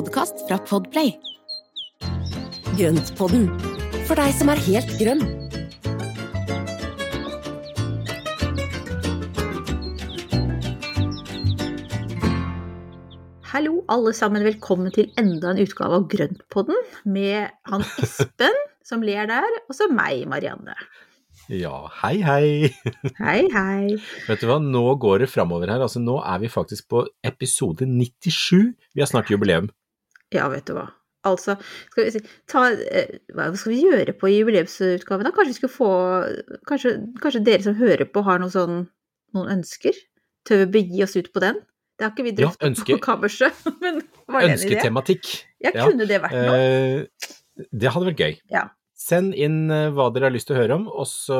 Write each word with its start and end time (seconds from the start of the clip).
Podkast 0.00 0.46
fra 0.48 0.56
Podplay. 0.64 1.10
Grøntpodden, 2.78 3.42
for 4.08 4.16
deg 4.16 4.30
som 4.32 4.48
er 4.48 4.60
helt 4.64 4.92
grønn. 4.96 5.20
Hallo, 13.50 13.82
alle 13.92 14.14
sammen. 14.16 14.46
Velkommen 14.46 14.88
til 14.94 15.10
enda 15.20 15.50
en 15.52 15.60
utgave 15.60 15.98
av 15.98 16.06
Grøntpodden 16.14 16.80
med 17.04 17.50
han 17.68 17.84
Espen 18.00 18.56
som 18.88 19.04
ler 19.04 19.28
der, 19.28 19.58
og 19.66 19.76
så 19.76 19.90
meg, 19.92 20.22
Marianne. 20.30 20.78
Ja, 21.50 21.90
hei, 21.98 22.22
hei. 22.22 22.70
Hei, 23.18 23.42
hei. 23.52 23.98
Vet 24.30 24.40
du 24.40 24.46
hva, 24.48 24.60
nå 24.62 24.84
går 25.02 25.24
det 25.24 25.28
framover 25.32 25.74
her. 25.74 25.82
Altså, 25.82 26.00
nå 26.00 26.20
er 26.22 26.40
vi 26.44 26.52
faktisk 26.52 26.88
på 26.94 27.04
episode 27.26 27.88
97. 27.90 28.70
Vi 28.94 29.02
har 29.02 29.10
snart 29.10 29.32
jubileum. 29.34 29.68
Ja, 30.34 30.48
vet 30.52 30.66
du 30.68 30.74
hva. 30.76 30.88
Altså, 31.28 31.56
skal 31.90 32.04
vi 32.06 32.10
si 32.14 32.20
ta, 32.48 32.62
eh, 32.72 33.18
Hva 33.36 33.50
skal 33.58 33.74
vi 33.74 33.82
gjøre 33.84 34.14
på 34.16 34.30
jubileumsutgaven, 34.32 35.26
da? 35.26 35.32
Kanskje 35.36 35.52
vi 35.52 35.56
skulle 35.58 35.74
få 35.74 35.90
Kanskje, 36.70 36.94
kanskje 37.20 37.42
dere 37.44 37.62
som 37.66 37.74
hører 37.76 38.06
på, 38.08 38.22
har 38.24 38.38
noen 38.40 38.52
sånn 38.54 38.78
noen 39.36 39.50
ønsker? 39.58 39.92
Tør 40.48 40.62
vi 40.64 40.70
begi 40.78 41.02
oss 41.04 41.16
ut 41.20 41.28
på 41.34 41.42
den? 41.44 41.60
Det 42.00 42.06
har 42.06 42.14
ikke 42.14 42.24
vi 42.24 42.32
Ja, 42.40 42.48
ønske- 42.64 42.96
på 42.96 43.02
kammerset, 43.04 43.52
men 43.82 44.00
var 44.26 44.40
det 44.40 44.50
en 44.50 44.56
idé? 44.56 44.70
Ønsketematikk. 44.80 45.28
Ja, 45.60 45.70
Ja, 45.74 45.84
kunne 45.90 46.06
det 46.08 46.22
vært 46.22 46.32
noe? 46.32 46.56
Eh, 46.56 47.66
det 47.76 47.92
hadde 47.92 48.08
vært 48.08 48.22
gøy. 48.24 48.38
Ja. 48.50 48.64
Send 49.00 49.32
inn 49.32 49.70
eh, 49.72 49.86
hva 49.96 50.10
dere 50.12 50.28
har 50.28 50.34
lyst 50.34 50.50
til 50.50 50.56
å 50.58 50.60
høre 50.60 50.76
om, 50.76 50.82
og 50.92 51.06
så, 51.08 51.36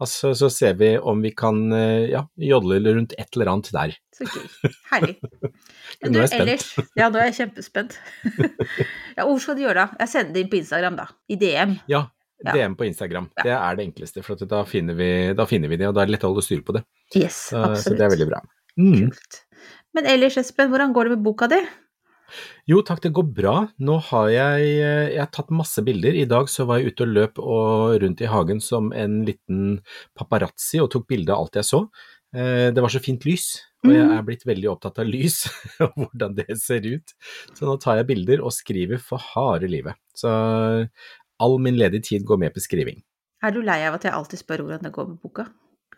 altså, 0.00 0.30
så 0.38 0.48
ser 0.52 0.78
vi 0.80 0.94
om 0.96 1.20
vi 1.20 1.32
kan 1.36 1.58
eh, 1.76 2.06
ja, 2.08 2.22
jodle 2.40 2.78
rundt 2.96 3.12
et 3.20 3.36
eller 3.36 3.50
annet 3.52 3.68
der. 3.76 3.92
Så 4.16 4.24
gøy. 4.30 4.70
Herlig. 4.92 5.16
Men 6.00 6.14
Nå 6.14 6.22
er 6.22 6.24
jeg 6.24 6.30
spent. 6.32 6.40
ellers 6.40 6.94
Ja, 6.96 7.10
nå 7.12 7.20
er 7.20 7.28
jeg 7.28 7.36
kjempespent. 7.42 7.98
ja, 9.18 9.26
hvor 9.26 9.36
skal 9.44 9.58
du 9.58 9.62
gjøre 9.66 9.84
det? 9.84 10.00
Jeg 10.06 10.12
sender 10.14 10.32
det 10.38 10.44
inn 10.46 10.50
på 10.54 10.58
Instagram, 10.62 10.96
da. 11.02 11.06
I 11.28 11.38
DM. 11.44 11.76
Ja, 11.92 12.06
Ja. 12.40 12.54
DM 12.56 12.72
på 12.80 12.86
Instagram. 12.88 13.26
Ja. 13.36 13.42
Det 13.44 13.52
er 13.58 13.76
det 13.76 13.84
enkleste, 13.90 14.22
for 14.24 14.40
da, 14.48 14.62
finner 14.64 14.96
vi, 14.96 15.10
da 15.36 15.44
finner 15.44 15.68
vi 15.68 15.76
det, 15.76 15.90
og 15.90 15.98
da 15.98 16.00
er 16.00 16.08
det 16.08 16.14
lett 16.16 16.24
å 16.24 16.30
holde 16.32 16.46
styr 16.46 16.62
på 16.64 16.72
det. 16.78 16.80
Yes, 17.12 17.50
Så, 17.50 17.60
absolutt. 17.60 17.82
så 17.84 17.98
det 17.98 18.06
er 18.06 18.12
veldig 18.14 18.28
bra. 18.30 18.40
Mm. 18.80 18.94
Kult. 19.10 19.40
Men 19.98 20.08
ellers, 20.08 20.38
Espen, 20.40 20.70
hvordan 20.72 20.94
går 20.96 21.10
det 21.10 21.18
med 21.18 21.26
boka 21.26 21.50
di? 21.52 21.58
Jo 22.70 22.82
takk, 22.86 23.00
det 23.04 23.12
går 23.16 23.26
bra. 23.36 23.54
Nå 23.78 23.96
har 24.10 24.28
jeg, 24.32 24.68
eh, 24.82 25.08
jeg 25.14 25.20
har 25.22 25.30
tatt 25.34 25.50
masse 25.54 25.82
bilder. 25.86 26.14
I 26.14 26.26
dag 26.30 26.48
så 26.52 26.66
var 26.68 26.78
jeg 26.80 26.92
ute 26.94 27.06
og 27.06 27.12
løp 27.16 27.38
og 27.42 27.96
rundt 28.02 28.20
i 28.24 28.30
hagen 28.30 28.60
som 28.64 28.92
en 28.92 29.20
liten 29.26 29.80
paparazzi 30.18 30.80
og 30.82 30.90
tok 30.94 31.06
bilde 31.10 31.32
av 31.34 31.44
alt 31.46 31.60
jeg 31.60 31.68
så. 31.70 31.82
Eh, 32.34 32.70
Det 32.70 32.80
var 32.82 32.88
så 32.92 33.00
fint 33.02 33.24
lys, 33.26 33.48
og 33.84 33.90
jeg 33.94 34.06
er 34.18 34.22
blitt 34.22 34.44
veldig 34.46 34.68
opptatt 34.70 34.98
av 35.02 35.06
lys 35.08 35.46
og 35.80 35.94
hvordan 35.96 36.34
det 36.36 36.58
ser 36.60 36.84
ut. 36.86 37.14
Så 37.56 37.66
nå 37.66 37.78
tar 37.80 37.96
jeg 38.00 38.06
bilder 38.12 38.42
og 38.44 38.52
skriver 38.52 39.00
for 39.02 39.18
harde 39.18 39.66
livet. 39.70 39.94
Så 40.14 40.28
all 41.40 41.58
min 41.58 41.78
ledige 41.80 42.02
tid 42.12 42.24
går 42.28 42.38
med 42.38 42.54
på 42.54 42.60
skriving. 42.62 43.02
Er 43.42 43.50
du 43.54 43.62
lei 43.64 43.80
av 43.88 43.96
at 43.96 44.04
jeg 44.04 44.12
alltid 44.12 44.38
spør 44.42 44.62
hvordan 44.66 44.84
det 44.84 44.92
går 44.92 45.08
med 45.08 45.20
boka? 45.22 45.46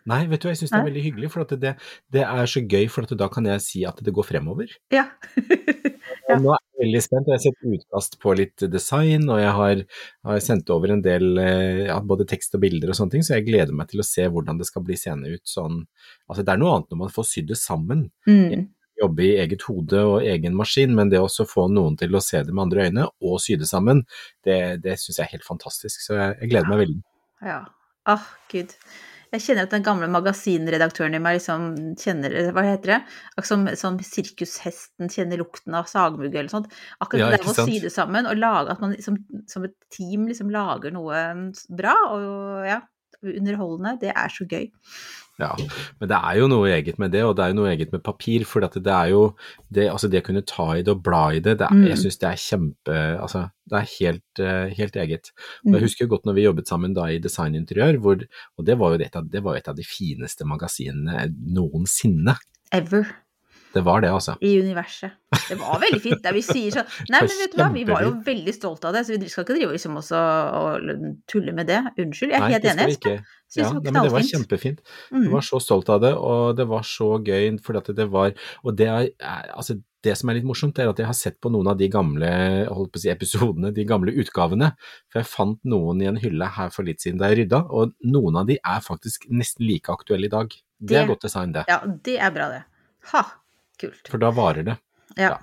Nei, 0.07 0.25
vet 0.27 0.41
du 0.43 0.49
jeg 0.49 0.57
syns 0.59 0.71
det 0.73 0.79
er 0.81 0.87
veldig 0.89 1.01
hyggelig, 1.03 1.27
for 1.31 1.43
at 1.45 1.51
det, 1.61 1.71
det 2.11 2.23
er 2.27 2.47
så 2.51 2.59
gøy, 2.59 2.89
for 2.91 3.05
at 3.07 3.13
da 3.19 3.29
kan 3.31 3.45
jeg 3.47 3.61
si 3.63 3.83
at 3.87 4.01
det 4.03 4.11
går 4.15 4.25
fremover. 4.27 4.71
Ja. 4.91 5.05
Og 6.35 6.43
nå 6.43 6.51
er 6.53 6.61
jeg 6.61 6.83
veldig 6.83 7.01
spent. 7.05 7.29
Jeg 7.29 7.37
har 7.37 7.43
sett 7.43 7.67
utkast 7.77 8.17
på 8.23 8.35
litt 8.39 8.65
design, 8.73 9.25
og 9.31 9.41
jeg 9.41 9.55
har, 9.57 9.83
har 10.29 10.43
sendt 10.43 10.71
over 10.73 10.93
en 10.95 11.03
del 11.05 11.41
eh, 11.41 11.83
ja, 11.87 11.97
både 12.13 12.27
tekst 12.29 12.57
og 12.57 12.63
bilder 12.63 12.93
og 12.93 12.99
sånne 12.99 13.15
ting, 13.15 13.25
så 13.25 13.37
jeg 13.37 13.47
gleder 13.49 13.75
meg 13.77 13.91
til 13.91 14.03
å 14.03 14.07
se 14.07 14.27
hvordan 14.29 14.61
det 14.61 14.69
skal 14.69 14.85
bli 14.87 14.97
seende 14.99 15.33
ut 15.33 15.43
sånn. 15.49 15.83
Altså, 16.29 16.41
det 16.41 16.55
er 16.55 16.63
noe 16.63 16.77
annet 16.77 16.93
når 16.93 17.03
man 17.05 17.13
får 17.13 17.29
sydd 17.29 17.51
det 17.53 17.59
sammen. 17.61 18.07
Mm. 18.29 18.67
Jobbe 19.03 19.25
i 19.25 19.31
eget 19.41 19.65
hode 19.67 20.03
og 20.09 20.27
egen 20.29 20.57
maskin, 20.57 20.93
men 20.97 21.13
det 21.13 21.21
å 21.21 21.29
også 21.29 21.47
få 21.49 21.69
noen 21.71 21.97
til 21.99 22.13
å 22.13 22.21
se 22.23 22.43
det 22.45 22.53
med 22.53 22.67
andre 22.67 22.89
øyne 22.89 23.07
og 23.25 23.39
sy 23.41 23.57
det 23.59 23.69
sammen, 23.69 24.03
det, 24.45 24.59
det 24.83 24.99
syns 25.01 25.19
jeg 25.19 25.25
er 25.27 25.33
helt 25.37 25.47
fantastisk. 25.47 26.03
Så 26.05 26.19
jeg, 26.19 26.37
jeg 26.43 26.53
gleder 26.53 26.69
meg 26.73 26.85
veldig. 26.85 27.01
Ja. 27.43 27.63
Åh, 28.11 28.29
gud. 28.51 28.73
Jeg 29.33 29.41
kjenner 29.41 29.65
at 29.65 29.73
den 29.73 29.85
gamle 29.85 30.07
magasinredaktøren 30.13 31.17
i 31.17 31.21
meg 31.23 31.39
liksom 31.39 31.67
kjenner 31.97 32.35
Hva 32.53 32.65
heter 32.67 32.91
det? 32.91 32.99
Som 33.47 33.65
som 33.79 33.97
sirkushesten 34.05 35.09
kjenner 35.09 35.41
lukten 35.41 35.73
av 35.77 35.89
sagmugg 35.89 36.35
eller 36.35 36.51
sånt. 36.51 36.69
Akkurat 37.01 37.23
Ja, 37.23 37.29
det 37.33 37.41
der 37.41 37.49
å 37.49 37.65
sy 37.65 37.79
det 37.81 37.93
sammen 37.95 38.29
og 38.29 38.37
lage 38.37 38.75
at 38.75 38.83
man 38.83 38.93
liksom, 38.93 39.17
som 39.49 39.65
et 39.65 39.75
team 39.93 40.27
liksom 40.29 40.53
lager 40.53 40.93
noe 40.93 41.23
bra 41.73 41.95
og 42.13 42.67
ja, 42.67 42.79
underholdende, 43.23 43.97
det 44.01 44.13
er 44.13 44.33
så 44.33 44.45
gøy. 44.49 44.69
Ja, 45.41 45.55
men 45.99 46.09
det 46.11 46.17
er 46.19 46.35
jo 46.37 46.47
noe 46.47 46.67
eget 46.69 46.99
med 47.01 47.11
det, 47.11 47.23
og 47.25 47.35
det 47.35 47.43
er 47.43 47.49
jo 47.49 47.55
noe 47.57 47.71
eget 47.71 47.91
med 47.91 48.03
papir. 48.05 48.43
For 48.45 48.61
det 48.61 48.85
er 48.85 49.07
jo 49.09 49.35
det, 49.73 49.87
altså 49.89 50.07
det 50.07 50.21
å 50.21 50.25
kunne 50.27 50.43
ta 50.45 50.67
i 50.77 50.83
det 50.85 50.93
og 50.93 51.01
bla 51.03 51.23
i 51.33 51.39
det, 51.39 51.57
det 51.57 51.65
er, 51.65 51.73
Mm. 51.73 51.87
jeg 51.89 51.97
syns 52.03 52.19
det 52.21 52.29
er 52.29 52.43
kjempe 52.43 52.99
Altså, 53.19 53.49
det 53.67 53.79
er 53.79 53.89
helt, 53.97 54.39
eh, 54.39 54.69
helt 54.77 54.93
eget. 54.95 55.31
Og 55.65 55.71
Mm. 55.71 55.73
jeg 55.73 55.81
husker 55.81 56.05
jo 56.05 56.09
godt 56.15 56.25
når 56.25 56.35
vi 56.35 56.43
jobbet 56.45 56.67
sammen 56.67 56.93
da 56.93 57.05
i 57.09 57.17
designinteriør, 57.17 57.97
hvor, 57.99 58.21
og 58.59 58.65
det 58.65 58.77
var 58.77 58.93
jo 58.93 59.03
et 59.03 59.15
av, 59.15 59.27
det 59.29 59.43
var 59.43 59.55
et 59.57 59.67
av 59.67 59.75
de 59.75 59.83
fineste 59.83 60.45
magasinene 60.45 61.33
noensinne. 61.49 62.37
Ever. 62.71 63.05
Det 63.73 63.81
var 63.85 64.01
det, 64.03 64.09
altså. 64.13 64.35
i 64.41 64.51
universet. 64.61 65.15
Det 65.49 65.55
var 65.59 65.79
veldig 65.81 65.99
fint. 66.03 66.19
Der 66.23 66.35
vi 66.35 66.41
sier 66.45 66.75
sånn 66.75 66.89
Nei, 67.13 67.21
men 67.25 67.37
vet 67.41 67.55
du 67.55 67.57
hva, 67.57 67.69
vi 67.73 67.85
var 67.89 68.03
jo 68.05 68.11
veldig 68.25 68.53
stolte 68.53 68.89
av 68.89 68.93
det, 68.97 69.01
så 69.07 69.17
vi 69.17 69.29
skal 69.31 69.45
ikke 69.47 69.55
drive 69.57 69.71
liksom 69.73 69.97
også 69.97 70.19
og 70.59 70.91
tulle 71.31 71.55
med 71.57 71.67
det. 71.71 71.79
Unnskyld, 71.97 72.35
jeg 72.35 72.37
er 72.37 72.45
Nei, 72.45 72.51
helt 72.53 72.67
det 72.67 72.75
skal 72.75 72.83
enig. 72.83 72.93
vi 72.93 72.99
ikke. 72.99 73.39
Ja, 73.53 73.67
det 73.69 73.69
var 73.69 73.73
nei, 73.73 73.91
men 73.93 74.05
det 74.07 74.11
var 74.13 74.23
kjempefint. 74.29 74.79
Mm. 75.13 75.23
Jeg 75.25 75.31
var 75.33 75.43
så 75.45 75.59
stolt 75.61 75.89
av 75.93 75.99
det, 76.01 76.13
og 76.17 76.55
det 76.57 76.65
var 76.69 76.85
så 76.89 77.09
gøy, 77.21 77.49
fordi 77.65 77.93
det 77.97 78.07
var 78.13 78.31
Og 78.63 78.77
det 78.77 78.87
er 78.89 79.09
altså 79.53 79.79
det 80.03 80.17
som 80.19 80.27
er 80.29 80.35
litt 80.35 80.47
morsomt, 80.47 80.79
er 80.83 80.89
at 80.91 80.97
jeg 80.99 81.07
har 81.07 81.15
sett 81.15 81.37
på 81.39 81.47
noen 81.53 81.69
av 81.71 81.77
de 81.79 81.87
gamle 81.87 82.29
si, 82.99 83.07
episodene, 83.09 83.69
de 83.71 83.85
gamle 83.87 84.11
utgavene. 84.19 84.73
For 85.09 85.21
jeg 85.21 85.29
fant 85.31 85.61
noen 85.63 86.01
i 86.03 86.09
en 86.09 86.19
hylle 86.19 86.49
her 86.57 86.73
for 86.75 86.83
litt 86.83 86.99
siden 86.99 87.21
da 87.21 87.29
jeg 87.31 87.43
rydda, 87.45 87.61
og 87.71 87.93
noen 88.03 88.41
av 88.41 88.49
de 88.49 88.57
er 88.59 88.83
faktisk 88.83 89.29
nesten 89.31 89.63
like 89.69 89.93
aktuelle 89.93 90.27
i 90.27 90.33
dag. 90.33 90.49
Det, 90.51 90.89
Det- 90.91 90.97
er 91.03 91.07
godt 91.07 91.23
design, 91.23 91.53
det. 91.55 91.63
Ja, 91.71 91.79
det 92.03 92.17
er 92.19 92.31
bra, 92.35 92.49
det. 92.51 92.63
Ha, 93.13 93.23
kult. 93.79 94.07
For 94.09 94.17
da 94.21 94.31
varer 94.31 94.63
det. 94.67 94.77
Ja. 95.17 95.35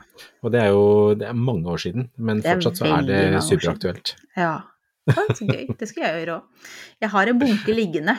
Og 0.42 0.50
det 0.53 0.60
er 0.65 0.72
jo 0.74 1.15
det 1.15 1.28
er 1.28 1.36
mange 1.38 1.71
år 1.71 1.78
siden, 1.78 2.09
men 2.18 2.42
fortsatt 2.42 2.78
så 2.80 2.88
er 2.98 3.06
det 3.06 3.22
superaktuelt. 3.47 4.16
ja. 4.36 4.60
Ja, 5.09 5.22
så 5.34 5.47
gøy. 5.48 5.65
Det 5.80 5.86
skal 5.88 6.04
jeg 6.04 6.18
gjøre 6.27 6.34
òg. 6.36 6.66
Jeg 7.00 7.09
har 7.10 7.27
en 7.30 7.38
bunke 7.41 7.72
liggende. 7.74 8.12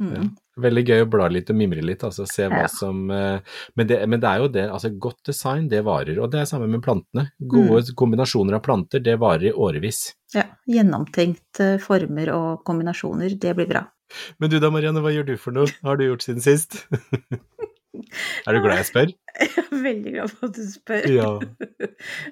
Mm. 0.00 0.32
Veldig 0.60 0.82
gøy 0.88 1.04
å 1.04 1.08
bla 1.08 1.28
litt 1.32 1.48
og 1.52 1.56
mimre 1.56 1.80
litt, 1.86 2.02
altså 2.04 2.26
se 2.28 2.48
hva 2.50 2.64
Ja. 2.64 2.68
som 2.68 3.06
eh, 3.14 3.38
men 3.78 3.86
det, 3.86 4.00
men 4.10 4.20
det 4.20 4.28
er 4.28 4.42
jo 4.42 4.48
det, 4.52 4.64
altså 4.68 4.90
godt 5.00 5.22
design, 5.30 5.68
det 5.70 5.84
varer. 5.86 6.18
Og 6.20 6.30
det 6.32 6.40
er 6.42 6.44
samme 6.50 6.66
med 6.68 6.82
plantene. 6.84 7.30
Gode 7.40 7.78
Mm. 7.86 7.94
kombinasjoner 7.96 8.54
av 8.58 8.62
planter, 8.66 9.00
det 9.00 9.16
varer 9.22 9.48
i 9.48 9.52
årevis. 9.54 10.14
Ja. 10.34 10.44
Gjennomtenkte 10.68 11.78
former 11.80 12.28
og 12.34 12.64
kombinasjoner, 12.66 13.38
det 13.40 13.54
blir 13.56 13.68
bra. 13.70 13.86
Men 14.38 14.50
du 14.50 14.58
da, 14.60 14.68
Marianne, 14.70 15.00
hva 15.00 15.14
gjør 15.14 15.26
du 15.26 15.36
for 15.40 15.52
noe? 15.52 15.66
Hva 15.80 15.94
har 15.94 15.96
du 15.96 16.04
gjort 16.10 16.22
siden 16.26 16.42
sist? 16.44 16.82
er 18.46 18.56
du 18.56 18.62
glad 18.64 18.82
jeg 18.82 18.88
spør? 18.92 19.14
Jeg 19.36 19.52
er 19.60 19.82
veldig 19.84 20.12
glad 20.14 20.32
for 20.32 20.48
at 20.48 20.56
du 20.56 20.66
spør. 20.72 21.06
Ja. 21.12 21.30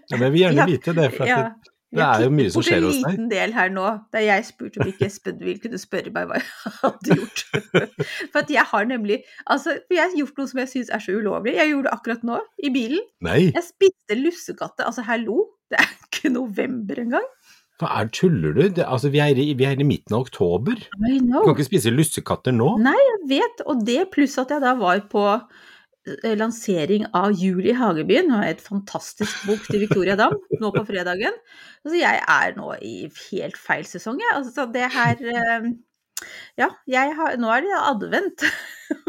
ja 0.09 0.17
men 0.17 0.23
jeg 0.27 0.33
vil 0.33 0.41
gjerne 0.47 0.67
vite 0.73 0.95
det. 0.97 1.09
For 1.17 1.29
Ja. 1.29 1.45
Det 1.95 2.03
er 2.03 2.25
jo 2.25 2.31
mye 2.35 2.51
som 2.51 2.65
skjer 2.67 2.83
hos 2.83 2.97
deg. 2.99 3.13
liten 3.13 3.29
del 3.31 3.53
her 3.55 3.69
nå, 3.71 3.85
der 4.11 4.25
jeg 4.25 4.47
spurte 4.49 4.81
om 4.83 4.89
ikke 4.91 5.07
Espen 5.07 5.37
ville 5.39 5.63
kunne 5.63 5.79
spørre 5.79 6.11
meg 6.15 6.27
hva 6.27 6.41
jeg 6.41 6.73
hadde 6.81 7.19
gjort. 7.21 7.43
For 8.33 8.41
at 8.41 8.51
jeg 8.51 8.67
har 8.73 8.89
nemlig 8.91 9.21
Altså, 9.47 9.77
jeg 9.93 10.03
har 10.03 10.17
gjort 10.19 10.41
noe 10.41 10.51
som 10.51 10.63
jeg 10.65 10.73
syns 10.73 10.91
er 10.91 11.05
så 11.05 11.15
ulovlig. 11.15 11.55
Jeg 11.55 11.71
gjorde 11.71 11.87
det 11.87 11.95
akkurat 11.95 12.25
nå, 12.27 12.41
i 12.59 12.73
bilen. 12.75 13.05
Nei, 13.23 13.39
Jeg 13.53 13.63
spiste 13.69 14.19
lussekatte. 14.19 14.89
Altså, 14.89 15.05
hallo, 15.07 15.45
det 15.71 15.79
er 15.85 15.93
ikke 16.09 16.33
november 16.35 16.99
engang. 17.05 17.31
Er 17.83 18.09
tuller 18.15 18.55
du? 18.55 18.63
Det, 18.71 18.85
altså, 18.87 19.11
vi 19.11 19.21
er, 19.23 19.35
i, 19.35 19.53
vi 19.59 19.67
er 19.67 19.81
i 19.81 19.87
midten 19.87 20.15
av 20.15 20.29
oktober. 20.29 20.79
I 20.79 21.19
Du 21.19 21.41
kan 21.43 21.55
ikke 21.57 21.67
spise 21.67 21.93
lussekatter 21.93 22.55
nå. 22.55 22.77
Nei, 22.83 22.95
jeg 22.95 23.23
vet, 23.35 23.65
og 23.67 23.83
det 23.87 24.05
pluss 24.15 24.39
at 24.39 24.55
jeg 24.55 24.63
da 24.63 24.77
var 24.79 25.03
på 25.11 25.25
eh, 25.33 26.37
lansering 26.39 27.09
av 27.17 27.35
Jul 27.35 27.67
i 27.67 27.75
Hagebyen, 27.75 28.31
og 28.37 28.47
et 28.47 28.63
fantastisk 28.63 29.43
bok 29.49 29.67
til 29.67 29.83
Victoria 29.83 30.15
Dam, 30.21 30.39
nå 30.63 30.71
på 30.77 30.85
fredagen. 30.87 31.35
Altså, 31.83 31.99
jeg 31.99 32.23
er 32.23 32.55
nå 32.61 32.77
i 32.79 32.95
helt 33.33 33.59
feil 33.59 33.91
sesong, 33.91 34.23
jeg. 34.23 34.39
Altså, 34.39 34.71
det 34.71 34.87
her 34.95 35.27
eh, 35.35 35.69
Ja, 36.57 36.71
jeg 36.89 37.19
har, 37.19 37.35
nå 37.43 37.51
er 37.51 37.67
det 37.67 37.77
advent. 37.91 38.49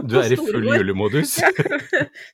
Du 0.01 0.17
er 0.19 0.33
i 0.33 0.41
full 0.41 0.57
julemodus? 0.65 1.37
julemodus. 1.37 1.37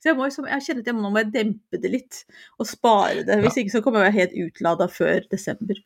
Så 0.00 0.08
jeg, 0.08 0.16
må 0.16 0.24
liksom, 0.24 0.48
jeg 0.48 0.64
kjenner 0.64 0.80
at 0.80 0.88
jeg 0.88 0.96
må, 0.96 1.04
nå 1.04 1.12
må 1.12 1.20
jeg 1.26 1.34
dempe 1.36 1.78
det 1.78 1.92
litt, 1.92 2.24
og 2.56 2.72
spare 2.72 3.20
det. 3.28 3.42
Hvis 3.44 3.60
ikke 3.60 3.76
så 3.76 3.84
kommer 3.84 4.08
jeg 4.08 4.16
helt 4.16 4.38
utlada 4.48 4.88
før 4.90 5.28
desember. 5.28 5.76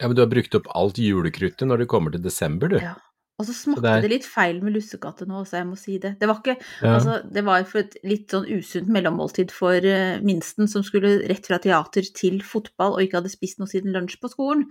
Ja, 0.00 0.06
men 0.08 0.14
du 0.16 0.22
har 0.22 0.30
brukt 0.30 0.54
opp 0.54 0.68
alt 0.78 0.98
julekruttet 1.02 1.66
når 1.66 1.78
det 1.84 1.88
kommer 1.90 2.12
til 2.14 2.22
desember, 2.22 2.68
du. 2.70 2.78
Ja. 2.78 2.94
Og 3.38 3.46
så 3.46 3.52
smakte 3.54 3.82
det 3.84 3.90
er- 3.90 4.00
det 4.02 4.08
litt 4.10 4.24
feil 4.26 4.56
med 4.66 4.72
lussekatte 4.74 5.22
nå 5.30 5.44
også, 5.44 5.58
jeg 5.60 5.66
må 5.68 5.76
si 5.78 5.96
det. 6.02 6.18
Det 6.18 6.26
var 6.26 6.40
ikke 6.40 6.56
Ja. 6.82 6.96
Altså, 6.98 7.12
det 7.32 7.44
var 7.46 7.62
for 7.70 7.78
et 7.84 7.94
litt 8.02 8.26
sånn 8.34 8.46
usunt 8.50 8.88
mellommåltid 8.90 9.52
for 9.54 9.76
uh, 9.78 10.18
minsten 10.26 10.66
som 10.66 10.82
skulle 10.82 11.22
rett 11.28 11.46
fra 11.46 11.58
teater 11.62 12.02
til 12.14 12.40
fotball 12.42 12.94
og 12.96 13.00
ikke 13.04 13.20
hadde 13.20 13.30
spist 13.30 13.60
noe 13.60 13.68
siden 13.70 13.92
lunsj 13.94 14.18
på 14.18 14.28
skolen. 14.32 14.64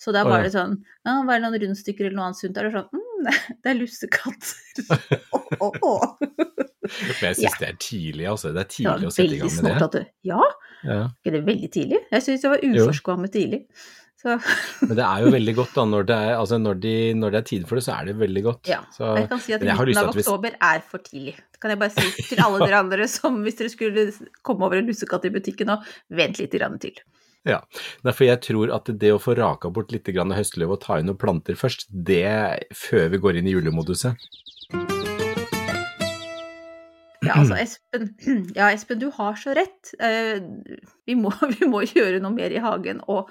Så 0.00 0.10
da 0.16 0.24
var 0.24 0.30
var 0.30 0.38
ja. 0.38 0.44
det 0.48 0.52
sånn 0.56 0.78
Ja, 1.04 1.22
var 1.22 1.36
det 1.38 1.42
noen 1.44 1.60
rundstykker 1.68 2.06
eller 2.06 2.16
noe 2.16 2.24
annet 2.30 2.40
sunt? 2.40 2.54
Da 2.54 2.62
er 2.62 2.70
det 2.70 2.78
sånn 2.78 2.88
mm, 2.96 3.60
det 3.62 3.70
er 3.74 3.78
lussekatter. 3.82 5.18
oh, 5.32 5.48
oh, 5.60 5.72
oh. 5.82 6.16
Men 6.20 7.28
jeg 7.28 7.36
syns 7.36 7.42
Ja. 7.44 7.50
det 7.60 7.68
er 7.68 7.76
tidlig, 7.76 8.24
altså. 8.28 8.54
Det 8.56 8.60
er 8.64 8.70
tidlig 8.72 9.04
å 9.08 9.12
sette 9.12 9.34
i 9.34 9.38
gang 9.40 9.52
med 9.52 9.58
snålt 9.58 9.78
det. 9.78 9.84
at 9.84 9.92
du 9.92 10.06
Ja, 10.32 10.40
Ja. 10.84 11.02
er 11.26 11.30
det 11.30 11.44
veldig 11.44 11.70
tidlig? 11.76 12.00
Jeg 12.10 12.22
syns 12.24 12.40
det 12.40 12.50
var 12.50 12.58
Jo. 12.64 12.86
uforskammet 12.88 13.32
tidlig. 13.36 13.66
Så 14.24 14.38
Men 14.88 14.96
det 14.96 15.04
er 15.04 15.24
jo 15.24 15.32
veldig 15.34 15.54
godt 15.58 15.74
da, 15.76 15.86
når 15.88 16.06
det 16.08 16.18
er, 16.26 16.34
altså 16.38 16.58
når 16.60 16.78
de, 16.80 16.94
når 17.20 17.34
det 17.34 17.40
er 17.40 17.48
tid 17.50 17.66
for 17.68 17.78
det, 17.78 17.84
så 17.86 17.96
er 17.98 18.08
det 18.08 18.14
veldig 18.22 18.44
godt. 18.46 18.70
ja. 18.70 18.80
Så, 18.94 19.10
jeg 19.20 19.28
kan 19.32 19.42
si 19.44 19.56
at 19.56 19.64
midten 19.64 20.00
av 20.00 20.12
oktober 20.14 20.56
er 20.70 20.84
for 20.88 21.04
tidlig. 21.04 21.36
Det 21.52 21.60
kan 21.60 21.74
jeg 21.74 21.82
bare 21.82 21.94
si 21.96 22.28
til 22.30 22.44
alle 22.44 22.62
dere 22.64 22.80
andre 22.84 23.08
som 23.10 23.42
hvis 23.44 23.60
dere 23.60 23.72
skulle 23.72 24.06
komme 24.46 24.64
over 24.68 24.80
en 24.80 24.88
lussekatt 24.88 25.28
i 25.28 25.34
butikken 25.34 25.70
nå, 25.72 25.80
vent 26.16 26.40
litt 26.40 26.56
grann 26.56 26.80
til. 26.80 26.96
Ja, 27.44 27.60
for 28.08 28.24
jeg 28.24 28.40
tror 28.40 28.72
at 28.72 28.88
det 28.88 29.10
å 29.12 29.20
få 29.20 29.34
raka 29.36 29.68
bort 29.68 29.92
litt 29.92 30.08
høstløv 30.08 30.78
og 30.78 30.80
ta 30.86 30.96
inn 30.98 31.10
noen 31.12 31.20
planter 31.20 31.58
først, 31.60 31.90
det 31.92 32.24
før 32.72 33.12
vi 33.12 33.20
går 33.20 33.42
inn 33.42 33.52
i 33.52 33.58
julemoduset. 33.58 34.16
Ja, 37.26 37.34
altså 37.40 37.56
Espen, 37.60 38.08
ja, 38.58 38.68
Espen, 38.74 38.98
du 39.00 39.08
har 39.16 39.34
så 39.40 39.54
rett. 39.56 39.90
Eh, 39.98 40.40
vi, 41.06 41.14
må, 41.18 41.32
vi 41.58 41.68
må 41.70 41.82
gjøre 41.86 42.20
noe 42.24 42.34
mer 42.36 42.52
i 42.54 42.60
hagen 42.62 43.00
og 43.08 43.30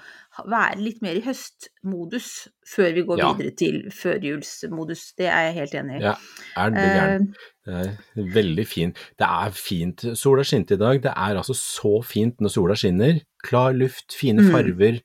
være 0.50 0.78
litt 0.82 1.02
mer 1.04 1.18
i 1.18 1.22
høstmodus 1.24 2.28
før 2.74 2.94
vi 2.96 3.04
går 3.08 3.22
Ja. 3.22 3.32
videre 3.32 3.54
til 3.60 3.80
førjulsmodus. 3.94 5.14
Det 5.18 5.26
er 5.30 5.48
jeg 5.48 5.54
helt 5.60 5.74
enig 5.80 5.98
i. 6.00 6.04
Ja, 6.04 6.14
er 6.56 6.70
det 6.74 6.86
gæren? 6.88 7.28
Det 7.64 7.74
er 7.80 8.32
veldig 8.34 8.66
fint. 8.68 8.98
Det 9.18 9.26
er 9.28 9.54
fint. 9.56 10.04
Sola 10.18 10.44
skinte 10.44 10.74
i 10.76 10.80
dag. 10.80 11.02
Det 11.04 11.12
er 11.14 11.36
altså 11.40 11.54
så 11.56 11.94
fint 12.04 12.40
når 12.44 12.52
sola 12.56 12.74
skinner. 12.78 13.20
Klar 13.44 13.72
luft, 13.76 14.12
fine 14.18 14.42
Mm. 14.42 14.50
farver. 14.52 15.00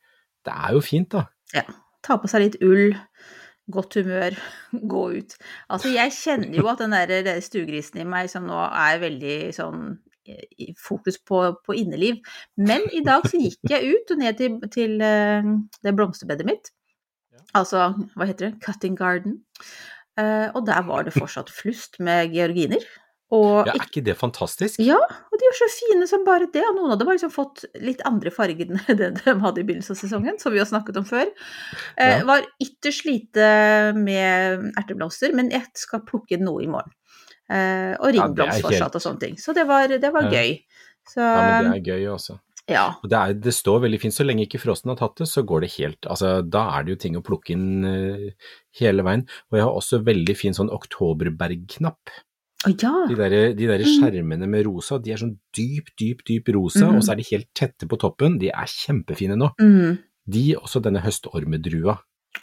Det 0.46 0.54
er 0.56 0.74
jo 0.74 0.82
fint, 0.82 1.10
da. 1.12 1.26
Ja. 1.54 1.64
Ta 2.04 2.16
på 2.18 2.30
seg 2.32 2.42
litt 2.46 2.56
ull, 2.64 2.94
godt 3.72 3.98
humør, 4.00 4.36
gå 4.94 5.02
ut. 5.20 5.36
Altså, 5.70 5.92
jeg 5.94 6.14
kjenner 6.16 6.58
jo 6.60 6.68
at 6.72 6.82
den 6.84 6.96
der, 6.96 7.14
der 7.28 7.42
stuegrisen 7.46 8.02
i 8.04 8.08
meg 8.10 8.30
som 8.32 8.48
nå 8.50 8.58
er 8.70 9.02
veldig 9.04 9.38
sånn 9.58 9.92
i- 10.30 10.48
i 10.66 10.74
fokus 10.78 11.18
på, 11.26 11.40
på 11.66 11.74
inneliv. 11.78 12.20
Men 12.58 12.84
i 12.94 13.02
dag 13.06 13.24
så 13.30 13.40
gikk 13.42 13.72
jeg 13.72 13.94
ut 13.96 14.12
og 14.14 14.20
ned 14.22 14.38
til, 14.38 14.60
til 14.74 15.00
eh, 15.02 15.48
det 15.86 15.96
blomsterbedet 15.98 16.46
mitt. 16.46 16.70
Altså, 17.58 17.88
hva 18.14 18.28
heter 18.30 18.50
det? 18.52 18.60
Cutting 18.62 18.98
garden. 19.00 19.40
Eh, 20.20 20.50
og 20.54 20.66
der 20.68 20.84
var 20.86 21.08
det 21.08 21.16
fortsatt 21.16 21.50
flust 21.50 21.98
med 22.04 22.34
georginer. 22.36 22.84
Og 23.32 23.68
Ja, 23.68 23.74
er 23.76 23.84
ikke 23.86 24.02
det 24.02 24.16
fantastisk? 24.18 24.80
ja, 24.82 24.98
og 24.98 25.36
de 25.38 25.46
er 25.46 25.58
så 25.60 25.68
fine 25.70 26.08
som 26.10 26.24
bare 26.26 26.48
det. 26.50 26.64
Og 26.66 26.80
noen 26.80 26.94
av 26.96 26.98
dem 26.98 27.08
har 27.12 27.18
liksom 27.20 27.34
fått 27.34 27.66
litt 27.78 28.02
andre 28.10 28.32
farger 28.34 28.66
enn 28.72 28.80
det 29.00 29.12
de 29.20 29.36
hadde 29.44 29.62
i 29.62 29.66
begynnelsen 29.68 29.94
av 29.94 30.00
sesongen, 30.02 30.40
som 30.42 30.56
vi 30.56 30.62
har 30.64 30.66
snakket 30.70 30.98
om 30.98 31.06
før. 31.06 31.30
Eh, 31.96 32.16
Ja. 32.18 32.24
Var 32.26 32.48
ytterst 32.64 33.06
lite 33.06 33.46
med 33.94 34.72
erteblomster, 34.82 35.34
men 35.38 35.52
jeg 35.54 35.68
skal 35.78 36.02
plukke 36.10 36.40
noe 36.42 36.64
i 36.66 36.70
morgen. 36.72 36.90
Eh, 37.50 37.94
og 38.00 38.12
ringblomst 38.14 38.60
ja, 38.60 38.66
fortsatt 38.66 38.98
og 38.98 39.02
sånne 39.06 39.20
ting. 39.28 39.38
Så 39.42 39.54
det 39.58 39.66
var, 39.70 39.88
det 39.90 40.12
var 40.14 40.30
gøy. 40.34 40.56
Så 41.10 41.22
Ja, 41.22 41.42
men 41.62 41.72
det 41.72 41.80
er 41.84 41.96
gøy 41.98 42.08
også. 42.16 42.36
ja. 42.70 42.84
Det, 43.02 43.18
er, 43.18 43.34
det 43.46 43.54
står 43.54 43.80
veldig 43.86 44.00
fint, 44.02 44.14
så 44.14 44.26
lenge 44.26 44.46
ikke 44.46 44.60
frosten 44.62 44.90
har 44.94 44.98
tatt 45.00 45.22
det, 45.22 45.26
så 45.30 45.42
går 45.46 45.62
det 45.66 45.70
helt 45.80 46.06
Altså, 46.10 46.42
da 46.46 46.66
er 46.78 46.84
det 46.86 46.94
jo 46.94 47.00
ting 47.06 47.18
å 47.18 47.24
plukke 47.26 47.54
inn 47.56 47.86
uh, 47.86 48.50
hele 48.82 49.06
veien. 49.06 49.24
Og 49.50 49.58
jeg 49.58 49.66
har 49.66 49.78
også 49.80 50.02
veldig 50.06 50.36
fin 50.38 50.54
sånn 50.58 50.70
oktoberbergknapp. 50.74 52.14
Ja. 52.68 52.92
De 53.08 53.16
der, 53.16 53.54
de 53.56 53.68
der 53.70 53.80
skjermene 53.88 54.48
med 54.52 54.66
rosa, 54.68 54.98
de 55.00 55.14
er 55.14 55.18
sånn 55.22 55.38
dyp, 55.56 55.94
dyp, 56.00 56.26
dyp 56.28 56.50
rosa, 56.56 56.88
Mhm. 56.90 56.96
og 56.98 57.04
så 57.04 57.12
er 57.14 57.16
de 57.22 57.28
helt 57.32 57.48
tette 57.56 57.88
på 57.88 57.98
toppen. 57.98 58.38
De 58.40 58.50
er 58.50 58.66
kjempefine 58.68 59.38
nå. 59.40 59.54
Mm. 59.62 59.98
De, 60.30 60.56
også 60.60 60.82
denne 60.84 61.00
høstormedrua. 61.02 61.98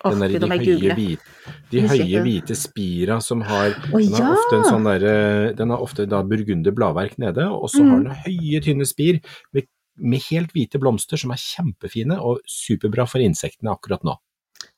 Oh, 0.04 0.10
Den 0.10 0.18
der, 0.20 0.38
de 0.40 0.48
høye, 0.48 0.94
hvite, 0.96 1.22
de 1.70 1.80
høye 1.86 2.22
hvite 2.24 2.56
spira 2.56 3.20
som 3.22 3.40
har 3.42 3.70
oh, 3.92 4.00
Den 4.00 4.12
har 4.14 4.24
ja! 4.24 4.32
ofte 4.34 4.56
en 4.56 4.64
sånn 4.64 4.84
der, 4.84 5.52
Den 5.54 5.70
har 5.70 5.78
ofte 5.78 6.06
da 6.08 6.22
burgunder 6.26 6.72
bladverk 6.74 7.18
nede, 7.18 7.46
og 7.48 7.68
så 7.70 7.84
har 7.86 8.00
Mm. 8.00 8.04
den 8.04 8.16
høye, 8.26 8.60
tynne 8.64 8.84
spir 8.86 9.20
med, 9.54 9.68
med 9.96 10.20
helt 10.30 10.50
hvite 10.52 10.80
blomster 10.80 11.16
som 11.16 11.30
er 11.30 11.36
kjempefine 11.36 12.18
og 12.18 12.40
superbra 12.46 13.06
for 13.08 13.20
insektene 13.20 13.70
akkurat 13.70 14.02
nå. 14.02 14.16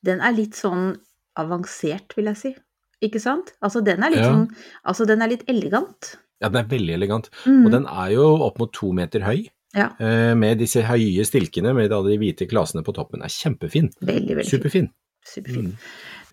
Den 0.05 0.21
er 0.21 0.33
litt 0.33 0.53
sånn 0.55 0.99
avansert, 1.37 2.15
vil 2.15 2.27
jeg 2.27 2.37
si. 2.37 2.57
Ikke 3.05 3.21
sant? 3.23 3.53
Altså, 3.63 3.83
den 3.85 4.03
er 4.03 4.11
litt 4.11 4.19
Ja. 4.25 4.33
sånn 4.33 4.49
Altså, 4.85 5.07
den 5.07 5.23
er 5.23 5.29
litt 5.29 5.45
elegant. 5.49 6.17
Ja, 6.41 6.49
den 6.49 6.65
er 6.65 6.69
veldig 6.69 6.95
elegant. 6.95 7.31
Mm. 7.47 7.65
Og 7.67 7.71
den 7.73 7.87
er 7.87 8.11
jo 8.15 8.25
opp 8.47 8.59
mot 8.59 8.73
to 8.73 8.93
meter 8.93 9.21
høy, 9.21 9.49
Ja. 9.75 9.91
eh, 10.01 10.35
med 10.35 10.59
disse 10.59 10.83
høye 10.83 11.25
stilkene 11.27 11.75
med 11.75 11.93
alle 11.93 12.11
de 12.11 12.19
hvite 12.19 12.49
klasene 12.49 12.83
på 12.85 12.95
toppen. 12.95 13.23
Er 13.23 13.29
kjempefin. 13.29 13.91
Veldig, 14.03 14.37
veldig 14.37 14.45
fin. 14.47 14.61
Superfin. 14.61 14.89
Superfin. 15.25 15.67
Mm. 15.67 15.77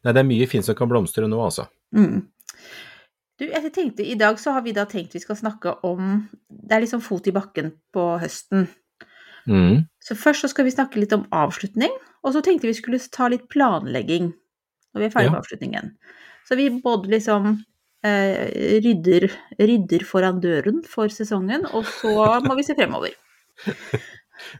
Nei, 0.05 0.11
det 0.13 0.17
er 0.19 0.29
mye 0.29 0.47
fint 0.47 0.63
som 0.65 0.75
kan 0.75 0.87
blomstre 0.89 1.27
nå, 1.27 1.37
altså. 1.41 1.67
Mm. 1.93 2.27
Du, 3.37 3.45
jeg 3.45 3.73
tenkte, 3.73 4.05
I 4.05 4.15
dag 4.15 4.37
så 4.39 4.53
har 4.53 4.61
vi 4.61 4.71
da 4.71 4.85
tenkt 4.85 5.11
vi 5.13 5.19
skal 5.19 5.35
snakke 5.35 5.73
om 5.83 6.29
Det 6.49 6.71
er 6.71 6.81
liksom 6.85 7.01
fot 7.01 7.27
i 7.27 7.31
bakken 7.35 7.73
på 7.93 8.19
høsten. 8.21 8.67
Mm. 9.47 9.87
Så 10.01 10.15
først 10.15 10.41
så 10.45 10.49
skal 10.49 10.65
vi 10.65 10.71
snakke 10.71 10.95
litt 11.01 11.13
om 11.13 11.25
avslutning, 11.31 11.91
og 12.23 12.33
så 12.33 12.41
tenkte 12.41 12.61
vi 12.69 12.73
skulle 12.73 12.99
ta 13.11 13.27
litt 13.27 13.49
planlegging 13.49 14.31
når 14.95 14.99
vi 15.01 15.05
er 15.05 15.09
ferdig 15.13 15.25
Ja. 15.25 15.31
med 15.31 15.41
avslutningen. 15.43 15.91
Så 16.45 16.55
vi 16.59 16.69
både 16.83 17.09
liksom 17.09 17.47
eh, 18.05 18.79
rydder, 18.85 19.27
rydder 19.57 20.05
foran 20.05 20.39
døren 20.43 20.83
for 20.85 21.09
sesongen, 21.09 21.65
og 21.73 21.85
så 21.89 22.41
må 22.45 22.55
vi 22.59 22.63
se 22.67 22.75
fremover. 22.77 23.15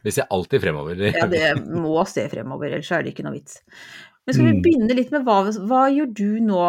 Vi 0.02 0.10
ser 0.10 0.24
alltid 0.32 0.62
fremover. 0.62 0.96
Ja, 1.12 1.26
det 1.28 1.50
må 1.68 2.00
se 2.08 2.22
fremover, 2.32 2.70
ellers 2.72 2.88
er 2.96 3.02
det 3.04 3.10
ikke 3.12 3.26
noe 3.26 3.34
vits. 3.36 3.58
Men 4.26 4.34
skal 4.34 4.46
vi 4.46 4.52
Mm. 4.56 4.62
begynne 4.64 4.94
litt 4.96 5.10
med 5.12 5.26
hva, 5.26 5.34
hva 5.68 5.82
gjør 5.92 6.08
du 6.16 6.40
nå 6.40 6.62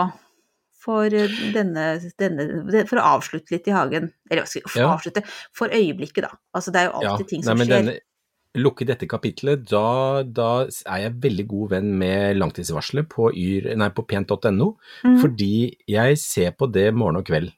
for 0.78 1.06
eh, 1.16 1.32
denne, 1.56 1.86
denne 2.20 2.84
For 2.86 3.00
å 3.00 3.06
avslutte 3.16 3.56
litt 3.56 3.66
i 3.72 3.74
hagen? 3.74 4.12
Eller 4.30 4.44
hva 4.44 4.52
skal 4.52 4.68
for 4.68 4.82
Ja. 4.84 4.90
avslutte? 4.98 5.24
For 5.56 5.72
øyeblikket, 5.72 6.28
da. 6.28 6.34
Altså 6.54 6.72
det 6.76 6.82
er 6.84 6.90
jo 6.92 7.02
Ja, 7.02 7.14
alltid 7.16 7.28
ting 7.32 7.44
som 7.48 7.58
nei, 7.58 7.66
skjer. 7.66 7.80
denne- 7.80 8.00
lukke 8.58 8.88
dette 8.88 9.08
kapitlet, 9.10 9.66
da, 9.70 10.24
da 10.24 10.50
er 10.66 11.04
jeg 11.06 11.18
veldig 11.24 11.48
god 11.52 11.72
venn 11.76 11.94
med 12.00 12.40
langtidsvarselet 12.40 13.10
på, 13.12 13.30
på 13.32 14.08
pent.no, 14.10 14.74
mm. 15.06 15.18
fordi 15.24 15.54
jeg 15.90 16.20
ser 16.22 16.58
på 16.58 16.70
det 16.74 16.90
morgen 16.96 17.22
og 17.22 17.28
kveld. 17.30 17.54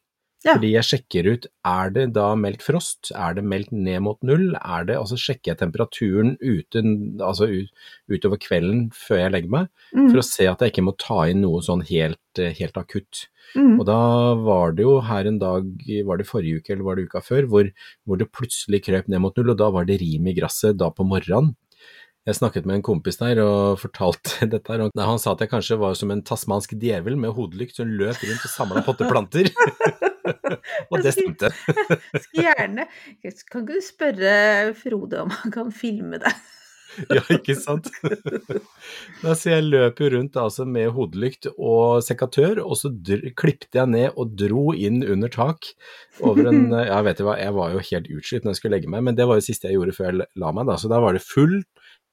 Ja. 0.45 0.53
Fordi 0.55 0.69
jeg 0.71 0.87
sjekker 0.87 1.27
ut, 1.33 1.45
er 1.67 1.89
det 1.91 2.03
da 2.15 2.29
meldt 2.39 2.61
frost, 2.63 3.09
er 3.11 3.33
det 3.35 3.41
meldt 3.43 3.73
ned 3.75 3.99
mot 4.05 4.15
null, 4.23 4.53
er 4.55 4.85
det, 4.87 4.95
og 4.95 5.09
så 5.11 5.17
sjekker 5.19 5.51
jeg 5.51 5.59
temperaturen 5.59 6.37
uten, 6.39 6.93
altså 7.19 7.49
ut, 7.51 7.73
utover 8.07 8.39
kvelden 8.39 8.85
før 8.95 9.19
jeg 9.25 9.33
legger 9.35 9.51
meg, 9.57 9.67
Mm, 9.89 10.11
for 10.11 10.21
å 10.21 10.23
se 10.23 10.45
at 10.47 10.61
jeg 10.61 10.69
ikke 10.71 10.85
må 10.85 10.93
ta 11.01 11.23
inn 11.27 11.39
noe 11.41 11.59
sånn 11.65 11.81
helt, 11.89 12.19
helt 12.37 12.75
akutt. 12.77 13.25
mm. 13.57 13.79
Og 13.81 13.85
da 13.89 13.99
var 14.37 14.71
det 14.77 14.83
jo 14.85 14.99
her 15.01 15.25
en 15.27 15.39
dag, 15.41 15.65
var 16.05 16.17
det 16.21 16.27
forrige 16.29 16.61
uke 16.61 16.71
eller 16.75 16.85
var 16.87 16.95
det 16.99 17.07
uka 17.09 17.21
før, 17.25 17.47
hvor, 17.49 17.71
hvor 18.05 18.19
det 18.21 18.29
plutselig 18.31 18.83
krøp 18.85 19.09
ned 19.09 19.19
mot 19.25 19.35
null, 19.35 19.49
og 19.51 19.57
da 19.59 19.71
var 19.73 19.89
det 19.89 19.99
rim 19.99 20.27
i 20.29 20.35
gresset 20.37 20.77
da 20.79 20.87
på 20.93 21.03
morgenen. 21.09 21.55
Jeg 22.27 22.35
snakket 22.37 22.65
med 22.69 22.75
en 22.77 22.85
kompis 22.85 23.17
der 23.17 23.39
og 23.41 23.79
fortalte 23.83 24.45
dette 24.47 24.71
her, 24.71 24.85
og 24.85 24.91
han 24.95 25.19
sa 25.19 25.33
at 25.33 25.41
jeg 25.43 25.49
kanskje 25.51 25.79
var 25.81 25.97
som 25.97 26.11
en 26.13 26.21
tasmansk 26.23 26.77
djevel 26.79 27.17
med 27.17 27.33
hodelykt 27.35 27.75
som 27.81 27.89
løp 27.89 28.21
rundt 28.23 28.45
og 28.45 28.53
samla 28.55 28.85
potteplanter. 28.87 29.49
og 30.89 31.01
det 31.03 31.15
stemte. 31.15 31.51
Skal 32.25 32.45
gjerne 32.49 32.87
Kan 33.49 33.65
ikke 33.65 33.65
du 33.67 33.83
spørre 33.83 34.33
Frode 34.77 35.25
om 35.25 35.35
han 35.41 35.53
kan 35.55 35.73
filme 35.75 36.21
deg? 36.21 36.33
Ja, 37.13 37.21
ikke 37.31 37.53
sant? 37.53 37.85
Da, 39.21 39.35
så 39.37 39.51
jeg 39.51 39.67
løp 39.67 39.99
jo 40.01 40.09
rundt 40.15 40.37
altså, 40.41 40.65
med 40.65 40.89
hodelykt 40.95 41.45
og 41.51 42.01
sekatør, 42.05 42.61
og 42.63 42.79
så 42.79 42.89
dr 42.89 43.27
klippte 43.37 43.77
jeg 43.77 43.91
ned 43.93 44.17
og 44.19 44.33
dro 44.39 44.71
inn 44.73 45.03
under 45.05 45.31
tak. 45.31 45.69
Over 46.25 46.49
en, 46.49 46.63
ja, 46.73 46.97
vet 47.05 47.21
du 47.21 47.27
hva, 47.27 47.37
jeg 47.39 47.53
var 47.55 47.75
jo 47.75 47.83
helt 47.91 48.09
utslitt 48.15 48.45
når 48.47 48.55
jeg 48.55 48.61
skulle 48.61 48.75
legge 48.77 48.91
meg, 48.91 49.05
men 49.05 49.17
det 49.19 49.27
var 49.29 49.37
jo 49.37 49.43
det 49.43 49.49
siste 49.51 49.69
jeg 49.69 49.77
gjorde 49.77 49.95
før 49.99 50.09
jeg 50.09 50.27
la 50.41 50.51
meg. 50.55 50.69
Da. 50.71 50.79
Så 50.81 50.91
da 50.91 51.01
var 51.03 51.15
det 51.15 51.23
full 51.23 51.59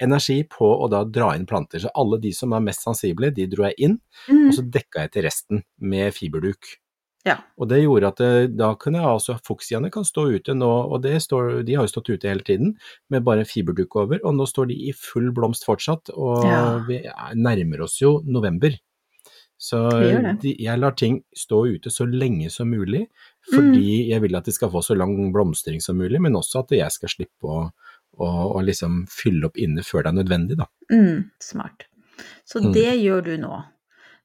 energi 0.03 0.43
på 0.53 0.69
å 0.69 0.91
da 0.93 1.03
dra 1.09 1.33
inn 1.39 1.49
planter. 1.49 1.81
Så 1.87 1.93
alle 1.97 2.21
de 2.21 2.35
som 2.37 2.53
er 2.53 2.65
mest 2.69 2.85
sensible, 2.85 3.33
de 3.33 3.49
dro 3.53 3.65
jeg 3.71 3.81
inn, 3.89 4.01
Mm. 4.27 4.49
og 4.49 4.55
så 4.57 4.63
dekka 4.77 5.07
jeg 5.07 5.11
til 5.15 5.25
resten 5.27 5.65
med 5.79 6.15
fiberduk. 6.17 6.77
Ja. 7.27 7.35
Og 7.59 7.67
det 7.69 7.81
gjorde 7.83 8.07
at 8.13 8.21
det, 8.23 8.57
da 8.57 8.69
kunne 8.79 9.01
altså, 9.03 9.35
fuksiaene 9.43 9.91
kan 9.91 10.05
stå 10.07 10.29
ute 10.37 10.55
nå, 10.55 10.69
og 10.93 11.03
det 11.03 11.17
står, 11.25 11.65
de 11.67 11.75
har 11.75 11.83
jo 11.89 11.91
stått 11.91 12.09
ute 12.15 12.29
hele 12.31 12.45
tiden, 12.47 12.77
med 13.11 13.25
bare 13.27 13.43
en 13.43 13.49
fiberduk 13.51 13.97
over, 13.99 14.21
og 14.23 14.37
nå 14.39 14.47
står 14.47 14.69
de 14.71 14.77
i 14.89 14.93
full 14.95 15.33
blomst 15.35 15.67
fortsatt, 15.67 16.13
og 16.15 16.45
Ja. 16.47 16.79
vi 16.87 17.01
er- 17.03 17.35
nærmer 17.35 17.83
oss 17.83 17.99
jo 18.01 18.21
november. 18.25 18.79
Så 19.59 19.79
de, 20.43 20.55
jeg 20.61 20.79
lar 20.79 20.93
ting 20.93 21.23
stå 21.35 21.65
ute 21.75 21.89
så 21.91 22.05
lenge 22.07 22.51
som 22.53 22.69
mulig, 22.71 23.07
fordi 23.51 24.09
jeg 24.11 24.21
vil 24.23 24.37
at 24.37 24.45
de 24.45 24.53
skal 24.53 24.69
få 24.71 24.83
så 24.85 24.95
lang 24.97 25.33
blomstring 25.33 25.81
som 25.83 25.97
mulig, 25.97 26.21
men 26.21 26.35
også 26.37 26.61
at 26.63 26.69
jeg 26.77 26.93
skal 26.93 27.09
slippe 27.09 27.43
å, 27.49 27.71
å, 28.21 28.27
å 28.55 28.63
liksom 28.63 29.07
fylle 29.09 29.47
opp 29.49 29.57
inne 29.57 29.81
før 29.83 30.05
det 30.05 30.13
er 30.13 30.19
nødvendig, 30.23 30.57
da. 30.61 30.67
Mm, 30.93 31.31
smart. 31.41 31.87
Så 32.47 32.61
Mm. 32.63 32.73
det 32.73 32.93
gjør 33.03 33.25
du 33.25 33.37
nå. 33.39 33.65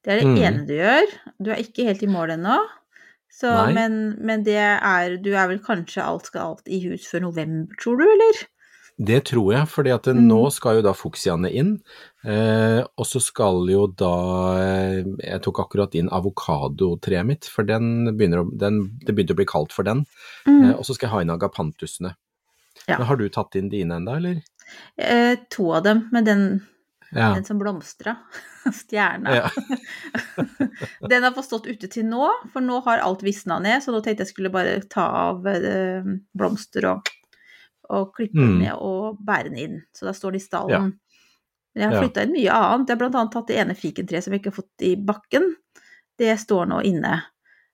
Det 0.03 0.11
er 0.13 0.19
det 0.19 0.27
Mm. 0.27 0.37
ene 0.43 0.67
du 0.67 0.73
gjør. 0.73 1.07
Du 1.41 1.49
er 1.51 1.57
ikke 1.63 1.85
helt 1.85 2.03
i 2.03 2.07
mål 2.07 2.29
ennå. 2.35 2.59
Så, 3.31 3.49
men, 3.73 4.17
men 4.21 4.43
det 4.43 4.57
er 4.59 5.15
Du 5.23 5.31
er 5.33 5.47
vel 5.49 5.61
kanskje 5.63 6.03
alt 6.03 6.27
skal 6.29 6.51
alt 6.53 6.67
i 6.67 6.81
hus 6.83 7.07
før 7.09 7.23
november, 7.29 7.73
tror 7.81 7.97
du, 8.01 8.03
eller? 8.05 8.41
Det 9.01 9.21
tror 9.31 9.53
jeg, 9.55 9.67
for 9.71 9.87
Mm. 10.13 10.27
nå 10.27 10.51
skal 10.53 10.75
jo 10.77 10.81
da 10.85 10.91
fuksiaene 10.93 11.49
inn, 11.49 11.71
eh, 12.27 12.83
og 12.83 13.05
så 13.07 13.21
skal 13.23 13.65
jo 13.71 13.87
da 13.87 14.11
eh, 14.61 15.03
Jeg 15.23 15.41
tok 15.41 15.61
akkurat 15.63 15.95
inn 15.95 16.09
avokadotreet 16.09 17.25
mitt, 17.25 17.45
for 17.49 17.63
den 17.63 18.11
begynner 18.17 18.45
den, 18.59 18.99
det 19.01 19.15
begynte 19.15 19.33
å 19.33 19.39
bli 19.39 19.47
kaldt 19.49 19.73
for 19.73 19.83
den. 19.87 20.05
Eh, 20.45 20.73
og 20.75 20.83
så 20.85 20.93
skal 20.93 21.07
jeg 21.07 21.13
ha 21.15 21.21
inn 21.25 21.33
agapantusene. 21.33 22.13
Ja. 22.87 22.97
Men 22.99 23.07
har 23.07 23.15
du 23.17 23.27
tatt 23.29 23.55
inn 23.55 23.69
dine 23.69 23.95
enda, 23.97 24.17
eller? 24.17 24.43
Eh, 24.97 25.35
to 25.49 25.71
av 25.73 25.83
dem, 25.83 26.09
men 26.11 26.23
den, 26.27 26.45
Ja. 27.11 27.33
den 27.35 27.43
som 27.47 27.59
blomstra. 27.59 28.15
Stjerna. 28.77 29.35
ja. 29.35 29.49
Den 31.09 31.23
har 31.23 31.31
fått 31.35 31.45
stått 31.49 31.67
ute 31.67 31.87
til 31.91 32.05
nå, 32.07 32.27
for 32.53 32.63
nå 32.63 32.77
har 32.85 33.01
alt 33.03 33.23
visna 33.25 33.57
ned, 33.59 33.81
så 33.83 33.91
nå 33.91 33.99
tenkte 34.05 34.23
jeg 34.23 34.31
skulle 34.31 34.51
bare 34.53 34.77
ta 34.89 35.03
av 35.31 35.47
eh, 35.49 36.05
blomster 36.37 36.87
og, 36.93 37.09
og 37.91 38.13
klippe 38.15 38.39
Mm. 38.39 38.59
ned 38.61 38.75
og 38.77 39.17
bære 39.27 39.49
den 39.49 39.57
inn. 39.59 39.79
Så 39.97 40.05
da 40.07 40.13
står 40.15 40.31
den 40.37 40.41
i 40.41 40.45
stallen. 40.45 40.71
Ja. 40.71 41.11
Men 41.73 41.83
jeg 41.83 41.89
har 41.89 42.01
flytta 42.03 42.23
inn 42.27 42.33
mye 42.35 42.51
annet. 42.55 42.89
Jeg 42.91 42.99
har 42.99 43.09
annet 43.09 43.33
tatt 43.33 43.47
det 43.51 43.57
ene 43.63 43.75
fikentreet 43.79 44.23
som 44.23 44.33
jeg 44.33 44.41
ikke 44.41 44.51
har 44.53 44.59
fått 44.61 44.85
i 44.87 44.93
bakken. 44.95 45.49
Det 46.19 46.33
står 46.39 46.67
nå 46.71 46.81
inne 46.87 47.13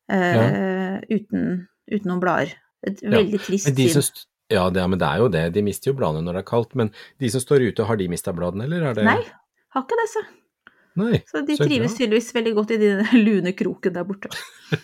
eh, 0.09 0.97
uten, 1.09 1.67
uten 1.89 2.09
noen 2.09 2.21
blader. 2.23 2.53
Et 2.85 3.01
veldig 3.01 3.39
trist 3.43 3.67
syn. 3.67 4.27
Ja, 4.53 4.69
det, 4.71 4.83
men 4.87 4.99
det 4.99 5.07
er 5.07 5.21
jo 5.23 5.29
det. 5.31 5.43
De 5.55 5.63
mister 5.65 5.91
jo 5.91 5.97
bladene 5.99 6.23
når 6.25 6.39
det 6.39 6.43
er 6.45 6.49
kaldt. 6.49 6.75
Men 6.79 6.91
de 7.19 7.31
som 7.33 7.43
står 7.43 7.69
ute, 7.69 7.87
har 7.87 7.99
de 7.99 8.09
mista 8.11 8.33
bladene, 8.35 8.67
eller 8.67 8.89
er 8.89 8.97
det 8.97 9.07
Nei, 9.07 9.21
har 9.75 9.85
ikke 9.85 9.99
det, 9.99 10.09
så. 10.13 10.23
Nei, 10.97 11.19
Så 11.29 11.43
de 11.45 11.53
så 11.53 11.65
trives 11.67 11.93
tydeligvis 11.93 12.31
veldig 12.33 12.53
godt 12.57 12.71
i 12.73 12.77
den 12.81 13.03
lune 13.27 13.51
kroken 13.53 13.93
der 13.93 14.05
borte. 14.07 14.31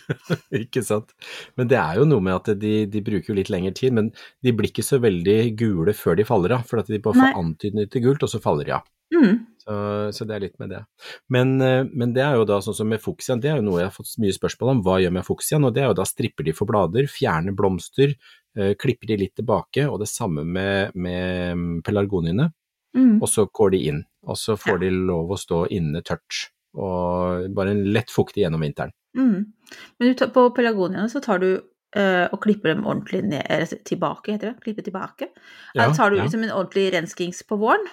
Ikke 0.62 0.84
sant. 0.86 1.10
Men 1.58 1.70
det 1.70 1.80
er 1.80 1.98
jo 1.98 2.04
noe 2.06 2.22
med 2.22 2.36
at 2.36 2.52
de, 2.60 2.74
de 2.86 3.02
bruker 3.02 3.32
jo 3.32 3.38
litt 3.40 3.50
lengre 3.50 3.72
tid, 3.74 3.96
men 3.96 4.12
de 4.14 4.52
blir 4.54 4.70
ikke 4.70 4.84
så 4.86 5.00
veldig 5.02 5.38
gule 5.58 5.94
før 5.98 6.20
de 6.20 6.26
faller 6.28 6.54
av, 6.54 6.62
for 6.68 6.84
at 6.84 6.92
de 6.92 7.02
bare 7.02 7.18
får 7.18 7.40
antydning 7.40 7.90
til 7.90 8.06
gult, 8.06 8.22
og 8.22 8.30
så 8.30 8.38
faller 8.44 8.70
de 8.70 8.76
av. 8.78 8.86
Mm. 9.14 9.42
Så, 9.64 9.74
så 10.14 10.26
det 10.28 10.36
er 10.36 10.44
litt 10.46 10.56
med 10.62 10.70
det. 10.76 10.84
Men, 11.34 11.56
eh, 11.64 11.82
men 11.90 12.14
det 12.14 12.22
er 12.24 12.38
jo 12.38 12.46
da 12.48 12.60
sånn 12.62 12.76
som 12.78 12.88
med 12.90 13.02
fuksiaen, 13.02 13.42
det 13.42 13.50
er 13.50 13.58
jo 13.58 13.66
noe 13.66 13.82
jeg 13.82 13.90
har 13.90 13.96
fått 13.96 14.14
mye 14.22 14.38
spørsmål 14.38 14.72
om, 14.76 14.84
hva 14.86 15.00
gjør 15.02 15.18
med 15.18 15.26
fuksiaen? 15.26 15.66
Og 15.66 15.74
det 15.74 15.82
er 15.82 15.90
jo 15.90 15.98
da 15.98 16.06
stripper 16.08 16.46
de 16.46 16.54
for 16.56 16.70
blader, 16.70 17.10
fjerner 17.10 17.56
blomster, 17.58 18.14
klipper 18.54 19.06
de 19.10 19.16
litt 19.18 19.34
tilbake, 19.36 19.86
og 19.90 19.98
det 20.00 20.08
samme 20.08 20.44
med, 20.46 20.94
med 20.94 21.56
mm, 21.58 21.82
pelargoniene, 21.82 22.52
Mm. 22.94 23.16
og 23.20 23.26
så 23.26 23.42
går 23.50 23.70
de 23.74 23.78
inn. 23.88 23.96
Og 24.22 24.36
så 24.38 24.54
får 24.56 24.76
Ja. 24.76 24.78
de 24.84 24.90
lov 25.08 25.28
å 25.34 25.36
stå 25.36 25.64
inne 25.74 25.98
tørt, 26.06 26.44
og 26.78 27.48
bare 27.52 27.70
en 27.74 27.80
lett 27.92 28.06
fuktig 28.10 28.44
gjennom 28.44 28.60
vinteren. 28.62 28.92
Mm. 29.16 29.46
Men 29.98 30.14
tar, 30.14 30.28
på 30.28 30.44
pelargoniene 30.54 31.10
så 31.10 31.20
tar 31.20 31.38
du 31.42 31.48
eh, 31.96 32.28
og 32.32 32.40
klipper 32.42 32.72
dem 32.74 32.84
ordentlig 32.86 33.20
ned, 33.24 33.46
eller 33.50 33.66
tilbake, 33.66 34.32
heter 34.32 34.52
det? 34.52 34.60
Klippe 34.64 34.82
tilbake? 34.82 35.28
Ja, 35.74 35.84
Eller 35.84 35.94
tar 35.94 36.10
du 36.10 36.16
ja. 36.16 36.24
liksom 36.24 36.42
en 36.42 36.50
ordentlig 36.50 36.92
renskings 36.92 37.42
på 37.46 37.58
våren? 37.58 37.84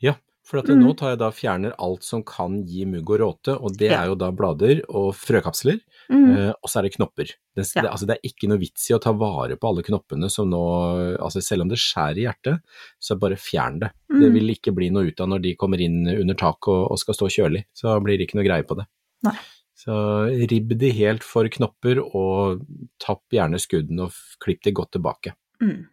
Ja, 0.00 0.14
for 0.60 0.74
Mhm. 0.74 0.82
nå 0.84 0.96
tar 0.96 1.10
jeg 1.10 1.18
da 1.18 1.30
fjerner 1.30 1.72
alt 1.78 2.02
som 2.04 2.22
kan 2.22 2.64
gi 2.66 2.84
mugg 2.84 3.08
og 3.10 3.20
råte, 3.20 3.54
og 3.60 3.76
det 3.78 3.90
Ja. 3.90 4.02
er 4.02 4.06
jo 4.08 4.14
da 4.14 4.30
blader 4.30 4.82
og 4.90 5.14
frøkapsler, 5.14 5.80
Mm. 6.10 6.36
eh, 6.36 6.48
og 6.62 6.68
så 6.68 6.78
er 6.78 6.82
det 6.82 6.92
knopper. 6.96 7.30
Det, 7.56 7.66
Ja. 7.74 7.82
det, 7.82 7.90
altså 7.90 8.06
det 8.06 8.16
er 8.18 8.28
ikke 8.28 8.48
noe 8.48 8.58
vits 8.58 8.90
i 8.90 8.94
å 8.94 9.00
ta 9.00 9.12
vare 9.12 9.56
på 9.56 9.68
alle 9.68 9.82
knoppene 9.82 10.30
som 10.30 10.48
nå, 10.50 11.16
altså 11.18 11.42
selv 11.42 11.62
om 11.62 11.68
det 11.68 11.78
skjærer 11.78 12.18
i 12.18 12.26
hjertet, 12.26 12.60
så 13.00 13.18
bare 13.18 13.36
fjern 13.36 13.78
det. 13.80 13.90
Det 14.10 14.28
Mm. 14.28 14.32
vil 14.34 14.48
ikke 14.54 14.74
bli 14.74 14.90
noe 14.90 15.06
ut 15.06 15.20
av 15.20 15.28
når 15.28 15.42
de 15.42 15.54
kommer 15.56 15.80
inn 15.80 16.06
under 16.08 16.34
tak 16.34 16.66
og, 16.68 16.90
og 16.92 16.98
skal 16.98 17.14
stå 17.14 17.26
kjølig, 17.28 17.64
så 17.74 18.00
blir 18.02 18.18
det 18.18 18.28
ikke 18.28 18.34
noe 18.36 18.44
greie 18.44 18.62
på 18.62 18.76
det. 18.76 18.86
Nei. 19.24 19.36
Så 19.74 20.28
ribb 20.48 20.78
de 20.78 20.90
helt 20.92 21.22
for 21.24 21.48
knopper, 21.48 21.98
og 22.14 22.60
tapp 23.00 23.22
gjerne 23.32 23.58
skuddene 23.58 24.02
og 24.02 24.12
klipp 24.40 24.62
de 24.62 24.70
godt 24.70 24.92
tilbake. 24.92 25.32
Mm. 25.60 25.86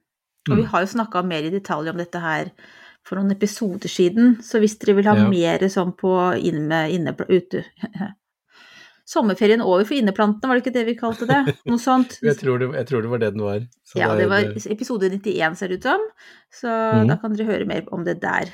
Og 0.50 0.56
vi 0.58 0.62
Mm. 0.64 0.68
har 0.68 0.82
jo 0.82 0.88
snakka 0.88 1.26
mer 1.26 1.44
i 1.44 1.50
detalj 1.50 1.90
om 1.90 1.98
dette 1.98 2.20
her 2.20 2.52
for 3.08 3.20
noen 3.20 3.34
episoder 3.34 3.92
siden, 3.92 4.38
så 4.46 4.62
hvis 4.62 4.78
dere 4.82 4.98
vil 5.00 5.10
ha 5.10 5.18
Ja. 5.18 5.28
mer 5.30 5.66
sånn 5.72 5.96
på 5.98 6.14
inne, 6.38 6.88
inne, 6.94 7.16
ute 7.30 7.66
Sommerferien 9.10 9.62
over 9.66 9.88
for 9.90 9.98
inneplantene, 9.98 10.46
var 10.46 10.60
det 10.60 10.62
ikke 10.68 10.74
det 10.76 10.86
vi 10.86 10.94
kalte 11.00 11.26
det? 11.26 11.40
Noe 11.66 11.82
sånt? 11.82 12.20
Jeg 12.28 12.38
tror 12.38 12.60
det, 12.62 12.68
jeg 12.78 12.86
tror 12.86 13.02
det 13.02 13.10
var 13.10 13.22
det 13.24 13.32
den 13.34 13.42
var. 13.42 13.64
Så 13.82 13.98
Ja, 13.98 14.12
det 14.14 14.28
var 14.30 14.46
episode 14.46 15.10
91 15.10 15.58
ser 15.58 15.72
det 15.72 15.80
ut 15.80 15.88
som, 15.90 16.04
så 16.54 16.70
mm. 16.70 17.08
da 17.10 17.18
kan 17.18 17.34
dere 17.34 17.48
høre 17.48 17.66
mer 17.66 17.88
om 17.96 18.04
det 18.06 18.20
der. 18.22 18.52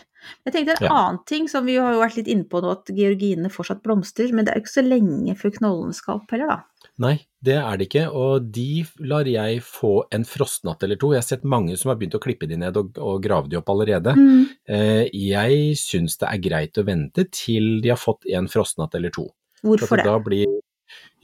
Jeg 0.47 0.55
tenkte 0.55 0.77
en 0.77 0.87
Ja. 0.87 0.93
annen 0.95 1.19
ting 1.27 1.49
som 1.51 1.67
vi 1.67 1.75
har 1.75 1.91
jo 1.91 1.99
vært 1.99 2.15
litt 2.21 2.31
inne 2.31 2.47
på 2.47 2.61
nå, 2.63 2.71
at 2.71 2.87
georginene 2.87 3.51
fortsatt 3.51 3.83
blomstrer, 3.83 4.31
men 4.31 4.47
det 4.47 4.53
er 4.53 4.61
jo 4.61 4.63
ikke 4.63 4.77
så 4.77 4.85
lenge 4.87 5.35
før 5.35 5.57
knollen 5.59 5.91
skal 5.97 6.21
opp 6.21 6.31
heller, 6.31 6.47
da. 6.55 6.63
Nei, 7.03 7.15
det 7.43 7.57
er 7.59 7.79
det 7.79 7.89
ikke, 7.89 8.05
og 8.15 8.45
de 8.55 8.85
lar 9.03 9.27
jeg 9.27 9.59
få 9.67 10.05
en 10.15 10.23
frostnatt 10.27 10.83
eller 10.85 10.99
to. 10.99 11.09
Jeg 11.11 11.19
har 11.19 11.27
sett 11.27 11.47
mange 11.47 11.75
som 11.79 11.91
har 11.91 11.97
begynt 11.99 12.15
å 12.15 12.21
klippe 12.23 12.47
de 12.47 12.59
ned 12.61 12.77
og, 12.79 12.95
og 13.03 13.23
grave 13.23 13.51
de 13.51 13.59
opp 13.59 13.71
allerede. 13.73 14.13
Mm. 14.15 14.45
Eh, 14.71 15.01
jeg 15.11 15.73
syns 15.81 16.15
det 16.21 16.29
er 16.29 16.43
greit 16.45 16.79
å 16.79 16.85
vente 16.87 17.27
til 17.35 17.81
de 17.83 17.91
har 17.91 17.99
fått 17.99 18.29
en 18.31 18.47
frostnatt 18.51 18.95
eller 18.95 19.11
to. 19.15 19.27
Hvorfor 19.65 19.99
det? 19.99 20.07
Da 20.07 20.15
blir, 20.23 20.47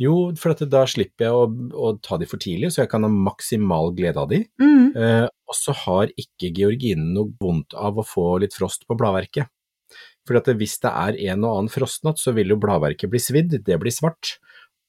jo, 0.01 0.15
for 0.39 0.55
at 0.55 0.65
da 0.73 0.83
slipper 0.89 1.27
jeg 1.27 1.39
å, 1.39 1.47
å 1.71 1.93
ta 2.03 2.19
de 2.19 2.27
for 2.27 2.41
tidlig, 2.41 2.73
så 2.73 2.83
jeg 2.83 2.91
kan 2.91 3.07
ha 3.07 3.11
maksimal 3.13 3.93
glede 3.95 4.19
av 4.19 4.31
de. 4.31 4.43
Mm. 4.61 4.91
Eh, 4.91 5.27
og 5.29 5.57
så 5.57 5.75
har 5.85 6.11
ikke 6.19 6.51
Georgine 6.57 7.13
noe 7.15 7.31
vondt 7.39 7.75
av 7.77 7.99
å 8.01 8.07
få 8.07 8.41
litt 8.43 8.57
frost 8.57 8.87
på 8.89 8.97
bladverket. 8.99 9.51
For 10.27 10.37
at 10.37 10.49
hvis 10.57 10.77
det 10.83 10.91
er 10.91 11.17
en 11.31 11.45
og 11.47 11.57
annen 11.57 11.73
frostnatt, 11.73 12.19
så 12.21 12.33
vil 12.35 12.53
jo 12.53 12.59
bladverket 12.61 13.11
bli 13.11 13.21
svidd, 13.21 13.55
det 13.65 13.77
blir 13.81 13.93
svart. 13.93 14.35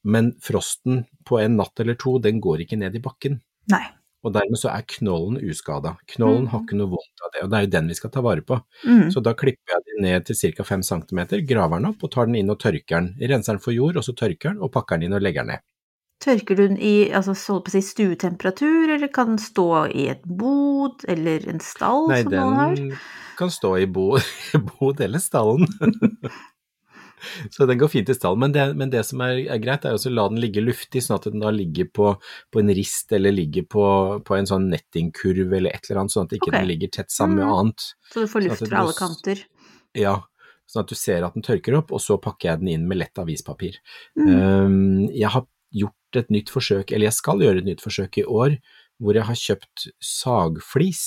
Men 0.03 0.33
frosten 0.43 1.05
på 1.29 1.39
en 1.39 1.57
natt 1.57 1.81
eller 1.81 1.99
to, 2.01 2.19
den 2.23 2.41
går 2.43 2.65
ikke 2.65 2.79
ned 2.81 2.97
i 2.99 3.03
bakken. 3.03 3.41
Nei. 3.71 3.85
Og 4.23 4.31
dermed 4.35 4.59
så 4.59 4.71
er 4.71 4.85
knollen 4.87 5.41
uskada. 5.51 5.97
Knollen 6.15 6.47
har 6.53 6.63
ikke 6.63 6.79
noe 6.79 6.93
vondt 6.93 7.25
av 7.27 7.33
det, 7.35 7.41
og 7.43 7.51
det 7.51 7.59
er 7.59 7.65
jo 7.65 7.73
den 7.73 7.89
vi 7.91 7.97
skal 7.99 8.13
ta 8.15 8.23
vare 8.23 8.45
på. 8.47 8.59
Mm. 8.87 9.09
Så 9.11 9.23
da 9.25 9.35
klipper 9.39 9.75
jeg 9.75 9.87
den 9.89 10.07
ned 10.07 10.29
til 10.29 10.39
ca. 10.39 10.67
5 10.69 10.85
cm, 10.87 11.21
graver 11.49 11.83
den 11.83 11.91
opp 11.91 12.05
og 12.07 12.13
tar 12.15 12.31
den 12.31 12.39
inn 12.39 12.53
og 12.55 12.61
tørker 12.63 13.01
den. 13.01 13.11
Renser 13.33 13.57
den 13.57 13.65
for 13.65 13.75
jord, 13.75 13.99
og 13.99 14.07
så 14.07 14.15
tørker 14.15 14.53
den 14.53 14.63
og 14.63 14.71
pakker 14.75 15.01
den 15.01 15.09
inn 15.09 15.19
og 15.19 15.25
legger 15.27 15.43
den 15.43 15.57
ned. 15.57 15.67
Tørker 16.23 16.55
du 16.55 16.63
den 16.69 16.79
i 16.79 17.11
altså, 17.11 17.35
si 17.35 17.83
stuetemperatur, 17.83 18.95
eller 18.95 19.11
kan 19.11 19.35
den 19.35 19.43
stå 19.43 19.89
i 19.91 20.07
et 20.13 20.23
bod 20.23 21.03
eller 21.11 21.49
en 21.51 21.59
stall, 21.59 22.07
Nei, 22.13 22.23
som 22.23 22.37
noen 22.37 22.61
har? 22.61 22.79
den 22.79 22.95
kan 23.39 23.51
stå 23.51 23.75
i 23.83 23.89
bo, 23.91 24.13
bod 24.79 25.03
eller 25.03 25.19
stallen. 25.19 25.67
Så 27.55 27.69
den 27.71 27.81
går 27.81 27.93
fint 27.93 28.11
i 28.13 28.17
stallen, 28.17 28.43
men 28.43 28.55
det, 28.55 28.67
men 28.79 28.93
det 28.93 29.05
som 29.09 29.23
er, 29.25 29.43
er 29.55 29.63
greit, 29.63 29.87
er 29.87 29.97
å 29.97 30.13
la 30.13 30.27
den 30.33 30.41
ligge 30.43 30.65
luftig, 30.65 31.05
sånn 31.05 31.19
at 31.21 31.29
den 31.31 31.45
da 31.45 31.53
ligger 31.55 31.89
på, 31.95 32.15
på 32.53 32.63
en 32.63 32.75
rist 32.75 33.13
eller 33.15 33.35
ligger 33.35 33.67
på, 33.71 33.87
på 34.27 34.37
en 34.39 34.49
sånn 34.49 34.69
nettingkurv 34.73 35.55
eller 35.59 35.75
et 35.75 35.89
eller 35.89 36.03
annet, 36.03 36.17
sånn 36.17 36.29
at 36.29 36.37
ikke 36.39 36.51
okay. 36.51 36.59
den 36.59 36.71
ligger 36.73 36.93
tett 36.99 37.15
sammen 37.15 37.39
med 37.39 37.47
Mm. 37.47 37.55
annet. 37.59 37.89
Så 38.13 38.21
du 38.21 38.27
får 38.27 38.41
sånn 38.41 38.49
luft 38.49 38.69
fra 38.69 38.83
alle 38.83 38.95
kanter. 38.97 39.43
Ja, 39.99 40.15
sånn 40.71 40.85
at 40.85 40.93
du 40.93 40.97
ser 40.99 41.25
at 41.27 41.35
den 41.37 41.45
tørker 41.45 41.77
opp, 41.79 41.93
og 41.93 42.01
så 42.01 42.19
pakker 42.23 42.51
jeg 42.51 42.63
den 42.63 42.73
inn 42.77 42.87
med 42.89 43.01
lett 43.03 43.19
avispapir. 43.21 43.79
Mm. 44.17 44.29
Um, 44.33 45.09
jeg 45.11 45.33
har 45.35 45.47
gjort 45.73 46.21
et 46.21 46.33
nytt 46.33 46.53
forsøk, 46.53 46.93
eller 46.93 47.09
jeg 47.09 47.19
skal 47.19 47.43
gjøre 47.45 47.63
et 47.63 47.69
nytt 47.69 47.85
forsøk 47.85 48.21
i 48.23 48.27
år, 48.29 48.59
hvor 49.03 49.17
jeg 49.19 49.27
har 49.29 49.39
kjøpt 49.39 49.87
sagflis. 50.05 51.05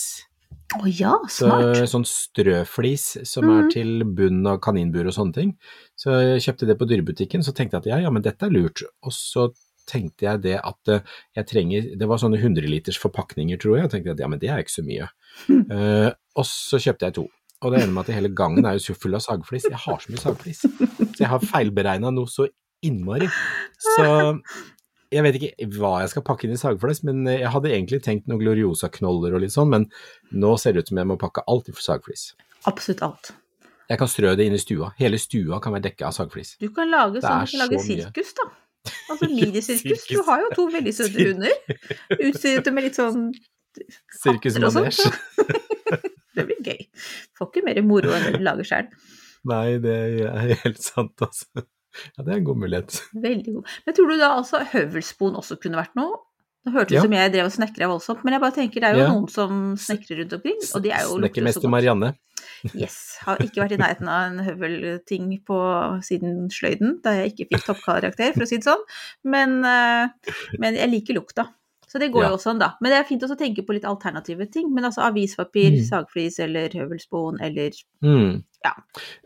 Å 0.76 0.90
ja, 0.90 1.14
Så, 1.30 1.48
sånn 1.88 2.04
strøflis 2.10 3.26
som 3.28 3.46
Mhm. 3.46 3.58
er 3.66 3.70
til 3.72 4.04
bunnen 4.04 4.48
av 4.50 4.60
kaninbur 4.60 5.08
og 5.08 5.14
sånne 5.14 5.34
ting. 5.34 5.54
Så 5.96 6.12
jeg 6.12 6.42
kjøpte 6.42 6.68
det 6.68 6.78
på 6.80 6.88
dyrebutikken, 6.90 7.44
så 7.46 7.54
tenkte 7.54 7.78
jeg 7.78 7.82
at 7.86 7.86
ja, 7.94 7.98
ja, 8.04 8.10
men 8.10 8.22
dette 8.26 8.44
er 8.44 8.50
lurt. 8.52 8.82
Og 9.04 9.12
så 9.14 9.54
tenkte 9.88 10.26
jeg 10.26 10.42
det 10.42 10.60
at 10.66 10.90
eh, 10.90 11.00
jeg 11.38 11.46
trenger 11.46 11.98
Det 11.98 12.08
var 12.10 12.18
sånne 12.18 12.40
100 12.42 12.66
liters 12.68 12.98
forpakninger, 12.98 13.58
tror 13.62 13.78
jeg. 13.78 13.86
Og 13.86 13.92
tenkte 13.92 14.12
at 14.12 14.20
ja, 14.20 14.28
men 14.28 14.40
det 14.40 14.50
er 14.50 14.58
ikke 14.64 14.82
så 14.82 14.84
mye. 14.86 15.08
Mm. 15.48 15.66
Uh, 15.72 16.12
og 16.36 16.46
så 16.46 16.80
kjøpte 16.82 17.06
jeg 17.06 17.14
to. 17.14 17.30
og 17.62 17.72
det 17.72 17.82
ender 17.84 17.94
med 17.94 18.10
at 18.10 18.16
hele 18.16 18.30
gangen 18.36 18.66
er 18.66 18.78
jo 18.78 18.94
full 18.94 19.16
av 19.16 19.22
sagflis. 19.22 19.64
Jeg 19.70 19.80
har 19.86 19.98
så 19.98 20.10
mye 20.12 20.22
sagflis. 20.22 20.60
Så 20.66 21.20
jeg 21.20 21.28
har 21.30 21.40
feilberegna 21.40 22.12
noe 22.14 22.26
så 22.28 22.48
innmari. 22.84 23.30
Så 23.80 24.42
jeg 25.16 25.24
vet 25.26 25.38
ikke 25.40 25.70
hva 25.78 25.94
jeg 26.04 26.12
skal 26.12 26.26
pakke 26.28 26.48
inn 26.48 26.56
i 26.56 26.60
sagflis, 26.60 27.02
men 27.08 27.24
jeg 27.30 27.52
hadde 27.54 27.72
egentlig 27.72 28.02
tenkt 28.04 28.28
noen 28.28 28.42
Gloriosa-knoller 28.44 29.38
og 29.38 29.44
litt 29.46 29.56
sånn, 29.56 29.72
men 29.72 29.88
nå 30.36 30.54
ser 30.62 30.76
det 30.76 30.84
ut 30.84 30.92
som 30.92 31.02
jeg 31.02 31.10
må 31.12 31.18
pakke 31.22 31.46
alt 31.52 31.72
i 31.72 31.76
sagflis. 31.80 32.28
Absolutt 32.70 33.04
alt. 33.06 33.32
Jeg 33.86 34.02
kan 34.02 34.10
strø 34.10 34.34
det 34.38 34.48
inn 34.50 34.58
i 34.58 34.62
stua. 34.62 34.92
Hele 34.98 35.20
stua 35.22 35.60
kan 35.62 35.76
være 35.76 35.92
dekka 35.92 36.10
av 36.10 36.16
sagflis. 36.18 36.56
Du 36.62 36.72
kan 36.74 36.90
lage 36.90 37.20
Det 37.20 37.26
sånn, 37.26 37.46
du 37.46 37.52
kan 37.54 37.62
lage 37.64 37.82
så 37.82 37.90
sirkus, 37.90 38.38
da. 38.38 38.48
Altså 39.10 39.28
minisirkus. 39.32 40.04
Du 40.10 40.20
har 40.28 40.42
jo 40.44 40.50
to 40.54 40.66
veldig 40.74 40.92
søte 40.94 41.24
hunder. 41.26 41.54
Utstyrte 42.20 42.74
med 42.74 42.86
litt 42.86 42.98
sånn 43.00 43.32
Sirkusmanesj. 44.22 45.02
Det 46.36 46.44
blir 46.44 46.60
gøy. 46.68 46.82
Får 47.38 47.50
ikke 47.50 47.64
mer 47.64 47.80
moro 47.88 48.12
enn 48.12 48.26
det 48.28 48.40
du 48.40 48.44
lager 48.44 48.68
sjøl. 48.68 48.90
Nei, 49.48 49.78
det 49.80 49.94
er 50.26 50.56
helt 50.66 50.82
sant, 50.84 51.14
altså. 51.24 51.64
Ja, 52.18 52.24
det 52.24 52.34
er 52.34 52.38
en 52.42 52.48
god 52.48 52.58
mulighet. 52.64 53.02
Veldig 53.14 53.54
god. 53.58 53.74
Men 53.86 53.96
tror 53.98 54.10
du 54.12 54.18
da 54.20 54.30
altså 54.38 54.64
høvelspon 54.74 55.36
også 55.40 55.58
kunne 55.62 55.78
vært 55.80 55.96
noe? 55.96 56.18
Det 56.66 56.74
hørtes 56.74 56.92
ut 56.92 56.96
Ja. 56.98 57.02
som 57.06 57.14
jeg 57.14 57.32
drev 57.32 57.46
og 57.46 57.52
snekra 57.54 57.88
voldsomt, 57.92 58.24
men 58.26 58.34
jeg 58.34 58.42
bare 58.42 58.56
tenker 58.56 58.82
det 58.82 58.84
er 58.90 58.96
jo 58.98 59.04
Ja. 59.04 59.10
noen 59.14 59.28
som 59.30 59.76
snekrer 59.78 60.18
rundt 60.24 60.34
omkring, 60.34 60.58
og 60.74 60.82
de 60.82 60.90
er 60.92 61.04
jo 61.06 61.18
Snekkermester. 61.20 61.70
Marianne. 61.70 62.16
Yes. 62.74 63.18
Har 63.22 63.38
ikke 63.38 63.62
vært 63.62 63.74
i 63.76 63.78
nærheten 63.78 64.08
av 64.10 64.32
en 64.32 64.40
høvelting 64.46 65.28
på 65.46 65.58
siden 66.02 66.50
sløyden, 66.50 67.02
da 67.04 67.12
jeg 67.20 67.34
ikke 67.36 67.48
fikk 67.54 67.66
toppkarakter, 67.70 68.34
for 68.34 68.42
å 68.42 68.48
si 68.50 68.58
det 68.58 68.66
sånn. 68.66 68.82
Men, 69.24 69.64
eh, 69.64 70.08
men 70.58 70.74
jeg 70.76 70.90
liker 70.90 71.14
lukta. 71.20 71.50
Så 71.96 72.00
det 72.02 72.12
går 72.12 72.24
Ja. 72.24 72.30
jo 72.30 72.36
også 72.36 72.50
an, 72.52 72.60
da. 72.60 72.74
Men 72.82 72.92
det 72.92 72.98
er 73.00 73.04
fint 73.08 73.22
også 73.24 73.38
å 73.38 73.40
tenke 73.40 73.64
på 73.66 73.72
litt 73.74 73.86
alternative 73.88 74.52
ting. 74.52 74.74
Men 74.74 74.84
altså 74.84 75.00
avispapir, 75.08 75.72
Mm. 75.72 75.86
sagflis 75.88 76.40
eller 76.44 76.68
høvelspon 76.70 77.40
eller 77.42 77.72
Mm. 78.04 78.44
Ja. 78.66 78.72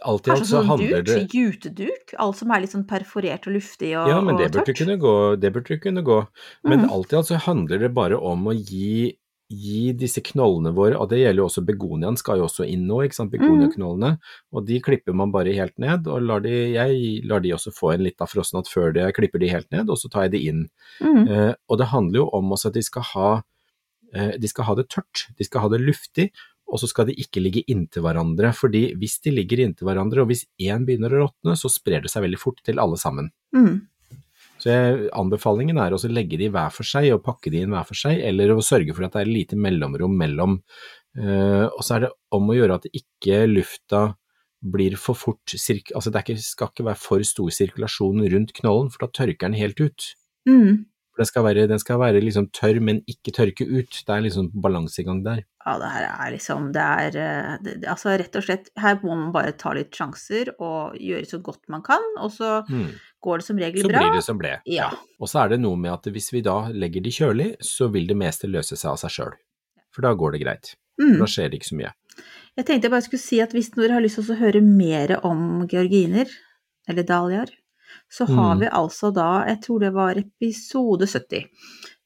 Alt 0.06 0.28
i 0.28 0.32
alt 0.32 0.44
så 0.46 0.60
sånn 0.62 0.66
handler 0.68 1.02
duk, 1.02 1.06
det 1.06 1.32
juteduk. 1.34 2.14
Alt 2.20 2.36
som 2.36 2.52
er 2.52 2.60
litt 2.62 2.70
sånn 2.72 2.86
perforert 2.86 3.48
og 3.48 3.54
luftig 3.56 3.96
og, 3.98 4.08
Ja, 4.08 4.22
men 4.22 4.36
det 4.38 4.52
burde 4.52 4.66
tørt. 4.66 4.78
kunne 4.78 5.00
gå. 5.00 5.40
Det 5.40 5.54
burde 5.54 5.82
kunne 5.82 6.04
gå. 6.04 6.28
Men 6.64 6.82
mm. 6.82 6.92
alt 6.92 7.14
i 7.14 7.16
alt 7.16 7.26
så 7.26 7.38
handler 7.40 7.80
det 7.80 7.94
bare 7.96 8.20
om 8.22 8.46
å 8.46 8.54
gi, 8.54 9.18
gi 9.50 9.94
disse 9.98 10.22
knollene 10.22 10.72
våre, 10.77 10.98
og 11.01 11.10
det 11.10 11.24
gjelder 11.24 11.41
jo 11.41 11.48
også 11.48 11.63
begoniaen, 11.65 12.18
skal 12.20 12.38
jo 12.38 12.46
også 12.46 12.68
inn 12.70 12.84
nå, 12.89 13.01
ikke 13.06 13.18
sant, 13.18 13.32
begoniaknollene. 13.34 14.12
Mm. 14.20 14.36
Og 14.53 14.68
de 14.68 14.77
klipper 14.86 15.15
man 15.18 15.34
bare 15.34 15.56
helt 15.58 15.74
ned, 15.82 16.06
og 16.06 16.22
lar 16.22 16.44
de, 16.46 16.53
jeg 16.75 17.24
lar 17.29 17.41
de 17.41 17.56
også 17.56 17.74
få 17.74 17.96
en 17.96 18.06
litt 18.06 18.22
av 18.22 18.29
frossenhatt 18.29 18.70
før 18.70 18.94
jeg 19.01 19.18
klipper 19.18 19.41
de 19.41 19.50
helt 19.50 19.70
ned, 19.74 19.89
og 19.89 19.98
så 19.98 20.12
tar 20.12 20.27
jeg 20.27 20.36
de 20.36 20.44
inn. 20.51 20.62
Mm. 21.01 21.24
Eh, 21.25 21.51
og 21.65 21.82
det 21.82 21.89
handler 21.89 22.22
jo 22.22 22.29
om 22.38 22.53
også 22.53 22.70
at 22.70 22.77
de 22.77 22.86
skal 22.86 23.08
ha 23.15 23.29
eh, 24.13 24.38
de 24.38 24.53
skal 24.53 24.70
ha 24.70 24.77
det 24.77 24.89
tørt, 24.94 25.25
de 25.39 25.50
skal 25.50 25.65
ha 25.65 25.74
det 25.74 25.82
luftig, 25.82 26.29
og 26.70 26.82
så 26.82 26.89
skal 26.91 27.10
de 27.10 27.18
ikke 27.18 27.41
ligge 27.41 27.65
inntil 27.65 28.06
hverandre. 28.06 28.53
fordi 28.53 28.94
hvis 29.01 29.18
de 29.25 29.34
ligger 29.34 29.65
inntil 29.65 29.89
hverandre, 29.89 30.22
og 30.22 30.29
hvis 30.29 30.46
én 30.62 30.86
begynner 30.86 31.15
å 31.15 31.25
råtne, 31.25 31.58
så 31.58 31.72
sprer 31.74 32.06
det 32.06 32.13
seg 32.13 32.27
veldig 32.27 32.41
fort 32.41 32.62
til 32.63 32.77
alle 32.77 32.98
sammen. 33.01 33.32
Mhm. 33.56 33.88
Så 34.60 34.72
jeg, 34.74 35.10
anbefalingen 35.16 35.80
er 35.80 35.96
å 35.96 36.00
legge 36.12 36.39
de 36.39 36.50
hver 36.51 36.72
for 36.75 36.88
seg, 36.88 37.10
og 37.16 37.24
pakke 37.25 37.51
de 37.54 37.63
inn 37.63 37.74
hver 37.74 37.88
for 37.88 38.00
seg, 38.00 38.20
eller 38.28 38.51
å 38.54 38.63
sørge 38.66 38.96
for 38.96 39.08
at 39.08 39.16
det 39.16 39.24
er 39.24 39.32
lite 39.32 39.60
mellomrom 39.60 40.18
mellom. 40.20 40.60
Uh, 41.18 41.66
og 41.72 41.80
så 41.84 41.96
er 41.96 42.06
det 42.06 42.13
om 42.36 42.51
å 42.51 42.58
gjøre 42.58 42.80
at 42.80 42.89
ikke 42.92 43.46
lufta 43.50 44.04
blir 44.60 44.98
for 45.00 45.18
fort. 45.18 45.56
Altså 45.96 46.12
det 46.12 46.25
ikke, 46.25 46.38
skal 46.44 46.72
ikke 46.74 46.88
være 46.89 47.00
for 47.00 47.24
stor 47.28 47.51
sirkulasjon 47.56 48.24
rundt 48.34 48.56
knollen, 48.60 48.92
for 48.92 49.06
da 49.06 49.13
tørker 49.22 49.48
den 49.48 49.60
helt 49.60 49.80
ut. 49.80 50.10
Mm. 50.50 50.86
Den 51.20 51.28
skal 51.28 51.44
være, 51.44 51.68
den 51.68 51.82
skal 51.82 52.00
være 52.00 52.22
liksom 52.24 52.48
tørr, 52.56 52.80
men 52.84 53.01
ikke 53.12 53.34
tørke 53.36 53.66
ut. 53.68 54.01
Det 54.08 54.13
er 54.16 54.24
liksom 54.24 54.51
balansegang 54.63 55.24
der. 55.25 55.42
Ja, 55.66 55.75
det 55.82 55.89
her 55.92 56.06
er 56.08 56.32
liksom 56.32 56.70
Det 56.74 56.82
er 56.82 57.18
eh, 57.20 57.56
det, 57.62 57.74
Altså 57.92 58.13
rett 58.18 58.38
og 58.39 58.46
slett, 58.46 58.70
her 58.80 58.96
må 59.04 59.18
man 59.20 59.34
bare 59.36 59.51
ta 59.60 59.74
litt 59.75 59.92
sjanser 59.94 60.54
og 60.56 60.96
gjøre 60.96 61.28
så 61.28 61.42
godt 61.44 61.68
man 61.70 61.84
kan, 61.86 62.06
og 62.24 62.32
så 62.36 62.60
Mm. 62.70 62.92
Går 63.22 63.38
det 63.42 63.46
som 63.46 63.58
regel 63.60 63.82
Så 63.82 63.90
bra. 63.92 64.00
blir 64.00 64.16
det 64.16 64.24
som 64.24 64.38
ble. 64.40 64.54
Ja. 64.66 64.90
Og 65.20 65.28
så 65.28 65.44
er 65.46 65.50
det 65.50 65.60
noe 65.62 65.76
med 65.76 65.92
at 65.92 66.04
hvis 66.14 66.32
vi 66.32 66.42
da 66.42 66.70
legger 66.72 67.02
de 67.04 67.10
kjølig, 67.12 67.50
så 67.62 67.90
vil 67.92 68.08
det 68.08 68.16
meste 68.18 68.48
løse 68.48 68.78
seg 68.80 68.92
av 68.92 68.98
seg 69.02 69.12
sjøl. 69.12 69.34
For 69.92 70.02
da 70.06 70.14
går 70.14 70.32
det 70.38 70.42
greit. 70.44 70.76
Mm. 71.02 71.18
Da 71.20 71.26
skjer 71.26 71.50
det 71.50 71.60
ikke 71.60 71.70
så 71.72 71.80
mye. 71.80 71.94
Jeg 72.58 72.66
tenkte 72.68 72.88
jeg 72.88 72.92
bare 72.92 73.02
skulle 73.06 73.24
si 73.24 73.40
at 73.42 73.52
hvis 73.56 73.70
dere 73.76 73.94
har 73.96 74.02
lyst 74.04 74.20
til 74.20 74.34
å 74.36 74.40
høre 74.40 74.62
mer 74.62 75.20
om 75.24 75.65
georginer, 75.72 76.28
eller 76.89 77.04
dahliaer, 77.04 77.50
så 78.12 78.26
har 78.28 78.56
Mm. 78.56 78.60
vi 78.60 78.67
altså 78.67 79.13
da, 79.13 79.46
jeg 79.48 79.62
tror 79.62 79.80
det 79.80 79.93
var 79.93 80.15
episode 80.17 81.08
70, 81.08 81.46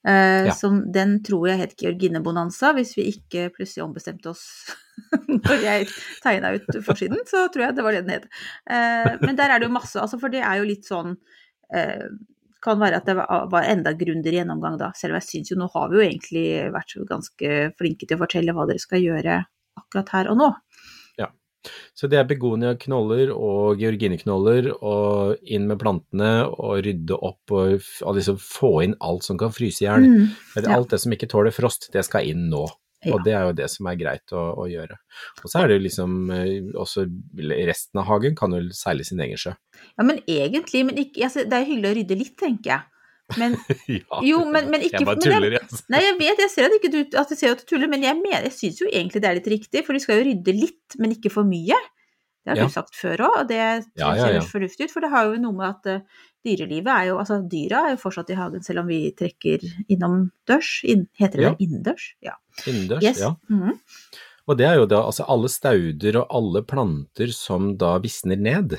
eh, 0.05 0.45
Ja. 0.47 0.51
som 0.53 0.91
den 0.91 1.21
tror 1.23 1.47
jeg 1.47 1.57
het 1.59 1.75
Georginebonanza, 1.77 2.73
hvis 2.73 2.95
vi 2.95 3.11
ikke 3.11 3.49
plutselig 3.55 3.83
ombestemte 3.83 4.27
oss 4.29 4.45
når 5.37 5.65
jeg 5.65 5.87
tegna 6.23 6.53
ut 6.57 6.69
forsiden, 6.85 7.23
så 7.29 7.47
tror 7.53 7.67
jeg 7.67 7.77
det 7.77 7.85
var 7.85 7.95
det 7.95 8.03
den 8.05 8.17
het. 8.17 8.29
Eh, 8.69 9.15
men 9.23 9.39
der 9.39 9.53
er 9.53 9.61
det 9.61 9.69
jo 9.69 9.77
masse, 9.77 9.97
altså 10.01 10.19
for 10.21 10.33
det 10.33 10.43
er 10.45 10.61
jo 10.61 10.69
litt 10.69 10.87
sånn 10.89 11.15
eh, 11.73 12.07
kan 12.63 12.79
være 12.79 13.01
at 13.01 13.09
det 13.09 13.17
var 13.19 13.67
enda 13.67 13.93
grundigere 13.97 14.41
gjennomgang 14.41 14.77
da, 14.79 14.93
selv 14.95 15.13
om 15.13 15.19
jeg 15.19 15.29
syns 15.29 15.51
jo 15.51 15.59
nå 15.59 15.67
har 15.73 15.89
vi 15.91 15.99
jo 15.99 16.05
egentlig 16.05 16.45
vært 16.73 16.95
ganske 17.09 17.55
flinke 17.79 18.07
til 18.07 18.17
å 18.17 18.23
fortelle 18.23 18.55
hva 18.55 18.67
dere 18.69 18.83
skal 18.83 19.03
gjøre 19.03 19.39
akkurat 19.79 20.13
her 20.15 20.29
og 20.31 20.39
nå. 20.39 20.49
Ja, 21.19 21.27
Så 21.97 22.07
det 22.11 22.19
er 22.19 22.29
begonia-knoller 22.29 23.33
og 23.33 23.81
georgineknoller, 23.81 24.69
og 24.79 25.43
inn 25.43 25.67
med 25.69 25.81
plantene 25.81 26.31
og 26.51 26.83
rydde 26.85 27.19
opp 27.19 27.53
og 27.55 28.15
liksom 28.19 28.39
få 28.39 28.73
inn 28.87 28.95
alt 29.03 29.27
som 29.27 29.39
kan 29.39 29.53
fryse 29.55 29.83
i 29.83 29.87
hjel. 29.89 30.07
Mm, 30.07 30.31
ja. 30.61 30.77
Alt 30.77 30.95
det 30.95 31.01
som 31.03 31.15
ikke 31.15 31.31
tåler 31.31 31.55
frost, 31.55 31.89
det 31.93 32.05
skal 32.07 32.29
inn 32.31 32.47
nå. 32.53 32.65
Ja. 33.03 33.15
Og 33.15 33.25
det 33.25 33.33
er 33.35 33.43
jo 33.49 33.55
det 33.57 33.67
som 33.71 33.87
er 33.91 33.97
greit 33.99 34.33
å, 34.35 34.43
å 34.63 34.65
gjøre. 34.71 34.95
Og 35.43 35.51
så 35.51 35.59
er 35.61 35.69
det 35.69 35.77
jo 35.79 35.83
liksom 35.85 36.17
eh, 36.31 36.71
også 36.79 37.05
resten 37.67 37.99
av 37.99 38.07
hagen 38.07 38.35
kan 38.39 38.55
jo 38.55 38.63
seile 38.75 39.05
sin 39.07 39.21
egen 39.23 39.39
sjø. 39.39 39.53
Ja, 39.97 40.05
men 40.07 40.21
egentlig, 40.23 40.85
men 40.87 40.99
ikke, 41.01 41.25
altså, 41.27 41.43
det 41.43 41.59
er 41.59 41.67
hyggelig 41.67 41.91
å 41.91 41.97
rydde 41.99 42.19
litt, 42.21 42.35
tenker 42.39 42.75
jeg. 42.75 42.89
Men, 43.39 43.55
ja. 43.87 44.19
jo, 44.27 44.43
men, 44.51 44.67
men 44.71 44.83
ikke 44.83 44.99
Jeg 45.01 45.07
bare 45.07 45.23
tuller, 45.23 45.57
jeg. 45.57 45.81
Nei, 45.93 46.03
jeg 46.03 46.17
vet, 46.19 46.43
jeg 46.43 46.51
ser 46.53 46.67
at, 46.67 46.77
ikke 46.77 46.91
du, 46.93 46.99
at 47.19 47.31
du 47.31 47.39
ser 47.39 47.55
at 47.55 47.63
du 47.63 47.67
tuller, 47.69 47.89
men 47.91 48.03
jeg, 48.05 48.19
mener, 48.19 48.47
jeg 48.49 48.55
syns 48.57 48.81
jo 48.83 48.89
egentlig 48.91 49.23
det 49.23 49.31
er 49.31 49.39
litt 49.39 49.51
riktig, 49.55 49.85
for 49.87 49.95
du 49.95 50.03
skal 50.03 50.19
jo 50.21 50.27
rydde 50.29 50.55
litt, 50.57 50.97
men 51.01 51.15
ikke 51.15 51.31
for 51.33 51.47
mye. 51.47 51.79
Det 52.43 52.51
har 52.51 52.59
Ja. 52.59 52.67
du 52.67 52.73
sagt 52.75 52.97
før 52.99 53.23
òg, 53.29 53.35
og 53.39 53.47
det 53.47 53.61
synes 53.87 54.19
ja, 54.19 54.41
fornuftig 54.51 54.89
ut. 54.89 54.91
For 54.91 55.05
det 55.05 55.13
har 55.13 55.29
jo 55.31 55.39
noe 55.39 55.55
med 55.55 55.69
at 55.69 55.87
eh, 55.87 56.23
dyrelivet 56.45 56.91
er 56.93 57.05
jo 57.09 57.17
Altså, 57.21 57.39
dyra 57.49 57.85
er 57.87 57.95
jo 57.95 58.01
fortsatt 58.03 58.29
i 58.33 58.37
hagen, 58.39 58.63
selv 58.63 58.83
om 58.83 58.87
vi 58.91 59.01
trekker 59.17 59.63
innom 59.89 60.31
dørs. 60.49 60.83
Inn, 60.83 61.07
heter 61.19 61.37
det 61.37 61.43
Ja. 61.47 61.51
det? 61.55 61.67
Innendørs? 61.67 62.07
Ja. 62.21 62.35
Innendørs, 62.67 63.03
Yes. 63.03 63.19
ja. 63.19 63.35
Mhm. 63.49 63.79
Og 64.47 64.57
det 64.59 64.65
er 64.67 64.75
jo 64.75 64.85
da 64.85 64.97
altså 65.07 65.23
alle 65.31 65.47
stauder 65.47 66.17
og 66.19 66.27
alle 66.35 66.61
planter 66.67 67.31
som 67.31 67.77
da 67.79 67.97
visner 68.03 68.35
ned, 68.35 68.73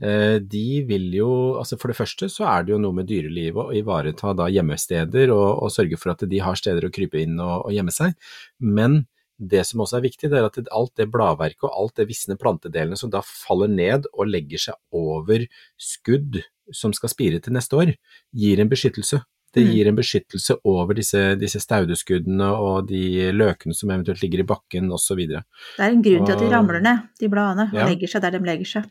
eh, 0.00 0.38
de 0.38 0.82
vil 0.86 1.10
jo 1.12 1.30
Altså 1.58 1.76
for 1.80 1.88
det 1.88 1.96
første 1.98 2.28
så 2.30 2.46
er 2.46 2.62
det 2.64 2.72
jo 2.76 2.78
noe 2.78 2.92
med 2.94 3.08
dyrelivet 3.10 3.58
å 3.58 3.74
ivareta 3.74 4.34
da 4.36 4.46
gjemmesteder 4.46 5.32
og, 5.34 5.62
og 5.64 5.70
sørge 5.74 5.98
for 5.98 6.12
at 6.12 6.22
de 6.30 6.38
har 6.38 6.54
steder 6.54 6.86
å 6.86 6.92
krype 6.94 7.18
inn 7.20 7.40
og, 7.40 7.66
og 7.66 7.72
gjemme 7.74 7.90
seg, 7.90 8.14
men 8.60 9.06
det 9.40 9.64
som 9.66 9.80
også 9.80 9.96
er 9.98 10.04
viktig, 10.04 10.28
det 10.30 10.38
er 10.38 10.46
at 10.50 10.58
alt 10.70 10.92
det 11.00 11.08
bladverket 11.10 11.64
og 11.64 11.72
alt 11.72 11.96
det 11.96 12.08
visne 12.10 12.36
plantedelene 12.40 12.98
som 13.00 13.10
da 13.10 13.22
faller 13.24 13.68
ned 13.72 14.06
og 14.12 14.28
legger 14.28 14.58
seg 14.68 14.74
over 14.92 15.46
skudd 15.80 16.42
som 16.72 16.92
skal 16.94 17.10
spire 17.10 17.40
til 17.42 17.56
neste 17.56 17.74
år, 17.80 17.94
gir 18.36 18.60
en 18.60 18.68
beskyttelse. 18.70 19.22
Det 19.52 19.64
Mm. 19.66 19.70
gir 19.74 19.88
en 19.88 19.96
beskyttelse 19.96 20.54
over 20.64 20.94
disse, 20.94 21.18
disse 21.40 21.58
staudeskuddene 21.58 22.46
og 22.54 22.86
de 22.86 23.32
løkene 23.34 23.74
som 23.74 23.90
eventuelt 23.90 24.22
ligger 24.22 24.44
i 24.44 24.46
bakken 24.46 24.92
osv. 24.92 25.16
Det 25.26 25.42
er 25.80 25.90
en 25.90 26.02
grunn 26.02 26.24
til 26.26 26.36
at 26.36 26.38
de 26.38 26.50
ramler 26.52 26.80
ned, 26.80 27.08
de 27.18 27.28
bladene, 27.28 27.66
og 27.72 27.74
Ja. 27.74 27.88
legger 27.88 28.06
seg 28.06 28.22
der 28.22 28.30
de 28.30 28.38
legger 28.38 28.64
seg. 28.66 28.84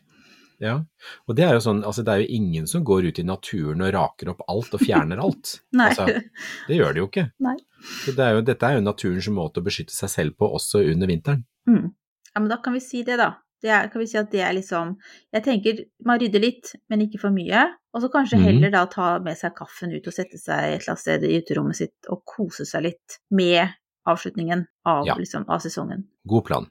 Ja, 0.60 0.74
og 1.26 1.36
det 1.36 1.44
er 1.46 1.54
jo 1.56 1.60
sånn, 1.64 1.78
altså 1.88 2.02
det 2.04 2.12
er 2.12 2.20
jo 2.20 2.34
ingen 2.36 2.66
som 2.68 2.82
går 2.84 3.06
ut 3.08 3.18
i 3.18 3.22
naturen 3.24 3.80
og 3.80 3.92
raker 3.94 4.28
opp 4.34 4.42
alt 4.46 4.74
og 4.76 4.80
fjerner 4.84 5.18
alt. 5.24 5.54
Altså, 5.80 6.06
det 6.68 6.76
gjør 6.76 6.92
de 6.92 7.00
jo 7.00 7.06
ikke. 7.08 7.24
Nei. 7.40 7.56
Så 8.04 8.12
det 8.12 8.24
er 8.26 8.34
jo, 8.36 8.42
dette 8.44 8.66
er 8.68 8.74
jo 8.76 8.82
naturens 8.84 9.28
måte 9.32 9.60
å 9.62 9.64
beskytte 9.64 9.94
seg 9.96 10.10
selv 10.12 10.36
på 10.36 10.50
også 10.52 10.82
under 10.92 11.08
vinteren. 11.08 11.46
Mm. 11.66 11.88
Ja, 12.34 12.40
men 12.40 12.48
da 12.52 12.58
kan 12.62 12.76
vi 12.76 12.80
si 12.84 13.02
det, 13.02 13.16
da. 13.18 13.32
Det 13.60 13.68
er, 13.68 13.88
kan 13.92 14.00
vi 14.00 14.06
si 14.08 14.16
at 14.16 14.30
det 14.32 14.40
er 14.40 14.54
liksom 14.56 14.94
Jeg 15.34 15.42
tenker 15.44 15.80
man 16.08 16.18
rydder 16.20 16.40
litt, 16.40 16.70
men 16.88 17.02
ikke 17.04 17.18
for 17.20 17.30
mye. 17.34 17.66
Og 17.92 18.00
så 18.04 18.08
kanskje 18.12 18.38
Mhm. 18.38 18.44
heller 18.46 18.70
da 18.70 18.84
ta 18.86 19.18
med 19.18 19.36
seg 19.36 19.52
kaffen 19.56 19.92
ut 19.92 20.06
og 20.06 20.12
sette 20.16 20.38
seg 20.40 20.58
et 20.76 20.80
eller 20.80 20.94
annet 20.94 20.98
sted 21.04 21.24
i 21.24 21.40
uterommet 21.42 21.76
sitt 21.76 22.08
og 22.08 22.22
kose 22.24 22.64
seg 22.64 22.82
litt 22.88 23.18
med 23.30 23.68
avslutningen 24.08 24.66
av, 24.86 25.04
Ja. 25.06 25.14
liksom, 25.14 25.44
av 25.48 25.60
sesongen. 25.60 26.04
God 26.26 26.44
plan. 26.44 26.70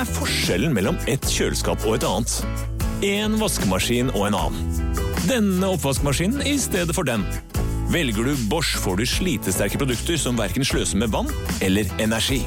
Er 0.00 0.08
forskjellen 0.08 0.72
mellom 0.72 0.96
et 1.10 1.24
kjøleskap 1.28 1.82
og 1.84 1.98
et 1.98 2.04
annet? 2.08 2.32
En 3.04 3.34
vaskemaskin 3.40 4.08
og 4.14 4.30
en 4.30 4.36
annen. 4.38 4.94
Denne 5.28 5.68
oppvaskmaskinen 5.74 6.40
i 6.48 6.54
stedet 6.60 6.94
for 6.96 7.04
den. 7.04 7.26
Velger 7.92 8.30
du 8.30 8.44
Bosch, 8.48 8.78
får 8.80 9.00
du 9.00 9.04
slitesterke 9.08 9.80
produkter 9.80 10.16
som 10.20 10.38
verken 10.40 10.64
sløser 10.64 11.00
med 11.02 11.12
vann 11.12 11.28
eller 11.64 11.90
energi. 12.00 12.40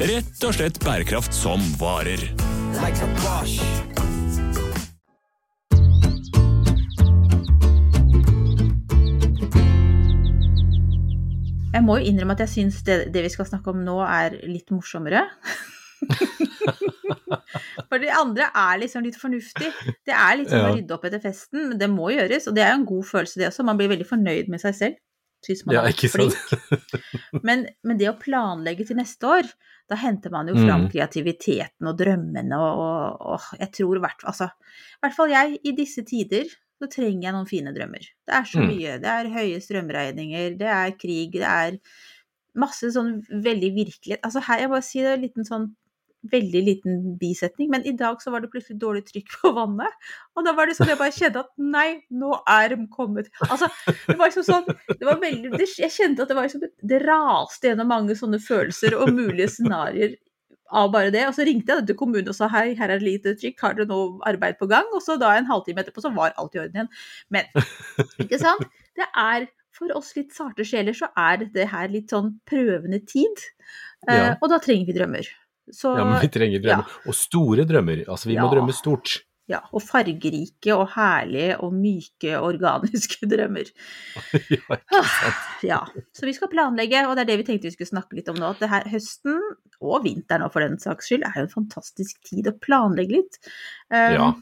Rett 0.00 0.46
og 0.46 0.56
slett 0.56 0.80
bærekraft 0.84 1.36
som 1.36 1.60
varer. 1.80 2.22
Jeg 11.76 11.84
må 11.84 12.00
jo 12.00 12.08
innrømme 12.08 12.38
at 12.38 12.46
jeg 12.46 12.54
syns 12.54 12.84
det, 12.88 13.02
det 13.12 13.26
vi 13.26 13.36
skal 13.36 13.50
snakke 13.50 13.74
om 13.74 13.84
nå, 13.84 14.00
er 14.06 14.40
litt 14.48 14.72
morsommere. 14.72 15.26
For 17.90 18.00
de 18.02 18.10
andre 18.12 18.48
er 18.56 18.80
liksom 18.82 19.04
litt 19.06 19.18
fornuftig. 19.20 19.68
Det 20.06 20.14
er 20.14 20.38
litt 20.40 20.50
sånn 20.52 20.66
å 20.68 20.74
rydde 20.76 20.94
opp 20.96 21.04
etter 21.08 21.22
festen, 21.22 21.68
men 21.70 21.78
det 21.80 21.88
må 21.92 22.10
gjøres. 22.14 22.48
Og 22.50 22.56
det 22.56 22.64
er 22.64 22.72
jo 22.74 22.80
en 22.80 22.88
god 22.88 23.06
følelse, 23.10 23.38
det 23.40 23.48
også. 23.50 23.66
Man 23.66 23.78
blir 23.80 23.90
veldig 23.92 24.08
fornøyd 24.08 24.50
med 24.52 24.62
seg 24.62 24.74
selv. 24.78 24.98
Syns 25.46 25.62
man 25.68 25.76
Ja, 25.76 25.82
er 25.86 26.10
flink. 26.10 26.34
Men, 27.46 27.66
men 27.86 27.98
det 28.00 28.08
å 28.10 28.16
planlegge 28.18 28.86
til 28.88 28.96
neste 28.98 29.28
år, 29.28 29.48
da 29.86 29.98
henter 30.00 30.32
man 30.34 30.48
jo 30.50 30.56
fram 30.58 30.86
Mm. 30.86 30.90
kreativiteten 30.90 31.86
og 31.86 31.98
drømmene 32.00 32.56
og, 32.58 32.80
og, 32.82 33.26
og 33.36 33.60
jeg 33.60 33.68
tror 33.76 34.00
hvert 34.02 34.24
Altså, 34.26 34.48
i 34.48 35.04
hvert 35.04 35.14
fall 35.14 35.30
jeg, 35.30 35.58
i 35.62 35.74
disse 35.76 36.02
tider, 36.08 36.48
så 36.80 36.88
trenger 36.90 37.28
jeg 37.28 37.34
noen 37.36 37.46
fine 37.48 37.70
drømmer. 37.76 38.02
Det 38.26 38.34
er 38.40 38.48
så 38.50 38.64
Mm. 38.64 38.66
mye. 38.72 38.96
Det 39.04 39.12
er 39.12 39.30
høye 39.36 39.60
strømregninger, 39.62 40.56
det 40.58 40.72
er 40.72 40.96
krig, 40.98 41.36
det 41.38 41.46
er 41.46 41.78
masse 42.56 42.90
sånn 42.96 43.20
veldig 43.30 43.70
virkelighet. 43.76 44.24
Altså 44.26 44.42
her, 44.48 44.64
jeg 44.64 44.72
bare 44.72 44.82
sier 44.88 45.04
det, 45.06 45.12
en 45.20 45.24
liten 45.28 45.46
sånn 45.46 45.68
veldig 46.32 46.62
liten 46.66 47.00
bisetning, 47.20 47.70
men 47.72 47.86
i 47.86 47.94
dag 47.96 48.20
så 48.22 48.32
var 48.34 48.44
det 48.44 48.50
plutselig 48.52 48.78
dårlig 48.82 49.04
trykk 49.08 49.32
på 49.40 49.52
vannet. 49.56 50.12
Og 50.36 50.46
da 50.46 50.54
var 50.56 50.68
det 50.68 50.76
sånn 50.78 50.92
jeg 50.92 51.00
bare 51.00 51.14
kjente 51.14 51.42
at 51.44 51.52
nei, 51.60 51.88
nå 52.10 52.34
er 52.50 52.74
de 52.74 52.86
kommet. 52.92 53.30
Altså, 53.48 53.70
det 54.06 54.18
var 54.18 54.30
liksom 54.30 54.46
sånn 54.46 54.68
det 54.92 55.06
var 55.06 55.20
veldig, 55.22 55.54
det, 55.56 55.68
Jeg 55.78 55.92
kjente 55.94 56.24
at 56.24 56.30
det 56.30 56.36
var 56.38 56.46
liksom 56.46 56.62
Det 56.64 57.00
raste 57.02 57.70
gjennom 57.70 57.90
mange 57.90 58.16
sånne 58.18 58.40
følelser 58.42 58.96
og 58.98 59.12
mulige 59.14 59.50
scenarioer 59.56 60.16
av 60.74 60.90
bare 60.92 61.12
det. 61.14 61.24
Og 61.28 61.34
så 61.36 61.46
ringte 61.46 61.74
jeg 61.74 61.88
til 61.88 61.98
kommunen 61.98 62.30
og 62.32 62.38
sa 62.38 62.48
hei, 62.52 62.70
her 62.78 62.90
er 62.90 63.00
det 63.00 63.06
lite 63.06 63.34
trykk, 63.38 63.60
har 63.62 63.76
dere 63.78 63.90
noe 63.90 64.16
arbeid 64.28 64.58
på 64.60 64.68
gang? 64.70 64.88
Og 64.96 65.04
så 65.04 65.18
da 65.20 65.34
en 65.36 65.48
halvtime 65.50 65.82
etterpå 65.82 66.04
så 66.04 66.12
var 66.16 66.34
alt 66.36 66.56
i 66.56 66.62
orden 66.62 66.80
igjen. 66.80 66.92
Men 67.34 67.50
ikke 68.24 68.40
sant? 68.42 68.66
Det 68.96 69.06
er 69.12 69.48
for 69.76 69.92
oss 69.96 70.14
litt 70.16 70.32
sarte 70.32 70.64
sjeler 70.64 70.96
så 70.96 71.10
er 71.20 71.42
dette 71.42 71.66
her 71.68 71.90
litt 71.92 72.12
sånn 72.14 72.36
prøvende 72.48 73.02
tid. 73.04 73.42
Ja. 74.06 74.32
Uh, 74.32 74.32
og 74.40 74.52
da 74.52 74.60
trenger 74.62 74.88
vi 74.88 74.96
drømmer. 74.96 75.28
Så, 75.72 75.96
Ja, 75.98 76.04
men 76.06 76.20
vi 76.22 76.28
trenger 76.30 76.62
drømmer. 76.62 76.98
Og 77.10 77.14
store 77.18 77.64
drømmer. 77.66 78.04
Altså, 78.08 78.28
vi 78.30 78.36
må 78.38 78.46
drømme 78.52 78.72
stort. 78.76 79.16
ja, 79.50 79.60
og 79.72 79.82
fargerike 79.82 80.74
og 80.74 80.88
herlige 80.94 81.56
og 81.62 81.72
myke 81.74 82.32
organiske 82.42 83.26
drømmer. 83.32 83.68
ja, 84.54 84.62
ikke 84.76 85.02
sant? 85.02 85.62
Ja, 85.66 85.80
så 86.14 86.26
vi 86.26 86.32
skal 86.34 86.50
planlegge, 86.50 87.04
og 87.06 87.14
det 87.16 87.24
er 87.26 87.30
det 87.32 87.38
vi 87.42 87.46
tenkte 87.50 87.68
vi 87.70 87.74
skulle 87.76 87.90
snakke 87.92 88.18
litt 88.18 88.28
om 88.32 88.38
nå. 88.40 88.50
At 88.54 88.62
det 88.62 88.70
her 88.72 88.88
høsten, 88.90 89.38
og 89.80 90.02
vinteren 90.06 90.42
òg 90.46 90.52
for 90.54 90.62
den 90.66 90.78
saks 90.82 91.10
skyld, 91.10 91.26
er 91.28 91.40
jo 91.42 91.46
en 91.48 91.54
fantastisk 91.54 92.18
tid 92.26 92.46
å 92.50 92.54
planlegge 92.62 93.20
litt. 93.20 93.38
Um, 93.90 94.14
Ja. 94.18 94.32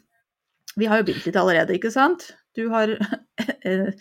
Vi 0.75 0.89
har 0.91 0.99
jo 0.99 1.05
begynt 1.07 1.23
litt 1.29 1.37
allerede, 1.39 1.71
ikke 1.77 1.87
sant? 1.93 2.33
Du 2.57 2.65
har 2.73 2.89
eh, 3.65 3.91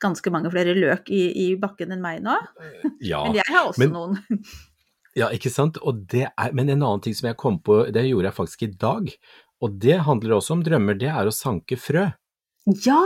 ganske 0.00 0.30
mange 0.30 0.50
flere 0.52 0.76
løk 0.78 1.08
i, 1.10 1.24
i 1.44 1.46
bakken 1.58 1.90
enn 1.96 2.00
meg 2.04 2.20
nå. 2.22 2.36
Ja. 3.02 3.24
Men 3.26 3.40
jeg 3.40 3.48
har 3.50 3.66
også 3.72 3.82
men- 3.82 3.96
noen. 3.96 4.44
Ja, 5.18 5.28
ikke 5.34 5.50
sant? 5.50 5.78
Og 5.82 6.04
det 6.06 6.28
er, 6.30 6.52
men 6.52 6.68
en 6.70 6.82
annen 6.82 7.00
ting 7.02 7.14
som 7.18 7.26
jeg 7.30 7.36
kom 7.40 7.58
på, 7.58 7.80
det 7.92 8.04
gjorde 8.08 8.28
jeg 8.30 8.36
faktisk 8.36 8.62
i 8.62 8.70
dag, 8.78 9.08
og 9.60 9.78
det 9.82 9.98
handler 10.06 10.36
også 10.38 10.52
om 10.56 10.62
drømmer, 10.64 10.98
det 10.98 11.08
er 11.10 11.26
å 11.26 11.34
sanke 11.34 11.76
frø. 11.76 12.06
Ja, 12.86 13.00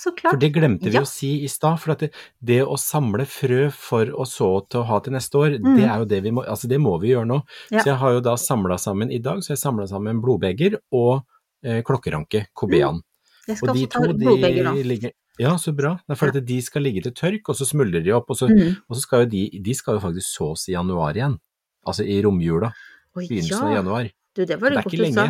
så 0.00 0.10
klart. 0.16 0.32
For 0.32 0.40
det 0.40 0.52
glemte 0.54 0.88
vi 0.88 0.96
Ja. 0.96 1.02
å 1.02 1.06
si 1.06 1.44
i 1.44 1.48
stad, 1.52 1.78
for 1.78 1.92
at 1.92 1.98
det, 2.06 2.10
det 2.42 2.62
å 2.64 2.78
samle 2.80 3.26
frø 3.28 3.70
for 3.70 4.06
å 4.06 4.24
så 4.26 4.48
til 4.70 4.80
å 4.80 4.86
ha 4.88 4.98
til 5.00 5.12
neste 5.12 5.34
år, 5.38 5.58
Mm. 5.60 5.76
det 5.76 5.84
er 5.84 5.98
jo 5.98 6.04
det 6.06 6.22
vi 6.24 6.30
må, 6.30 6.44
altså 6.48 6.66
det 6.68 6.80
må 6.80 6.98
vi 7.00 7.10
gjøre 7.12 7.26
nå. 7.28 7.42
Ja. 7.70 7.80
Så 7.80 7.84
jeg 7.92 7.96
har 8.00 8.12
jo 8.12 8.20
da 8.20 8.34
samla 8.36 8.78
sammen 8.78 9.12
i 9.12 9.18
dag, 9.18 9.38
så 9.44 9.52
jeg 9.52 9.58
samla 9.58 9.86
sammen 9.86 10.22
blodbeger 10.22 10.78
og 10.92 11.22
eh, 11.64 11.82
klokkeranke, 11.82 12.46
kobean. 12.54 13.02
Jeg 13.46 13.56
skal 13.58 13.68
Og 13.70 13.76
de 13.76 13.86
også 13.86 13.90
ta 13.92 13.98
to, 14.06 14.12
blodbeger 14.14 14.64
nå. 14.64 14.74
ligger 14.82 15.12
Ja, 15.42 15.52
så 15.60 15.74
bra. 15.76 15.96
Det 16.06 16.14
er 16.14 16.20
fordi 16.20 16.40
ja. 16.42 16.46
de 16.52 16.58
skal 16.64 16.84
ligge 16.86 17.02
til 17.06 17.14
tørk, 17.18 17.50
og 17.52 17.58
så 17.58 17.66
smuldrer 17.68 18.04
de 18.06 18.14
opp, 18.16 18.30
og 18.30 18.38
så, 18.38 18.48
Mm. 18.50 18.76
og 18.88 18.96
så 18.96 19.02
skal 19.04 19.24
jo 19.24 19.30
de, 19.34 19.44
de 19.68 19.74
skal 19.76 19.98
jo 19.98 20.02
faktisk 20.06 20.28
sås 20.30 20.68
i 20.70 20.76
januar 20.76 21.18
igjen. 21.18 21.38
Altså 21.86 22.06
i 22.06 22.20
romjula. 22.22 22.70
Oi, 23.18 23.26
Begynnelsen 23.26 23.66
av 23.66 23.72
ja. 23.72 23.80
januar. 23.82 24.10
Du, 24.32 24.44
det 24.48 24.56
var 24.60 24.70
Det 24.72 24.84
godt 24.84 24.94
du 24.96 25.12
sa. 25.12 25.26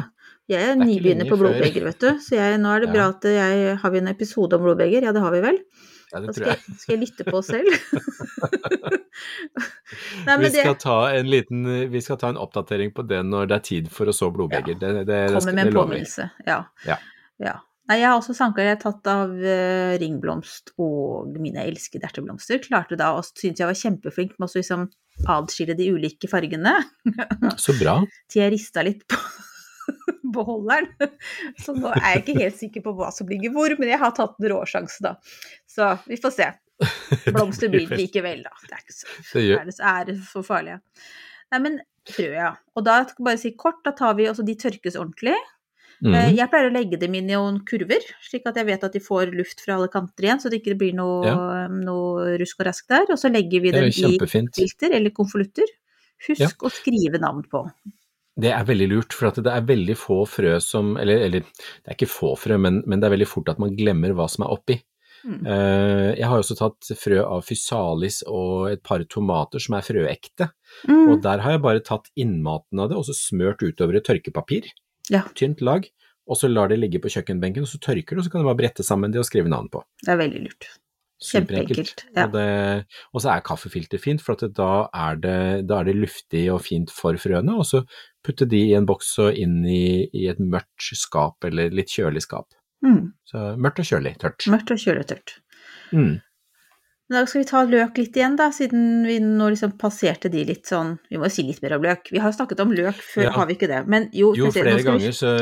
Jeg 0.51 0.63
er 0.63 0.73
er 0.75 0.79
nybegynner 0.79 1.27
på 1.31 1.39
blodbeger, 1.39 1.85
vet 1.87 2.03
du. 2.03 2.11
Så 2.23 2.37
jeg, 2.37 2.59
nå 2.63 2.69
er 2.77 2.85
det 2.85 2.89
Ja. 2.93 2.95
bra 2.95 3.09
at 3.15 3.25
jeg 3.25 3.79
Har 3.83 3.91
vi 3.91 3.99
en 3.99 4.11
episode 4.13 4.59
om 4.59 4.63
blodbeger? 4.63 5.03
Ja, 5.03 5.13
det 5.17 5.23
har 5.25 5.33
vi 5.35 5.41
vel? 5.43 5.59
Ja, 6.13 6.21
det 6.21 6.29
Da 6.29 6.33
tror 6.33 6.45
skal 6.45 6.51
jeg. 6.53 6.61
jeg, 6.69 6.77
skal 6.83 6.93
jeg 6.95 7.01
lytte 7.07 7.25
på 7.31 7.39
oss 7.41 7.47
selv? 7.51 7.71
Nei, 10.27 10.37
Vi 10.39 10.49
skal 10.49 10.53
det 10.53 10.61
skal, 10.61 10.77
ta 10.83 10.97
en 11.17 11.31
liten, 11.31 11.65
vi 11.93 12.01
skal 12.05 12.19
ta 12.21 12.31
en 12.33 12.39
oppdatering 12.41 12.93
på 12.95 13.05
det 13.09 13.23
når 13.27 13.49
det 13.51 13.57
er 13.59 13.65
tid 13.67 13.91
for 13.93 14.11
å 14.11 14.15
så 14.17 14.31
blodbeger. 14.35 14.77
Det, 14.79 14.93
det, 15.01 15.05
det, 15.09 15.21
kommer 15.35 15.57
med 15.59 15.67
en 15.67 15.77
påminnelse. 15.77 16.29
Ja. 16.47 16.59
Ja. 16.87 16.99
ja. 17.43 17.57
Nei, 17.91 17.99
jeg 17.99 18.07
har 18.07 18.17
også 18.17 18.35
sanker 18.37 18.63
jeg 18.63 18.77
har 18.77 18.83
tatt 18.83 19.09
av 19.11 19.33
eh, 19.35 19.97
ringblomst 19.99 20.75
og 20.81 21.35
mine 21.43 21.65
elskede 21.67 22.07
erteblomster. 22.07 22.61
Klarte 22.63 22.99
da, 22.99 23.11
og 23.19 23.27
syntes 23.27 23.63
jeg 23.63 23.69
var 23.69 23.79
kjempeflink 23.79 24.37
med 24.39 24.47
å 24.47 24.53
liksom 24.55 24.85
adskille 25.33 25.75
de 25.79 25.89
ulike 25.91 26.31
fargene. 26.31 26.77
Så 27.61 27.75
bra. 27.81 27.99
Til 28.31 28.45
jeg 28.45 28.55
rista 28.55 28.85
litt 28.87 29.03
på 29.11 29.19
beholderen. 30.37 30.93
Så 31.59 31.75
nå 31.75 31.91
er 31.97 32.07
jeg 32.15 32.23
ikke 32.23 32.39
helt 32.39 32.61
sikker 32.61 32.87
på 32.87 32.95
hva 33.01 33.11
som 33.15 33.31
ligger 33.31 33.55
hvor, 33.55 33.75
men 33.81 33.91
jeg 33.91 34.03
har 34.03 34.15
tatt 34.17 34.39
en 34.39 34.51
råsjanse, 34.55 35.03
da. 35.05 35.17
Så 35.69 35.95
vi 36.07 36.21
får 36.23 36.37
se. 36.39 36.51
Blomster 37.35 37.71
blir 37.73 37.91
det 37.91 37.99
likevel, 37.99 38.45
da. 38.47 38.55
Det 38.63 38.77
er 38.77 38.85
ikke 38.85 38.99
så, 38.99 39.09
Det 39.35 39.75
er 39.75 39.89
er 39.97 40.07
det 40.13 40.21
så 40.31 40.45
farlig. 40.47 40.79
Nei, 41.53 41.61
men 41.67 41.83
frø, 42.09 42.31
ja. 42.35 42.53
Og 42.79 42.87
da 42.87 43.03
skal 43.05 43.19
jeg 43.19 43.27
bare 43.27 43.43
si 43.43 43.53
kort, 43.59 43.83
da 43.87 43.93
tar 43.97 44.15
vi 44.19 44.31
også 44.31 44.47
de 44.47 44.57
tørkes 44.59 44.97
ordentlig. 44.99 45.37
Eh, 46.05 46.09
Mhm. 46.11 46.37
Jeg 46.37 46.51
pleier 46.51 46.71
å 46.71 46.75
legge 46.75 46.99
dem 46.99 47.15
inn 47.15 47.31
i 47.31 47.35
noen 47.35 47.61
kurver, 47.65 48.03
slik 48.27 48.43
at 48.47 48.57
jeg 48.57 48.67
vet 48.67 48.83
at 48.85 48.93
de 48.93 48.99
får 48.99 49.33
luft 49.39 49.61
fra 49.61 49.77
alle 49.77 49.89
kanter 49.89 50.25
igjen, 50.27 50.41
så 50.43 50.51
det 50.51 50.63
ikke 50.63 50.77
blir 50.79 50.95
noe, 50.99 51.69
noe 51.71 52.39
rusk 52.39 52.59
og 52.61 52.67
rask 52.67 52.89
der. 52.89 53.07
Og 53.09 53.19
så 53.19 53.31
legger 53.31 53.63
vi 53.63 53.71
dem 53.71 53.85
i 53.85 54.19
filter 54.51 54.91
eller 54.93 55.11
konvolutter. 55.11 55.69
Husk 56.27 56.41
Ja. 56.41 56.49
å 56.49 56.71
skrive 56.71 57.21
navn 57.21 57.45
på. 57.49 57.71
Det 58.39 58.51
er 58.51 58.65
veldig 58.65 58.89
lurt, 58.89 59.13
for 59.13 59.31
det 59.31 59.47
er 59.47 59.61
veldig 59.61 59.95
få 59.95 60.27
frø 60.27 60.61
som 60.63 60.97
Eller, 60.97 61.19
eller 61.27 61.41
det 61.41 61.87
er 61.87 61.95
ikke 61.95 62.09
få 62.09 62.37
frø, 62.39 62.59
men, 62.59 62.83
men 62.87 62.99
det 62.99 63.07
er 63.07 63.17
veldig 63.17 63.29
fort 63.29 63.49
at 63.51 63.59
man 63.59 63.77
glemmer 63.77 64.15
hva 64.15 64.29
som 64.31 64.45
er 64.47 64.51
oppi. 64.55 64.83
Mm. 65.25 65.47
Eh, 65.47 66.15
jeg 66.19 66.27
har 66.27 66.41
også 66.41 66.57
tatt 66.59 66.99
frø 66.99 67.21
av 67.23 67.45
fysalis 67.47 68.23
og 68.27 68.73
et 68.73 68.83
par 68.83 69.05
tomater 69.05 69.61
som 69.63 69.77
er 69.77 69.83
frøekte. 69.87 70.51
Mm. 70.89 71.13
Og 71.13 71.23
der 71.23 71.39
har 71.45 71.53
jeg 71.53 71.63
bare 71.63 71.81
tatt 71.85 72.09
innmaten 72.17 72.81
av 72.81 72.89
det 72.91 72.97
og 72.97 73.05
så 73.05 73.15
smørt 73.15 73.63
utover 73.63 73.97
et 73.97 74.05
tørkepapir. 74.09 74.67
Ja. 75.13 75.27
Tynt 75.39 75.61
lag. 75.65 75.89
Og 76.31 76.39
så 76.39 76.49
lar 76.49 76.71
det 76.71 76.79
ligge 76.79 77.01
på 77.03 77.11
kjøkkenbenken, 77.11 77.65
og 77.67 77.71
så 77.71 77.81
tørker 77.83 78.15
det, 78.15 78.23
og 78.23 78.27
så 78.27 78.31
kan 78.33 78.45
du 78.45 78.47
bare 78.47 78.61
brette 78.61 78.85
sammen 78.87 79.13
det 79.13 79.21
og 79.21 79.27
skrive 79.27 79.51
navn 79.51 79.67
på. 79.73 79.83
Det 80.05 80.13
er 80.15 80.21
veldig 80.21 80.43
lurt. 80.45 80.69
Kjempeenkelt, 81.23 82.05
ja. 82.17 82.25
Og, 82.25 82.33
det, 82.35 82.47
og 83.15 83.23
så 83.23 83.31
er 83.35 83.45
kaffefilter 83.47 84.01
fint, 84.03 84.23
for 84.25 84.39
da, 84.39 84.71
er 84.91 85.21
det, 85.23 85.37
da 85.71 85.79
er 85.81 85.91
det 85.91 85.97
luftig 85.99 86.45
og 86.51 86.63
fint 86.65 86.91
for 86.95 87.19
frøene. 87.21 87.55
Og 87.59 87.67
så 87.69 87.83
putte 88.27 88.49
de 88.51 88.63
i 88.71 88.75
en 88.79 88.89
boks 88.89 89.13
og 89.23 89.39
inn 89.39 89.61
i, 89.67 90.09
i 90.19 90.27
et 90.33 90.43
mørkt 90.43 90.91
skap, 90.99 91.39
eller 91.47 91.75
litt 91.75 91.93
kjølig 91.95 92.25
skap. 92.27 92.51
Mm. 92.83 93.13
Så 93.29 93.53
mørkt 93.63 93.83
og 93.85 93.91
kjølig, 93.93 94.17
tørt. 94.23 94.47
Mørkt 94.51 94.75
og 94.75 94.83
kjølig, 94.83 95.07
tørt. 95.13 95.37
Mm. 95.95 96.15
Da 97.13 97.25
skal 97.29 97.43
vi 97.43 97.49
ta 97.51 97.61
løk 97.69 97.99
litt 98.01 98.17
igjen, 98.17 98.37
da, 98.39 98.47
siden 98.55 99.03
vi 99.07 99.19
nå 99.21 99.51
liksom 99.53 99.75
passerte 99.81 100.31
de 100.33 100.45
litt 100.49 100.65
sånn 100.71 100.95
Vi 101.11 101.19
må 101.21 101.27
jo 101.29 101.35
si 101.35 101.43
litt 101.47 101.61
mer 101.63 101.75
om 101.77 101.83
løk. 101.85 102.09
Vi 102.15 102.19
har 102.23 102.33
snakket 102.33 102.61
om 102.65 102.73
løk 102.73 102.95
før, 103.05 103.25
Ja. 103.27 103.33
har 103.37 103.47
vi 103.51 103.55
ikke 103.59 103.69
det? 103.69 103.83
Men 103.87 104.09
jo, 104.17 104.33
Jo, 104.39 104.51
flere 104.55 104.77
vi- 104.79 104.83
ganger, 104.87 105.13
så 105.13 105.33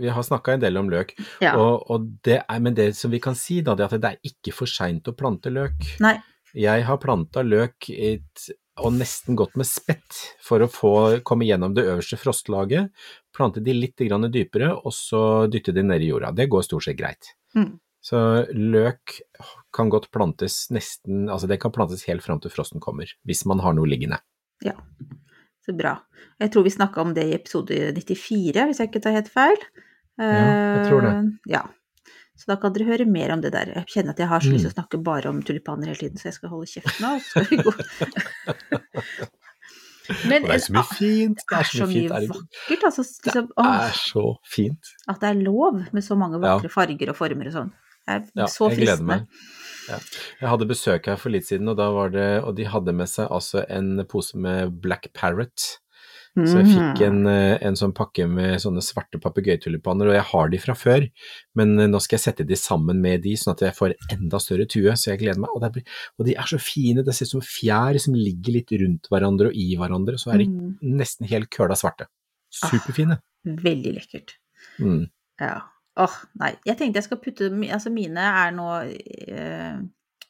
vi 0.00 0.08
har 0.08 0.22
snakka 0.22 0.54
en 0.54 0.60
del 0.60 0.76
om 0.78 0.88
løk. 0.88 1.12
Ja. 1.42 1.56
Og, 1.58 1.90
og 1.90 2.06
det 2.22 2.42
er, 2.48 2.60
men 2.60 2.74
det 2.74 2.94
som 2.96 3.10
vi 3.10 3.18
kan 3.18 3.34
si, 3.34 3.60
da, 3.60 3.74
det 3.74 3.84
er 3.90 3.94
at 3.94 4.00
det 4.00 4.12
er 4.12 4.30
ikke 4.32 4.52
for 4.54 4.66
seint 4.66 5.04
å 5.10 5.16
plante 5.16 5.50
løk. 5.50 5.98
Nei. 6.00 6.16
Jeg 6.54 6.84
har 6.88 6.96
planta 7.02 7.42
løk 7.44 7.90
i 7.90 8.14
et, 8.14 8.46
og 8.78 8.92
nesten 8.92 9.36
gått 9.36 9.56
med 9.56 9.66
spett 9.66 10.36
for 10.40 10.60
å 10.60 10.68
få 10.70 11.22
komme 11.24 11.44
gjennom 11.44 11.74
det 11.74 11.84
øverste 11.84 12.16
frostlaget. 12.20 12.90
Plante 13.34 13.60
de 13.62 13.72
litt 13.74 13.96
grann 13.96 14.22
dypere, 14.30 14.70
og 14.84 14.92
så 14.92 15.48
dytte 15.50 15.74
de 15.74 15.82
ned 15.82 16.00
i 16.00 16.08
jorda. 16.12 16.30
Det 16.34 16.48
går 16.48 16.62
stort 16.64 16.84
sett 16.84 16.96
greit. 16.96 17.34
Mm. 17.56 17.78
Så 18.06 18.18
løk 18.54 19.16
kan 19.74 19.88
godt 19.90 20.10
plantes 20.14 20.68
nesten 20.70 21.24
Altså 21.32 21.48
det 21.50 21.56
kan 21.62 21.72
plantes 21.74 22.04
helt 22.06 22.22
fram 22.22 22.38
til 22.44 22.52
frosten 22.54 22.78
kommer, 22.84 23.10
hvis 23.26 23.40
man 23.50 23.58
har 23.64 23.74
noe 23.74 23.88
liggende. 23.90 24.20
Ja, 24.62 24.76
så 25.66 25.74
bra. 25.76 25.96
Jeg 26.38 26.52
tror 26.54 26.62
vi 26.68 26.70
snakka 26.76 27.02
om 27.02 27.14
det 27.16 27.24
i 27.26 27.34
episode 27.34 27.74
94, 27.96 28.68
hvis 28.70 28.78
jeg 28.82 28.90
ikke 28.92 29.02
tar 29.02 29.16
helt 29.18 29.32
feil. 29.32 29.58
Ja, 30.20 30.28
jeg 30.78 30.86
tror 30.90 31.02
det. 31.02 31.10
Eh, 31.16 31.50
Ja. 31.56 31.64
Så 32.36 32.50
da 32.50 32.56
kan 32.60 32.72
dere 32.76 32.84
høre 32.84 33.06
mer 33.08 33.32
om 33.32 33.40
det 33.40 33.50
der. 33.54 33.70
Jeg 33.74 33.86
kjenner 33.88 34.12
at 34.12 34.18
jeg 34.20 34.28
har 34.28 34.40
så 34.44 34.50
lyst 34.52 34.66
til 34.66 34.70
Mm. 34.70 34.74
å 34.74 34.76
snakke 34.76 35.02
bare 35.02 35.26
om 35.30 35.38
tulipaner 35.42 35.86
hele 35.88 35.96
tiden, 36.02 36.18
så 36.20 36.28
jeg 36.28 36.34
skal 36.36 36.50
holde 36.52 36.66
kjeft 36.68 37.00
nå. 37.00 37.12
Så 37.24 37.44
skal 37.44 37.46
vi 37.48 37.56
gå. 37.64 37.72
Men 40.30 40.44
det 40.46 40.54
er 40.54 40.60
så 40.62 40.72
mye 40.76 40.84
fint. 40.94 41.40
Det 41.50 41.56
er 41.58 41.66
så 41.70 41.86
mye 41.88 42.20
fint. 42.20 42.30
vakkert. 42.30 42.84
Altså, 42.86 43.02
liksom, 43.26 43.48
Det 43.56 43.66
er 43.66 43.96
så 43.98 44.24
fint. 44.46 44.92
at 45.08 45.20
det 45.20 45.28
er 45.32 45.40
lov 45.42 45.80
med 45.92 46.04
så 46.04 46.14
mange 46.16 46.38
vakre 46.44 46.70
farger 46.70 47.10
og 47.10 47.16
former 47.18 47.46
og 47.50 47.56
sånn. 47.56 47.72
Det 48.06 48.14
er 48.14 48.22
Ja, 48.36 48.46
så 48.46 48.68
fristende. 48.70 49.26
Ja. 49.88 49.98
Jeg 50.40 50.48
hadde 50.50 50.66
besøk 50.68 51.06
her 51.06 51.16
for 51.16 51.30
litt 51.30 51.46
siden, 51.46 51.68
og, 51.68 51.76
det, 51.78 52.42
og 52.44 52.54
de 52.56 52.64
hadde 52.64 52.92
med 52.94 53.06
seg 53.08 53.28
altså 53.30 53.64
en 53.70 54.04
pose 54.08 54.34
med 54.38 54.80
Black 54.82 55.12
Parrot. 55.14 55.78
Så 56.36 56.58
jeg 56.60 56.66
fikk 56.68 56.98
Mhm. 57.00 57.02
en, 57.06 57.26
eh, 57.26 57.58
en 57.64 57.74
sånn 57.74 57.94
pakke 57.94 58.28
med 58.28 58.60
sånne 58.60 58.82
svarte 58.84 59.18
papegøyetulipaner, 59.18 60.08
og 60.10 60.12
jeg 60.12 60.22
har 60.22 60.48
de 60.50 60.58
fra 60.58 60.74
før, 60.74 61.06
men 61.56 61.78
eh, 61.80 61.86
nå 61.88 61.98
skal 62.02 62.18
jeg 62.18 62.24
sette 62.34 62.46
de 62.46 62.54
sammen 62.54 63.00
med 63.00 63.22
de, 63.22 63.32
sånn 63.40 63.54
at 63.54 63.60
jeg 63.64 63.72
får 63.72 63.94
enda 64.12 64.36
større 64.38 64.66
tue, 64.68 64.92
så 64.92 65.14
jeg 65.16 65.20
gleder 65.20 65.38
meg. 65.40 65.48
Og, 65.54 65.62
det 65.62 65.72
blir, 65.72 65.84
og 66.18 66.26
de 66.26 66.34
er 66.36 66.42
så 66.44 66.58
fine, 66.60 67.02
det 67.02 67.14
ser 67.14 67.24
ut 67.24 67.30
som 67.30 67.40
fjær 67.40 67.98
som 67.98 68.12
ligger 68.12 68.52
litt 68.52 68.68
rundt 68.70 69.08
hverandre 69.08 69.46
og 69.48 69.54
i 69.56 69.76
hverandre, 69.80 70.12
og 70.12 70.20
så 70.20 70.34
er 70.34 70.38
de 70.38 70.46
Mm, 70.46 70.76
nesten 70.82 71.26
helt 71.26 71.48
køla 71.48 71.72
svarte. 71.74 72.04
Ah. 72.62 72.68
Superfine. 72.68 73.18
veldig 73.46 73.94
lekkert. 73.96 74.34
Mm. 74.78 75.08
Ja. 75.40 75.62
Åh, 75.96 76.16
nei. 76.40 76.52
Jeg 76.68 76.76
tenkte 76.78 77.00
jeg 77.00 77.08
skal 77.08 77.20
putte 77.22 77.50
Altså, 77.72 77.92
mine 77.94 78.20
er 78.20 78.54
nå 78.56 78.70
eh, 78.84 79.76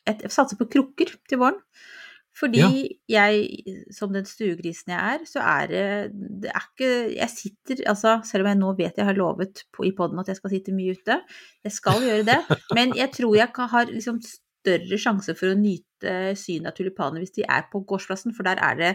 et, 0.06 0.22
Jeg 0.22 0.34
satser 0.34 0.58
på 0.60 0.68
krukker 0.70 1.14
til 1.28 1.42
våren. 1.42 1.62
Fordi 2.36 2.60
jeg, 3.08 3.44
som 3.96 4.12
den 4.12 4.26
stuegrisen 4.28 4.92
jeg 4.92 5.14
er, 5.14 5.22
så 5.28 5.40
er 5.40 5.70
det 5.70 5.84
Det 6.42 6.50
er 6.52 6.66
ikke 6.66 6.90
Jeg 7.16 7.30
sitter 7.32 7.84
Altså, 7.88 8.18
selv 8.28 8.44
om 8.44 8.50
jeg 8.52 8.60
nå 8.60 8.72
vet 8.78 9.00
jeg 9.00 9.08
har 9.08 9.16
lovet 9.16 9.64
på, 9.72 9.86
i 9.88 9.94
poden 9.96 10.20
at 10.20 10.28
jeg 10.28 10.40
skal 10.40 10.52
sitte 10.52 10.74
mye 10.76 10.96
ute, 10.98 11.20
jeg 11.64 11.72
skal 11.72 12.02
gjøre 12.04 12.26
det, 12.28 12.40
men 12.76 12.92
jeg 12.96 13.12
tror 13.16 13.38
jeg 13.38 13.54
kan, 13.56 13.70
har 13.72 13.88
liksom 13.88 14.20
større 14.66 14.98
sjanse 15.00 15.34
for 15.38 15.52
å 15.52 15.58
nyte 15.58 16.34
synet 16.38 16.72
av 16.72 16.76
tulipaner 16.76 17.22
hvis 17.22 17.38
de 17.38 17.46
er 17.48 17.66
på 17.72 17.80
gårdsplassen, 17.88 18.34
for 18.36 18.46
der 18.46 18.60
er 18.62 18.78
det 18.80 18.92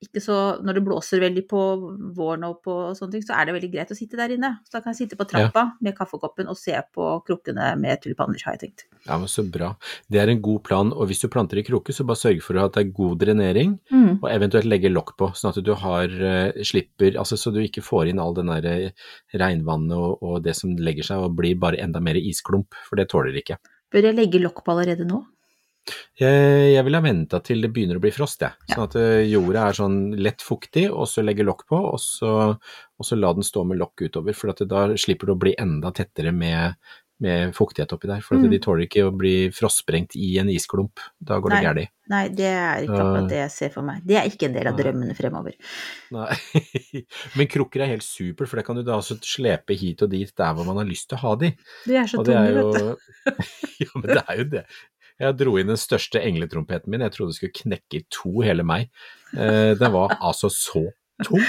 ikke 0.00 0.20
så 0.24 0.36
Når 0.64 0.74
det 0.78 0.82
blåser 0.86 1.20
veldig 1.20 1.42
på 1.50 1.60
våren 2.16 2.44
og 2.48 2.62
på 2.64 2.74
sånne 2.96 3.12
ting, 3.12 3.24
så 3.26 3.34
er 3.36 3.46
det 3.46 3.54
veldig 3.58 3.70
greit 3.72 3.90
å 3.92 3.96
sitte 3.98 4.16
der 4.16 4.32
inne. 4.32 4.50
Så 4.64 4.72
da 4.72 4.80
kan 4.80 4.94
jeg 4.94 5.02
sitte 5.02 5.18
på 5.20 5.26
trappa 5.28 5.64
med 5.84 5.96
kaffekoppen 5.98 6.48
og 6.48 6.56
se 6.56 6.72
på 6.94 7.08
krukkene 7.26 7.74
med 7.80 8.00
tulipaner, 8.00 8.40
har 8.46 8.56
jeg 8.56 8.62
tenkt. 8.64 8.86
Ja, 9.06 9.18
men 9.20 9.28
så 9.28 9.44
bra. 9.44 9.74
Det 10.08 10.20
er 10.22 10.32
en 10.32 10.40
god 10.40 10.62
plan, 10.64 10.92
og 10.92 11.08
hvis 11.10 11.20
du 11.20 11.28
planter 11.28 11.60
i 11.60 11.64
krukke, 11.66 11.92
så 11.92 12.06
bare 12.08 12.20
sørg 12.20 12.40
for 12.44 12.56
at 12.62 12.72
det 12.76 12.86
er 12.86 12.94
god 12.96 13.18
drenering, 13.20 13.78
Mm. 13.90 14.22
og 14.22 14.30
eventuelt 14.30 14.68
legge 14.68 14.90
lokk 14.92 15.16
på, 15.18 15.30
sånn 15.36 15.52
at 15.52 15.64
du 15.64 15.74
har, 15.74 16.04
eh, 16.08 16.62
slipper, 16.64 17.16
altså 17.18 17.36
så 17.36 17.52
du 17.52 17.60
ikke 17.60 17.82
får 17.84 18.08
inn 18.08 18.18
all 18.20 18.34
den 18.34 18.46
der 18.46 18.64
eh, 18.64 18.90
regnvannet 19.34 19.96
og, 19.96 20.22
og 20.22 20.42
det 20.42 20.56
som 20.56 20.72
legger 20.76 21.04
seg 21.04 21.18
og 21.18 21.36
blir 21.36 21.58
bare 21.60 21.80
enda 21.80 22.00
mer 22.00 22.14
isklump, 22.14 22.74
for 22.88 22.96
det 22.96 23.08
tåler 23.10 23.36
ikke. 23.36 23.58
Bør 23.92 24.02
jeg 24.10 24.16
legge 24.16 24.40
lokk 24.40 24.64
på 24.64 24.72
allerede 24.72 25.04
nå? 25.08 25.24
Jeg, 26.20 26.72
jeg 26.74 26.84
ville 26.86 27.00
ha 27.00 27.04
venta 27.04 27.40
til 27.44 27.62
det 27.64 27.72
begynner 27.74 27.98
å 28.00 28.04
bli 28.04 28.12
frost, 28.14 28.40
jeg. 28.44 28.52
Sånn 28.74 28.86
at 28.86 28.96
eh, 29.00 29.24
jorda 29.30 29.66
er 29.70 29.78
sånn 29.80 29.98
lett 30.20 30.42
fuktig, 30.44 30.86
og 30.92 31.08
så 31.10 31.24
legge 31.26 31.46
lokk 31.46 31.66
på, 31.70 31.80
og 31.94 32.00
så, 32.02 32.32
og 32.56 33.06
så 33.06 33.18
la 33.18 33.32
den 33.36 33.46
stå 33.46 33.64
med 33.68 33.80
lokk 33.80 34.06
utover, 34.08 34.36
for 34.36 34.52
at 34.54 34.64
da 34.70 34.88
slipper 35.00 35.30
det 35.32 35.36
å 35.38 35.42
bli 35.46 35.54
enda 35.58 35.92
tettere 35.96 36.32
med, 36.36 36.76
med 37.20 37.50
fuktighet 37.56 37.90
oppi 37.92 38.08
der. 38.08 38.22
For 38.24 38.38
at 38.38 38.44
Mm. 38.46 38.50
de 38.54 38.58
tåler 38.64 38.86
ikke 38.86 39.02
å 39.04 39.12
bli 39.12 39.32
frostsprengt 39.52 40.14
i 40.16 40.38
en 40.40 40.48
isklump. 40.48 41.02
Da 41.20 41.36
går 41.38 41.50
det 41.52 41.58
Nei. 41.58 41.64
galt. 41.66 41.90
Nei, 42.10 42.22
det 42.34 42.46
er 42.48 42.86
ikke 42.86 42.96
akkurat 42.96 43.28
det 43.30 43.36
jeg 43.42 43.50
ser 43.54 43.68
for 43.74 43.86
meg. 43.86 44.00
Det 44.08 44.16
er 44.18 44.24
ikke 44.26 44.48
en 44.48 44.54
del 44.56 44.66
av 44.70 44.78
drømmene 44.80 45.14
fremover. 45.14 45.54
Nei. 46.16 46.32
Men 47.36 47.46
krukker 47.52 47.84
er 47.84 47.92
helt 47.92 48.02
super, 48.06 48.48
for 48.50 48.58
det 48.58 48.64
kan 48.66 48.80
du 48.80 48.82
da 48.82 48.96
også 48.98 49.18
slepe 49.22 49.76
hit 49.78 50.02
og 50.02 50.10
dit 50.10 50.32
der 50.40 50.56
hvor 50.56 50.66
man 50.66 50.80
har 50.80 50.88
lyst 50.88 51.10
til 51.12 51.20
å 51.20 51.22
ha 51.26 51.34
de. 51.44 51.52
Du 51.84 51.92
er 51.94 52.08
så 52.10 52.24
tung, 52.24 52.40
vet 52.56 52.80
du. 52.80 53.44
Ja, 53.84 53.92
men 53.96 54.08
det 54.10 54.22
er 54.26 54.40
jo 54.40 54.48
det. 54.56 54.64
Jeg 55.20 55.36
dro 55.36 55.56
inn 55.60 55.68
den 55.68 55.80
største 55.80 56.22
engletrompeten 56.24 56.92
min, 56.92 57.04
jeg 57.04 57.14
trodde 57.14 57.34
det 57.34 57.38
skulle 57.40 57.58
knekke 57.58 58.00
i 58.00 58.06
to 58.12 58.40
hele 58.46 58.64
meg. 58.66 58.88
Eh, 59.36 59.76
den 59.78 59.92
var 59.92 60.16
altså 60.18 60.48
så 60.52 60.86
tung. 61.24 61.42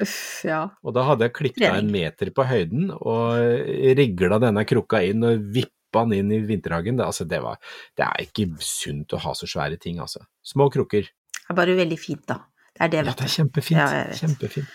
Uff, 0.00 0.44
ja. 0.48 0.62
Og 0.82 0.94
da 0.96 1.04
hadde 1.10 1.28
jeg 1.28 1.36
klippet 1.36 1.66
av 1.68 1.80
en 1.82 1.90
meter 1.92 2.32
på 2.34 2.46
høyden 2.48 2.88
og 2.96 3.98
rigla 3.98 4.40
denne 4.42 4.64
krukka 4.68 5.02
inn 5.04 5.26
og 5.28 5.50
vippa 5.54 6.06
den 6.08 6.22
inn 6.22 6.32
i 6.38 6.42
vinterhagen. 6.48 6.96
Det, 7.00 7.06
altså, 7.06 7.26
det, 7.28 7.42
var, 7.44 7.60
det 7.98 8.06
er 8.06 8.24
ikke 8.24 8.48
sunt 8.64 9.12
å 9.12 9.20
ha 9.26 9.34
så 9.36 9.48
svære 9.50 9.80
ting, 9.82 10.00
altså. 10.04 10.24
Små 10.44 10.70
krukker. 10.72 11.10
Det 11.38 11.52
er 11.52 11.60
bare 11.60 11.76
veldig 11.78 12.00
fint, 12.00 12.24
da. 12.28 12.42
Det 12.78 12.86
er 12.86 12.90
det, 12.92 13.04
Ja, 13.08 13.14
det 13.18 13.26
er 13.26 13.34
kjempefint. 13.34 13.78
Ja. 13.80 14.02
Kjempefint. 14.14 14.74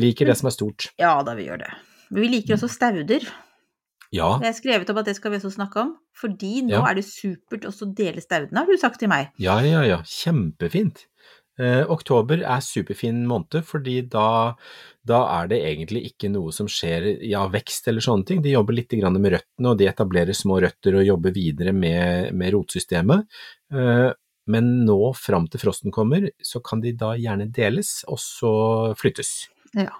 Liker 0.00 0.30
det 0.30 0.38
som 0.40 0.48
er 0.48 0.54
stort. 0.54 0.90
Ja 1.00 1.18
da, 1.26 1.34
vi 1.36 1.50
gjør 1.50 1.60
det. 1.66 1.72
Men 2.08 2.24
vi 2.24 2.30
liker 2.38 2.56
også 2.56 2.70
stauder. 2.72 3.26
Ja, 4.12 4.34
Jeg 4.42 4.50
har 4.52 4.58
skrevet 4.58 4.90
opp 4.92 4.98
at 5.00 5.06
det 5.08 5.16
skal 5.16 5.32
vi 5.32 5.38
også 5.40 5.54
snakke 5.56 5.80
om, 5.80 5.94
fordi 6.20 6.62
nå 6.66 6.74
Ja. 6.76 6.82
er 6.90 6.94
det 7.00 7.04
supert 7.08 7.64
også 7.64 7.86
å 7.88 7.94
dele 7.96 8.20
staudene, 8.20 8.58
har 8.58 8.66
du 8.66 8.76
sagt 8.76 8.98
til 9.00 9.08
meg. 9.08 9.30
ja, 9.38 9.58
ja, 9.60 9.82
ja. 9.88 10.02
Kjempefint. 10.04 11.06
Eh, 11.60 11.84
oktober 11.88 12.40
er 12.42 12.60
superfin 12.64 13.26
måned, 13.28 13.62
fordi 13.68 14.08
da, 14.08 14.54
da 15.04 15.18
er 15.42 15.48
det 15.48 15.58
egentlig 15.62 16.06
ikke 16.10 16.30
noe 16.32 16.50
som 16.52 16.66
skjer 16.66 17.20
ja, 17.28 17.46
vekst 17.52 17.88
eller 17.88 18.00
sånne 18.00 18.24
ting. 18.26 18.40
De 18.42 18.54
jobber 18.54 18.72
litt 18.72 18.88
grann 18.96 19.20
med 19.20 19.32
røttene, 19.36 19.68
og 19.70 19.76
de 19.78 19.86
etablerer 19.90 20.32
små 20.36 20.60
røtter 20.64 20.96
og 20.96 21.04
jobber 21.04 21.32
videre 21.36 21.72
med, 21.76 22.32
med 22.34 22.54
rotsystemet. 22.54 23.28
Eh, 23.72 24.10
men 24.48 24.70
nå, 24.86 24.96
fram 25.14 25.44
til 25.46 25.60
frosten 25.60 25.92
kommer, 25.94 26.30
så 26.42 26.60
kan 26.64 26.80
de 26.80 26.92
da 26.98 27.12
gjerne 27.20 27.50
deles, 27.52 28.00
og 28.08 28.18
så 28.18 28.52
flyttes. 28.98 29.48
Ja. 29.76 29.92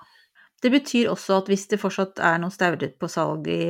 Det 0.63 0.71
betyr 0.71 1.11
også 1.11 1.41
at 1.41 1.51
hvis 1.51 1.67
det 1.73 1.81
fortsatt 1.83 2.21
er 2.23 2.39
noen 2.39 2.55
stauder 2.55 2.93
på 2.99 3.09
salg 3.11 3.49
i, 3.51 3.65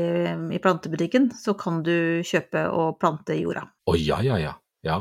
i 0.53 0.61
plantebutikken, 0.61 1.31
så 1.39 1.55
kan 1.59 1.81
du 1.87 2.21
kjøpe 2.27 2.67
og 2.69 2.99
plante 3.01 3.39
jorda. 3.39 3.65
Å 3.89 3.97
ja, 3.97 4.21
ja, 4.25 4.37
ja. 4.43 4.53
ja. 4.85 5.01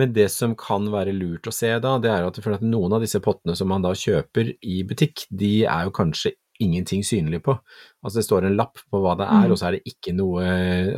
Men 0.00 0.14
det 0.16 0.30
som 0.32 0.56
kan 0.58 0.88
være 0.92 1.12
lurt 1.12 1.48
å 1.50 1.52
se 1.54 1.74
da, 1.84 1.96
det 2.00 2.10
er 2.14 2.24
at, 2.28 2.38
at 2.40 2.64
noen 2.64 2.96
av 2.96 3.04
disse 3.04 3.20
pottene 3.20 3.56
som 3.58 3.68
man 3.68 3.84
da 3.84 3.92
kjøper 3.92 4.54
i 4.62 4.82
butikk, 4.88 5.26
de 5.28 5.66
er 5.68 5.88
jo 5.88 5.96
kanskje 6.00 6.32
ingenting 6.58 7.04
synlig 7.06 7.42
på. 7.46 7.54
Altså 8.02 8.18
det 8.18 8.26
står 8.26 8.48
en 8.48 8.56
lapp 8.58 8.80
på 8.90 8.98
hva 9.02 9.14
det 9.18 9.26
er, 9.28 9.44
Mm. 9.46 9.52
og 9.52 9.58
så 9.60 9.68
er 9.68 9.76
det 9.76 9.92
ikke 9.92 10.14
noe, 10.16 10.42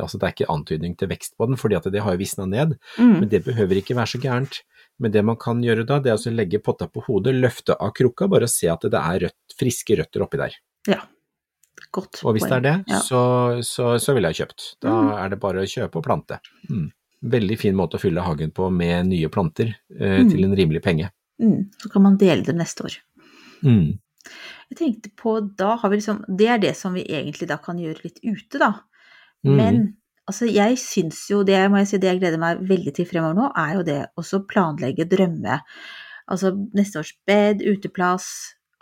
altså 0.01 0.17
det 0.17 0.25
er 0.25 0.33
ikke 0.33 0.53
antydning 0.53 0.95
til 0.97 1.11
vekst 1.11 1.35
på 1.37 1.45
den, 1.49 1.59
fordi 1.59 1.77
at 1.77 1.85
det 1.93 2.01
har 2.01 2.15
jo 2.15 2.21
visna 2.21 2.47
ned. 2.49 2.77
Mm. 2.97 3.19
Men 3.19 3.29
det 3.29 3.43
behøver 3.45 3.77
ikke 3.77 3.95
være 3.99 4.13
så 4.15 4.21
gærent. 4.21 4.61
Men 4.99 5.11
det 5.11 5.23
man 5.25 5.35
kan 5.37 5.61
gjøre 5.63 5.85
da, 5.87 5.99
det 5.99 6.11
er 6.11 6.17
å 6.17 6.33
legge 6.35 6.59
potta 6.61 6.87
på 6.87 7.01
hodet, 7.07 7.33
løfte 7.35 7.73
av 7.79 7.91
krukka, 7.93 8.27
bare 8.29 8.47
se 8.47 8.67
at 8.69 8.81
det 8.81 8.93
er 8.99 9.19
rødt, 9.27 9.55
friske 9.57 9.97
røtter 9.97 10.21
oppi 10.21 10.37
der. 10.37 10.55
Ja. 10.87 10.99
Godt 11.91 12.21
Og 12.23 12.35
hvis 12.35 12.43
det 12.47 12.57
er 12.59 12.61
det, 12.61 12.75
Ja. 12.87 12.99
så, 12.99 13.21
så, 13.65 13.97
så 13.99 14.13
ville 14.13 14.29
jeg 14.31 14.45
kjøpt. 14.47 14.75
Da 14.81 14.89
Mm. 14.91 15.11
er 15.25 15.29
det 15.29 15.39
bare 15.39 15.61
å 15.63 15.67
kjøpe 15.67 15.95
og 15.97 16.03
plante. 16.05 16.39
Mm. 16.69 16.91
Veldig 17.23 17.57
fin 17.59 17.75
måte 17.75 17.97
å 17.97 17.99
fylle 18.01 18.21
hagen 18.21 18.51
på 18.51 18.69
med 18.71 19.07
nye 19.07 19.29
planter 19.29 19.73
eh, 19.99 20.21
Mm. 20.21 20.29
til 20.29 20.43
en 20.45 20.55
rimelig 20.55 20.81
penge. 20.83 21.09
Mm. 21.41 21.69
Så 21.81 21.89
kan 21.91 22.01
man 22.03 22.17
dele 22.17 22.43
dem 22.43 22.57
neste 22.57 22.83
år. 22.85 22.97
Mm. 23.63 23.99
Jeg 24.69 24.77
tenkte 24.77 25.09
på, 25.17 25.35
da 25.57 25.75
har 25.77 25.89
vi 25.89 25.97
liksom 25.97 26.23
Det 26.37 26.47
er 26.47 26.57
det 26.59 26.75
som 26.77 26.93
vi 26.93 27.03
egentlig 27.03 27.47
da 27.47 27.57
kan 27.57 27.77
gjøre 27.77 28.03
litt 28.03 28.19
ute, 28.23 28.59
da. 28.59 28.71
Mm. 29.45 29.55
Men 29.57 29.97
altså, 30.31 30.47
jeg 30.49 30.79
syns 30.81 31.25
jo 31.29 31.43
det, 31.47 31.59
må 31.69 31.81
jeg 31.83 31.91
si, 31.91 31.99
det 32.01 32.13
jeg 32.13 32.23
gleder 32.23 32.41
meg 32.41 32.63
veldig 32.69 32.95
til 32.97 33.09
fremover 33.09 33.37
nå, 33.37 33.51
er 33.59 33.75
jo 33.77 33.85
det 33.87 33.99
å 34.17 34.41
planlegge, 34.49 35.05
drømme. 35.11 35.59
Altså 36.31 36.53
neste 36.77 37.03
års 37.03 37.13
bed, 37.27 37.61
uteplass. 37.67 38.31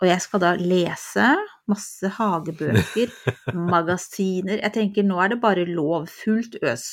Og 0.00 0.06
jeg 0.08 0.22
skal 0.24 0.40
da 0.40 0.50
lese 0.56 1.26
masse 1.68 2.08
hagebøker, 2.16 3.10
magasiner. 3.74 4.56
Jeg 4.62 4.72
tenker 4.74 5.04
nå 5.06 5.18
er 5.22 5.34
det 5.34 5.40
bare 5.42 5.66
lov, 5.68 6.08
fullt 6.08 6.56
øs. 6.64 6.86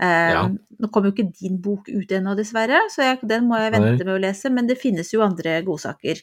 Eh, 0.00 0.32
Ja. 0.32 0.46
Nå 0.80 0.88
kommer 0.92 1.10
jo 1.10 1.14
ikke 1.14 1.34
din 1.36 1.60
bok 1.62 1.90
ut 1.92 2.10
ennå, 2.16 2.32
dessverre, 2.38 2.80
så 2.92 3.04
jeg, 3.04 3.20
den 3.28 3.46
må 3.48 3.60
jeg 3.60 3.74
vente 3.76 4.04
med 4.08 4.14
å 4.16 4.22
lese. 4.24 4.50
Men 4.52 4.66
det 4.70 4.78
finnes 4.80 5.12
jo 5.12 5.22
andre 5.26 5.58
godsaker. 5.68 6.20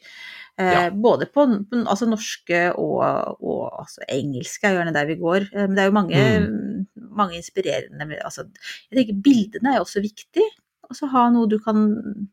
Eh, 0.60 0.72
Ja. 0.74 0.90
Både 0.92 1.26
på, 1.34 1.48
altså 1.88 2.06
norske 2.06 2.60
og, 2.78 3.02
og 3.42 3.80
altså 3.82 4.04
engelske 4.08 4.68
er 4.70 4.76
gjerne 4.78 4.94
der 4.94 5.08
vi 5.10 5.16
går. 5.18 5.48
Eh, 5.54 5.66
Men 5.68 5.76
det 5.76 5.82
er 5.82 5.90
jo 5.90 5.96
mange, 5.98 6.20
Mm. 6.44 6.86
mange 7.18 7.36
inspirerende 7.40 8.20
altså, 8.24 8.46
Jeg 8.92 8.98
tenker 9.00 9.22
bildene 9.24 9.74
er 9.76 9.82
også 9.82 10.02
viktig. 10.04 10.46
Altså 10.90 11.08
ha 11.10 11.30
noe 11.34 11.48
du 11.50 11.58
kan 11.60 12.28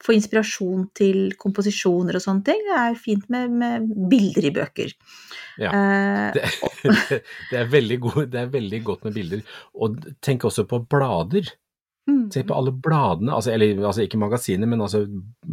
få 0.00 0.14
inspirasjon 0.16 0.86
til 0.96 1.34
komposisjoner 1.36 2.16
og 2.16 2.22
sånne 2.24 2.44
ting. 2.46 2.60
Det 2.64 2.76
er 2.80 2.94
fint 2.96 3.26
med, 3.28 3.50
med 3.50 3.88
bilder 4.08 4.46
i 4.48 4.52
bøker. 4.56 4.94
Ja. 5.60 5.72
Eh, 5.76 6.32
Det, 6.32 6.44
det, 7.50 7.58
er 7.60 7.96
god, 8.00 8.30
det 8.32 8.40
er 8.40 8.46
veldig 8.54 8.82
godt 8.86 9.04
med 9.04 9.12
bilder. 9.18 9.42
Og 9.76 9.98
tenk 10.24 10.44
også 10.48 10.64
på 10.70 10.80
blader. 10.88 11.52
mm, 12.08 12.30
Se 12.32 12.42
på 12.48 12.56
alle 12.56 12.72
bladene, 12.72 13.34
altså, 13.36 13.52
eller 13.52 13.84
altså 13.84 14.06
ikke 14.06 14.16
magasiner, 14.22 14.66
men 14.66 14.80
altså 14.80 15.04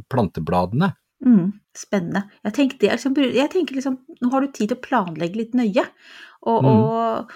plantebladene. 0.09 0.93
Mm, 1.25 1.51
spennende. 1.77 2.23
Jeg, 2.43 2.53
tenkte, 2.53 2.89
liksom, 2.91 3.15
jeg 3.17 3.49
tenker 3.53 3.75
liksom 3.75 3.97
Nå 4.21 4.29
har 4.31 4.41
du 4.41 4.47
tid 4.51 4.69
til 4.71 4.77
å 4.77 4.81
planlegge 4.83 5.37
litt 5.41 5.53
nøye. 5.57 5.85
Og, 6.47 6.63
Mm. 6.63 6.67
og, 6.69 7.31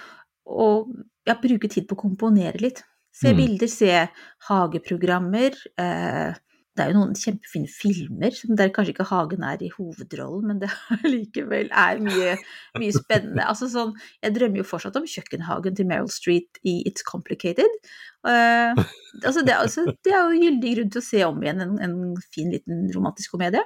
og 0.46 0.92
ja, 1.28 1.36
bruke 1.42 1.70
tid 1.70 1.88
på 1.90 1.96
å 1.98 2.02
komponere 2.02 2.60
litt. 2.62 2.84
Se 3.14 3.34
Mm. 3.34 3.38
bilder, 3.38 3.68
se 3.68 4.08
hageprogrammer. 4.50 5.52
Eh, 5.78 6.34
det 6.78 6.84
er 6.84 6.94
jo 6.94 7.02
noen 7.02 7.18
kjempefine 7.20 7.68
filmer 7.68 8.38
der 8.58 8.72
kanskje 8.72 8.94
ikke 8.94 9.08
hagen 9.10 9.44
er 9.44 9.60
i 9.64 9.72
hovedrollen, 9.74 10.48
men 10.48 10.62
det 10.62 10.70
likevel 11.14 11.68
er 11.68 12.00
mye, 12.04 12.38
mye 12.80 12.96
spennende. 12.96 13.44
Altså 13.44 13.68
sånn, 13.72 13.92
jeg 14.24 14.38
drømmer 14.38 14.62
jo 14.62 14.68
fortsatt 14.70 15.00
om 15.00 15.08
kjøkkenhagen 15.10 15.76
til 15.78 15.90
Meryl 15.90 16.10
Street 16.12 16.62
i 16.64 16.78
It's 16.88 17.04
Complicated. 17.08 17.80
Uh, 18.24 18.78
altså 19.26 19.44
det, 19.44 19.58
altså, 19.58 19.86
det 20.06 20.16
er 20.16 20.32
jo 20.32 20.46
gyldig 20.46 20.76
grunn 20.78 20.96
til 20.96 21.04
å 21.04 21.10
se 21.10 21.24
om 21.28 21.44
igjen 21.44 21.64
en, 21.66 21.78
en 21.84 21.98
fin 22.32 22.52
liten 22.54 22.88
romantisk 22.96 23.36
komedie. 23.36 23.66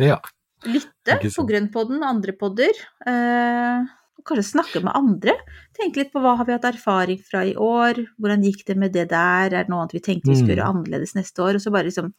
Ja. 0.00 0.20
Lytte 0.64 1.16
på. 1.22 1.44
Grønnpodden 1.48 2.02
og 2.02 2.08
andre 2.08 2.34
podder. 2.36 2.80
Eh, 3.08 3.90
og 4.20 4.26
kanskje 4.28 4.46
snakke 4.52 4.82
med 4.84 4.94
andre. 4.94 5.34
Tenke 5.76 6.02
litt 6.02 6.12
på 6.12 6.20
hva 6.22 6.36
har 6.38 6.46
vi 6.48 6.54
hatt 6.54 6.68
erfaring 6.68 7.20
fra 7.24 7.42
i 7.48 7.54
år, 7.56 8.02
hvordan 8.20 8.44
gikk 8.44 8.66
det 8.68 8.76
med 8.76 8.92
det 8.94 9.08
der, 9.10 9.48
er 9.48 9.64
det 9.64 9.68
noe 9.72 9.82
annet 9.82 9.96
vi 9.96 10.04
tenkte 10.04 10.30
vi 10.30 10.36
skulle 10.38 10.54
Mm. 10.54 10.60
gjøre 10.60 10.70
annerledes 10.74 11.14
neste 11.16 11.42
år? 11.42 11.56
Og 11.56 11.64
så 11.64 11.72
bare 11.72 11.88
liksom 11.88 12.12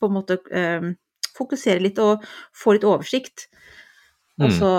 på 0.00 0.08
en 0.08 0.14
måte 0.16 0.38
eh, 0.50 0.92
fokusere 1.36 1.82
litt 1.82 1.98
og 2.02 2.22
få 2.54 2.74
litt 2.78 2.84
oversikt. 2.88 3.48
Og 4.40 4.48
Mm. 4.48 4.58
så 4.58 4.70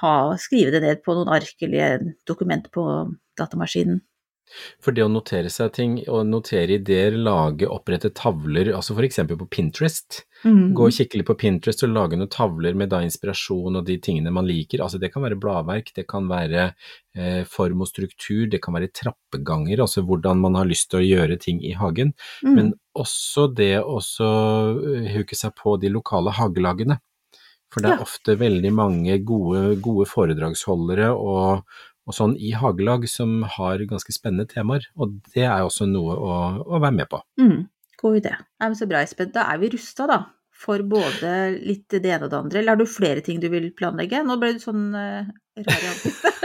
ha, 0.00 0.36
skrive 0.36 0.70
det 0.70 0.82
ned 0.82 1.02
på 1.02 1.14
noen 1.16 1.28
ark 1.32 1.56
eller 1.62 2.14
dokument 2.26 2.70
på 2.70 2.84
datamaskinen. 3.38 4.00
For 4.82 4.96
det 4.96 5.04
å 5.04 5.10
notere 5.12 5.50
seg 5.52 5.72
ting, 5.76 5.98
og 6.08 6.26
notere 6.28 6.78
ideer, 6.78 7.16
lage, 7.16 7.68
opprette 7.70 8.10
tavler, 8.16 8.72
altså 8.76 8.96
for 8.96 9.06
eksempel 9.06 9.38
på 9.40 9.48
Pinterest. 9.50 10.24
Mm. 10.44 10.72
Gå 10.76 10.86
og 10.88 10.94
kikke 10.96 11.20
litt 11.20 11.28
på 11.28 11.36
Pinterest 11.40 11.84
og 11.84 11.92
lage 11.92 12.16
noen 12.16 12.30
tavler 12.32 12.74
med 12.78 12.90
da 12.92 13.02
inspirasjon 13.04 13.76
og 13.76 13.84
de 13.86 13.98
tingene 14.02 14.32
man 14.32 14.48
liker. 14.48 14.80
Altså 14.84 15.00
det 15.02 15.12
kan 15.12 15.22
være 15.26 15.38
bladverk, 15.40 15.92
det 15.96 16.06
kan 16.10 16.30
være 16.30 16.70
eh, 17.16 17.42
form 17.48 17.84
og 17.84 17.90
struktur, 17.90 18.46
det 18.50 18.62
kan 18.64 18.74
være 18.76 18.92
trappeganger, 18.96 19.82
altså 19.84 20.02
hvordan 20.06 20.40
man 20.40 20.56
har 20.58 20.68
lyst 20.70 20.90
til 20.90 21.02
å 21.02 21.06
gjøre 21.06 21.36
ting 21.42 21.60
i 21.64 21.74
hagen. 21.76 22.14
Mm. 22.42 22.54
Men 22.56 22.72
også 22.98 23.50
det 23.54 23.76
å 23.84 24.00
eh, 24.00 25.14
huke 25.18 25.38
seg 25.38 25.54
på 25.60 25.76
de 25.82 25.92
lokale 25.92 26.32
hagelagene. 26.40 26.98
For 27.70 27.84
det 27.84 27.92
er 27.92 28.00
Ja. 28.00 28.02
ofte 28.02 28.34
veldig 28.34 28.72
mange 28.74 29.14
gode, 29.22 29.76
gode 29.78 30.08
foredragsholdere 30.10 31.12
og, 31.14 31.62
og 32.10 32.16
sånn 32.16 32.34
i 32.38 32.52
hagelag 32.58 33.06
som 33.10 33.40
har 33.56 33.82
ganske 33.90 34.14
spennende 34.14 34.48
temaer, 34.50 34.88
og 34.98 35.16
det 35.34 35.46
er 35.46 35.62
også 35.64 35.88
noe 35.90 36.16
å, 36.18 36.36
å 36.66 36.82
være 36.82 36.98
med 36.98 37.10
på. 37.12 37.22
Mm, 37.40 37.64
god 38.02 38.20
idé. 38.20 38.34
Nei, 38.60 38.68
men 38.68 38.78
så 38.78 38.90
bra, 38.90 39.02
Espen. 39.06 39.32
Da 39.34 39.46
er 39.52 39.62
vi 39.62 39.72
rusta, 39.76 40.08
da. 40.10 40.20
For 40.60 40.82
både 40.84 41.32
litt 41.64 41.88
det 41.94 42.04
ene 42.04 42.26
og 42.26 42.32
det 42.32 42.36
andre. 42.36 42.60
Eller 42.60 42.74
har 42.74 42.80
du 42.80 42.90
flere 42.90 43.22
ting 43.24 43.38
du 43.40 43.46
vil 43.48 43.70
planlegge? 43.76 44.20
Nå 44.26 44.36
ble 44.42 44.52
du 44.58 44.60
sånn 44.60 44.90
uh, 44.92 45.30
rar 45.66 45.84
i 45.84 45.90
ansiktet. 45.90 46.36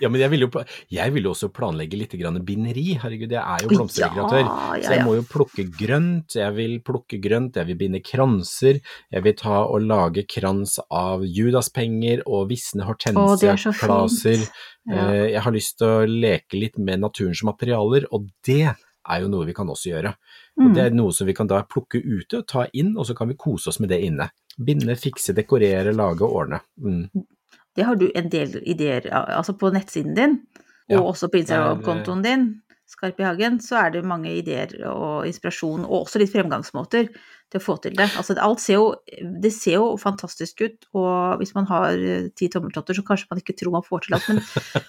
Ja, 0.00 0.08
men 0.08 0.20
jeg 0.22 0.30
vil 0.30 0.44
jo, 0.44 0.48
jeg 0.94 1.12
vil 1.14 1.26
jo 1.26 1.32
også 1.34 1.48
planlegge 1.54 1.98
litt 1.98 2.14
grann 2.20 2.38
binderi, 2.46 2.94
herregud, 3.02 3.32
jeg 3.34 3.42
er 3.42 3.64
jo 3.64 3.70
Ja, 3.98 4.08
ja, 4.14 4.76
ja, 4.78 4.82
Så 4.84 4.92
jeg 4.94 5.04
må 5.06 5.14
jo 5.18 5.24
plukke 5.26 5.64
grønt, 5.78 6.36
jeg 6.38 6.54
vil 6.56 6.76
plukke 6.86 7.18
grønt, 7.22 7.56
jeg 7.58 7.66
vil 7.70 7.78
binde 7.80 8.00
kranser, 8.04 8.78
jeg 9.12 9.24
vil 9.26 9.34
ta 9.40 9.64
og 9.66 9.82
lage 9.82 10.24
krans 10.30 10.78
av 10.90 11.24
judaspenger 11.26 12.22
og 12.26 12.48
visne 12.52 12.84
er 12.84 12.90
hortensiaklaser. 12.92 14.46
Ja. 14.86 15.10
Eh, 15.10 15.30
Jeg 15.34 15.42
har 15.42 15.52
lyst 15.52 15.78
til 15.80 15.88
å 15.88 16.06
leke 16.06 16.58
litt 16.60 16.78
med 16.78 17.00
naturens 17.00 17.42
materialer, 17.46 18.06
og 18.12 18.28
det 18.46 18.62
er 19.08 19.20
jo 19.20 19.28
noe 19.28 19.46
vi 19.48 19.52
kan 19.56 19.66
også 19.68 19.90
gjøre. 19.92 20.14
Og 20.56 20.68
Mm. 20.70 20.74
det 20.74 20.82
er 20.84 20.90
noe 20.94 21.12
som 21.12 21.26
vi 21.26 21.34
kan 21.34 21.46
da 21.48 21.62
plukke 21.62 21.98
ute 22.04 22.38
og 22.38 22.46
ta 22.46 22.66
inn, 22.72 22.96
og 22.96 23.04
så 23.06 23.14
kan 23.16 23.28
vi 23.28 23.34
kose 23.34 23.68
oss 23.68 23.80
med 23.80 23.88
det 23.90 24.00
inne. 24.04 24.30
Binde, 24.56 24.94
fikse, 24.96 25.34
dekorere, 25.34 25.92
lage 25.92 26.22
og 26.22 26.32
ordne. 26.32 26.60
Mm. 26.80 27.08
Det 27.74 27.86
har 27.88 27.96
du 28.00 28.08
en 28.14 28.28
del 28.30 28.58
ideer 28.62 29.08
altså 29.12 29.56
på 29.58 29.72
nettsiden 29.74 30.14
din, 30.18 30.36
og 30.90 30.98
Ja, 30.98 31.00
også 31.00 31.30
på 31.32 31.38
er- 31.40 31.44
Instagram-kontoen 31.46 32.22
din, 32.22 32.44
Skarp 32.86 33.16
i 33.18 33.24
hagen, 33.24 33.54
så 33.64 33.78
er 33.80 33.90
det 33.94 34.02
mange 34.04 34.28
ideer 34.28 34.68
og 34.90 35.24
inspirasjon, 35.26 35.86
og 35.88 36.02
også 36.04 36.20
litt 36.20 36.30
fremgangsmåter 36.34 37.06
til 37.08 37.56
å 37.56 37.62
få 37.64 37.78
til 37.80 37.94
det. 37.96 38.10
Altså 38.20 38.36
alt 38.44 38.60
ser 38.60 38.76
jo, 38.76 38.90
det 39.40 39.50
ser 39.56 39.78
jo 39.78 39.86
fantastisk 39.96 40.60
ut, 40.60 40.84
og 40.92 41.40
hvis 41.40 41.54
man 41.56 41.64
har 41.70 41.96
eh, 41.96 42.26
ti 42.36 42.50
tommeltotter, 42.52 42.94
så 42.98 43.02
kanskje 43.08 43.30
man 43.32 43.40
ikke 43.40 43.56
tror 43.56 43.72
man 43.78 43.86
får 43.88 44.04
til 44.04 44.18
alt, 44.18 44.28
men, 44.28 44.42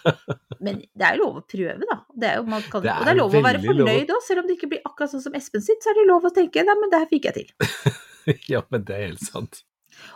men 0.67 0.81
det 0.91 1.07
er 1.07 1.15
jo 1.15 1.23
lov 1.23 1.39
å 1.39 1.45
prøve, 1.55 1.87
da. 1.87 1.97
Det 2.11 2.29
er 2.33 2.35
jo, 2.41 2.45
man 2.51 2.67
kan, 2.67 2.83
Det 2.83 2.91
og 2.91 3.07
det 3.07 3.13
er 3.13 3.15
er 3.15 3.21
lov 3.21 3.39
å 3.39 3.43
være 3.47 3.63
fornøyd 3.63 4.11
òg, 4.17 4.25
selv 4.27 4.43
om 4.43 4.49
det 4.51 4.57
ikke 4.59 4.71
blir 4.75 4.83
akkurat 4.91 5.15
sånn 5.15 5.23
som 5.29 5.39
Espen 5.39 5.63
sitt, 5.63 5.79
så 5.81 5.93
er 5.93 6.01
det 6.01 6.07
lov 6.11 6.27
å 6.27 6.33
tenke 6.35 6.67
nei, 6.67 6.75
men 6.83 6.91
det 6.91 6.99
her 7.05 7.09
fikk 7.15 7.29
jeg 7.31 7.39
til. 7.39 7.95
ja, 8.57 8.61
men 8.75 8.83
det 8.83 8.99
er 8.99 9.07
helt 9.07 9.23
sant. 9.23 9.63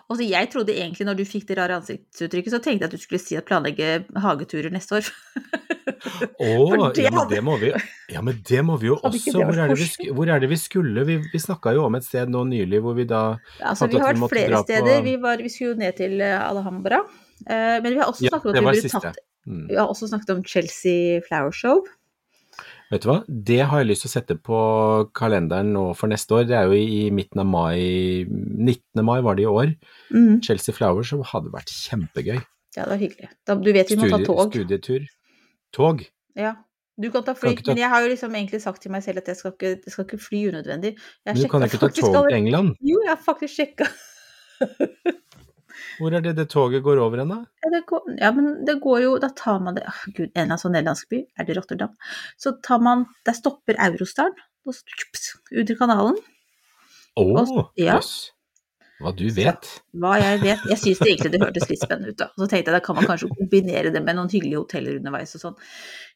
Og 0.10 0.18
så 0.18 0.26
jeg 0.26 0.50
trodde 0.50 0.74
egentlig 0.74 1.06
når 1.06 1.20
du 1.20 1.26
fikk 1.28 1.46
det 1.52 1.60
rare 1.60 1.76
ansiktsuttrykket, 1.78 2.54
så 2.56 2.60
tenkte 2.64 2.88
jeg 2.88 2.90
at 2.90 2.96
du 2.98 3.02
skulle 3.04 3.22
si 3.22 3.38
at 3.38 3.46
planlegge 3.46 3.90
hageturer 4.18 4.74
neste 4.74 4.98
år. 4.98 5.12
Å, 6.42 6.50
det 6.98 7.06
ja, 7.06 7.14
men 7.14 7.30
det 7.30 7.44
må 7.46 7.60
vi, 7.62 7.70
ja, 8.10 8.24
men 8.26 8.42
det 8.50 8.64
må 8.66 8.80
vi 8.82 8.90
jo 8.90 8.98
også. 8.98 9.36
Hvor 9.38 9.54
er 9.54 9.70
det 9.70 9.78
vi, 9.78 10.10
hvor 10.18 10.34
er 10.34 10.42
det 10.42 10.50
vi 10.50 10.58
skulle? 10.58 11.06
Vi, 11.06 11.20
vi 11.30 11.44
snakka 11.44 11.76
jo 11.78 11.86
om 11.86 12.00
et 12.00 12.08
sted 12.08 12.34
nå 12.34 12.42
nylig 12.50 12.82
hvor 12.86 12.98
vi 12.98 13.06
da 13.10 13.24
Altså, 13.62 13.86
vi 13.92 14.02
har 14.02 14.18
vært 14.18 14.34
flere 14.34 14.64
steder. 14.66 14.98
på-. 14.98 15.08
Vi, 15.12 15.16
var, 15.22 15.46
vi 15.46 15.54
skulle 15.54 15.76
jo 15.76 15.82
ned 15.86 15.98
til 16.02 16.18
eh, 16.26 16.38
Alhambra. 16.42 17.04
Eh, 17.46 17.78
men 17.84 17.92
vi 17.94 18.00
har 18.02 18.10
også 18.10 18.34
snakket 18.34 18.64
om 18.64 18.74
at 18.74 18.80
vi 18.80 18.88
siste. 18.88 19.04
tatt 19.12 19.26
Mm. 19.50 19.66
Vi 19.70 19.78
har 19.80 19.88
også 19.90 20.10
snakket 20.12 20.30
om 20.30 20.44
Chelsea 20.46 21.22
Flower 21.26 21.54
Show. 21.56 21.86
Vet 22.90 23.04
du 23.04 23.10
hva, 23.12 23.20
det 23.30 23.60
har 23.70 23.84
jeg 23.84 23.88
lyst 23.92 24.02
til 24.06 24.10
å 24.10 24.14
sette 24.16 24.36
på 24.42 24.60
kalenderen 25.18 25.68
nå 25.76 25.84
for 25.98 26.10
neste 26.10 26.34
år. 26.40 26.48
Det 26.50 26.56
er 26.58 26.72
jo 26.72 26.78
i 26.80 27.12
midten 27.14 27.44
av 27.44 27.46
mai, 27.46 27.78
19. 28.26 29.04
mai 29.06 29.20
var 29.26 29.38
det 29.38 29.46
i 29.46 29.52
år. 29.52 29.76
Mm. 30.10 30.40
Chelsea 30.46 30.74
Flowers 30.74 31.12
som 31.14 31.22
hadde 31.22 31.54
vært 31.54 31.70
kjempegøy. 31.70 32.40
Ja, 32.74 32.82
det 32.82 32.90
var 32.90 33.02
hyggelig. 33.02 33.30
Da, 33.46 33.58
du 33.62 33.70
vet 33.76 33.94
vi 33.94 34.00
må 34.00 34.10
ta 34.10 34.20
tog. 34.26 34.42
Studietur. 34.50 35.06
Tog? 35.76 36.02
Ja. 36.40 36.56
Du 37.00 37.08
kan 37.14 37.24
ta 37.24 37.32
fly, 37.38 37.54
Kan 37.56 37.64
ta- 37.64 37.72
men 37.72 37.84
jeg 37.86 37.90
har 37.94 38.02
jo 38.04 38.10
liksom 38.12 38.34
egentlig 38.36 38.60
sagt 38.66 38.82
til 38.84 38.92
meg 38.92 39.06
selv 39.06 39.22
at 39.22 39.30
jeg 39.32 39.38
skal 39.40 39.54
ikke, 39.54 39.70
jeg 39.86 39.94
skal 39.94 40.06
ikke 40.08 40.20
fly 40.20 40.42
unødvendig. 40.50 40.96
Jeg 40.98 41.30
Men 41.30 41.44
du 41.44 41.48
kan 41.54 41.64
ikke 41.64 41.80
ta 41.80 41.88
tog 41.94 42.18
til 42.28 42.36
England? 42.42 42.74
Jo, 42.82 42.98
jeg 43.06 43.14
har 43.14 43.22
faktisk 43.24 43.54
sjekka. 43.56 43.86
Hvor 46.00 46.16
er 46.16 46.24
det 46.26 46.36
det 46.38 46.48
toget 46.52 46.84
går 46.86 47.02
over 47.04 47.22
hen, 47.22 47.34
da? 47.34 47.40
Ja, 47.64 47.72
det 47.76 47.84
går, 47.90 48.08
ja, 48.20 48.32
men 48.36 48.52
det 48.68 48.80
går 48.84 49.04
jo 49.04 49.14
Da 49.22 49.30
tar 49.36 49.60
man 49.64 49.78
det 49.78 49.86
oh, 49.90 50.02
Gud, 50.08 50.28
en 50.28 50.32
eller 50.34 50.46
annen 50.48 50.62
sånn 50.62 50.76
nederlandsk 50.78 51.12
by, 51.12 51.22
er 51.40 51.48
det 51.48 51.58
Rotterdam? 51.58 51.94
Så 52.40 52.56
tar 52.66 52.82
man 52.84 53.06
Der 53.28 53.38
stopper 53.38 53.80
Eurostaren, 53.88 54.36
og 54.68 54.76
så 54.76 55.40
under 55.56 55.80
kanalen. 55.80 56.20
Å, 57.20 57.24
ja. 57.80 57.98
jøss. 57.98 58.14
Hva 59.00 59.14
du 59.16 59.26
vet. 59.32 59.68
Hva 59.96 60.18
jeg 60.20 60.42
vet. 60.42 60.64
Jeg 60.68 60.80
syns 60.82 61.00
egentlig 61.06 61.30
det 61.32 61.40
hørtes 61.40 61.70
litt 61.70 61.80
spennende 61.80 62.12
ut, 62.12 62.18
da. 62.20 62.26
Så 62.36 62.48
tenkte 62.52 62.68
jeg 62.68 62.76
da 62.76 62.82
kan 62.84 62.98
man 62.98 63.06
kanskje 63.08 63.30
kombinere 63.32 63.94
det 63.96 64.02
med 64.04 64.18
noen 64.18 64.28
hyggelige 64.32 64.60
hoteller 64.60 64.98
underveis 65.00 65.32
og 65.38 65.44
sånn. 65.46 65.56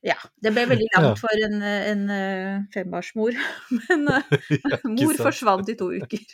Ja. 0.03 0.17
Det 0.43 0.51
ble 0.51 0.65
veldig 0.67 0.89
Ja. 0.91 0.99
langt 1.05 1.21
for 1.21 1.45
en, 1.47 1.55
en 1.63 2.03
eh, 2.11 2.57
fembarnsmor, 2.75 3.39
men 3.87 4.03
eh, 4.11 4.35
Ja, 4.73 4.81
mor 4.83 5.13
sant? 5.15 5.23
forsvant 5.29 5.71
i 5.71 5.77
to 5.79 5.87
uker. 5.95 6.25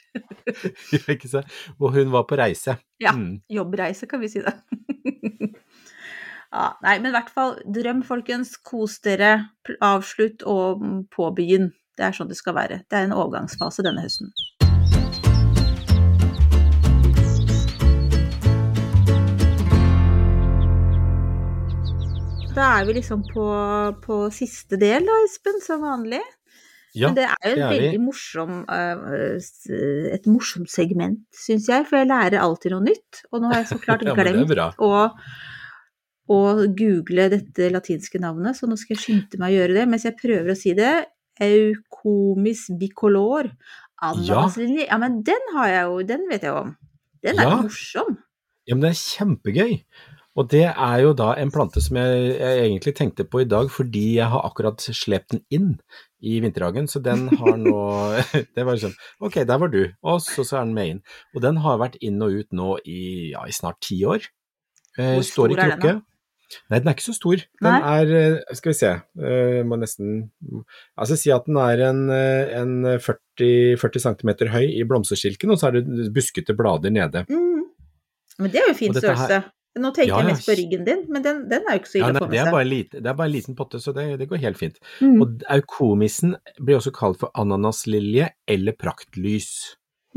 Ja, 0.95 1.03
ikke 1.13 1.29
sant? 1.29 1.53
Og 1.77 1.93
hun 1.93 2.09
var 2.15 2.25
på 2.25 2.39
reise. 2.41 2.79
Ja. 2.99 3.13
Mm. 3.13 3.43
Jobbreise, 3.53 4.09
kan 4.09 4.23
vi 4.25 4.31
si 4.33 4.41
det. 4.41 4.55
ja, 6.49 6.65
nei, 6.81 6.95
men 6.97 7.11
i 7.11 7.13
hvert 7.13 7.29
fall 7.33 7.59
drøm, 7.77 8.01
folkens. 8.07 8.55
Kos 8.65 8.97
dere. 9.05 9.35
Avslutt 9.85 10.41
og 10.49 10.81
påbegynn. 11.13 11.69
Det 11.99 12.07
er 12.09 12.15
sånn 12.17 12.29
det 12.31 12.39
skal 12.39 12.57
være. 12.57 12.81
Det 12.89 12.97
er 12.97 13.05
en 13.09 13.13
overgangsfase 13.21 13.85
denne 13.85 14.01
høsten. 14.01 14.33
Er 22.79 22.87
vi 22.87 22.95
liksom 22.99 23.23
på, 23.29 23.45
på 24.03 24.19
siste 24.33 24.79
del, 24.81 25.05
da, 25.07 25.17
Espen, 25.27 25.59
som 25.63 25.83
vanlig. 25.85 26.21
Ja, 26.97 27.11
Men 27.11 27.17
det 27.19 27.25
er 27.27 27.51
jo 27.51 27.55
det 27.55 27.61
et 27.61 27.65
er 27.67 27.73
veldig 27.75 27.99
morsom, 28.01 28.53
øh, 28.65 30.13
et 30.15 30.25
morsomt 30.31 30.71
segment, 30.73 31.21
syns 31.37 31.67
jeg, 31.69 31.85
for 31.85 31.99
jeg 32.01 32.09
lærer 32.09 32.41
alltid 32.41 32.73
noe 32.73 32.87
nytt. 32.87 33.21
Og 33.29 33.43
nå 33.43 33.51
har 33.51 33.61
jeg 33.61 33.69
så 33.75 33.77
klart 33.83 34.01
Ja, 34.07 34.15
glemt 34.17 34.55
ja, 34.57 34.71
å, 34.81 34.89
å 36.33 36.39
google 36.79 37.27
dette 37.35 37.69
latinske 37.73 38.21
navnet, 38.23 38.57
så 38.57 38.69
nå 38.69 38.77
skal 38.79 38.95
jeg 38.97 39.03
skynde 39.03 39.41
meg 39.41 39.53
å 39.53 39.59
gjøre 39.59 39.77
det 39.77 39.85
mens 39.91 40.07
jeg 40.09 40.17
prøver 40.17 40.55
å 40.55 40.57
si 40.57 40.73
det. 40.77 40.95
Eucomis 41.39 42.65
bicolor. 42.81 43.51
Ananaslinje. 44.03 44.87
Ja. 44.87 44.97
men 44.99 45.21
den 45.27 45.45
har 45.55 45.69
jeg 45.69 45.85
jo, 45.91 46.01
den 46.07 46.25
vet 46.31 46.47
jeg 46.47 46.55
om. 46.55 46.73
Den 47.23 47.39
er 47.39 47.49
Ja. 47.51 47.61
morsom. 47.61 48.17
Ja, 48.65 48.75
men 48.75 48.85
det 48.85 48.91
er 48.95 49.01
kjempegøy. 49.01 49.73
Og 50.39 50.47
det 50.47 50.65
er 50.69 50.97
jo 51.03 51.11
da 51.17 51.33
en 51.41 51.51
plante 51.51 51.81
som 51.83 51.97
jeg, 51.99 52.19
jeg 52.39 52.59
egentlig 52.63 52.93
tenkte 52.95 53.25
på 53.27 53.41
i 53.43 53.47
dag, 53.49 53.67
fordi 53.73 54.05
jeg 54.21 54.31
har 54.31 54.45
akkurat 54.47 54.79
slept 54.95 55.33
den 55.33 55.41
inn 55.51 55.73
i 56.23 56.37
vinterhagen, 56.43 56.87
så 56.87 57.01
den 57.03 57.25
har 57.41 57.57
nå 57.59 57.73
Det 58.55 58.63
var 58.67 58.79
sånn, 58.79 58.95
ok, 59.23 59.41
der 59.49 59.59
var 59.59 59.71
du, 59.73 59.81
og 59.99 60.21
så, 60.23 60.45
så 60.47 60.61
er 60.61 60.67
den 60.69 60.77
med 60.77 60.93
inn. 60.93 61.01
Og 61.35 61.43
den 61.43 61.59
har 61.65 61.81
vært 61.81 61.97
inn 62.05 62.21
og 62.23 62.37
ut 62.39 62.55
nå 62.55 62.77
i, 62.87 63.01
ja, 63.33 63.43
i 63.47 63.55
snart 63.55 63.81
ti 63.83 63.99
år. 64.07 64.29
Eh, 64.95 65.17
Hvor 65.17 65.27
står 65.27 65.55
i 65.55 65.59
stor 65.59 65.65
er 65.65 65.75
den 65.75 65.83
da? 65.83 65.97
Nei, 66.71 66.79
den 66.81 66.89
er 66.89 66.95
ikke 66.95 67.05
så 67.05 67.13
stor. 67.13 67.43
Den 67.61 67.75
Nei. 67.75 67.91
er, 67.99 68.15
eh, 68.39 68.55
skal 68.57 68.71
vi 68.71 68.77
se, 68.79 68.93
eh, 69.19 69.51
jeg 69.59 69.67
må 69.69 69.77
nesten 69.77 70.15
Altså 70.97 71.19
si 71.19 71.29
at 71.35 71.45
den 71.45 71.59
er 71.61 71.83
en, 71.91 72.01
en 72.09 72.73
40, 72.95 73.75
40 73.83 74.05
cm 74.07 74.33
høy 74.55 74.65
i 74.71 74.87
blomsterskilken, 74.87 75.51
og 75.51 75.59
så 75.61 75.69
er 75.69 75.81
det 75.83 76.09
buskete 76.15 76.55
blader 76.57 76.95
nede. 76.95 77.27
Mm. 77.29 77.67
Men 78.39 78.51
det 78.55 78.63
er 78.63 78.71
jo 78.71 78.79
fin 78.79 78.95
her- 78.95 79.03
størrelse. 79.03 79.43
Nå 79.77 79.91
tenker 79.93 80.09
Ja, 80.09 80.21
jeg 80.23 80.33
mest 80.33 80.47
på 80.49 80.55
ryggen 80.57 80.85
din, 80.87 81.03
men 81.13 81.23
den, 81.25 81.43
den 81.51 81.67
er 81.67 81.77
jo 81.77 81.81
ikke 81.83 81.91
så 81.91 81.99
Ja, 81.99 82.07
ille 82.09 82.17
å 82.17 82.23
få 82.23 82.25
det, 82.25 82.31
med 82.31 82.39
seg. 82.39 82.93
en 82.95 83.03
det 83.03 83.11
er 83.11 83.17
bare 83.19 83.29
en 83.29 83.35
liten 83.35 83.57
potte, 83.57 83.81
så 83.83 83.93
det, 83.93 84.05
det 84.17 84.27
går 84.31 84.41
helt 84.41 84.57
fint. 84.57 84.79
Mm. 84.97 85.19
Og 85.21 85.43
aukomisen 85.55 86.33
blir 86.57 86.79
også 86.79 86.93
kalt 86.95 87.19
for 87.21 87.29
ananaslilje 87.37 88.31
eller 88.49 88.77
praktlys. 88.79 89.51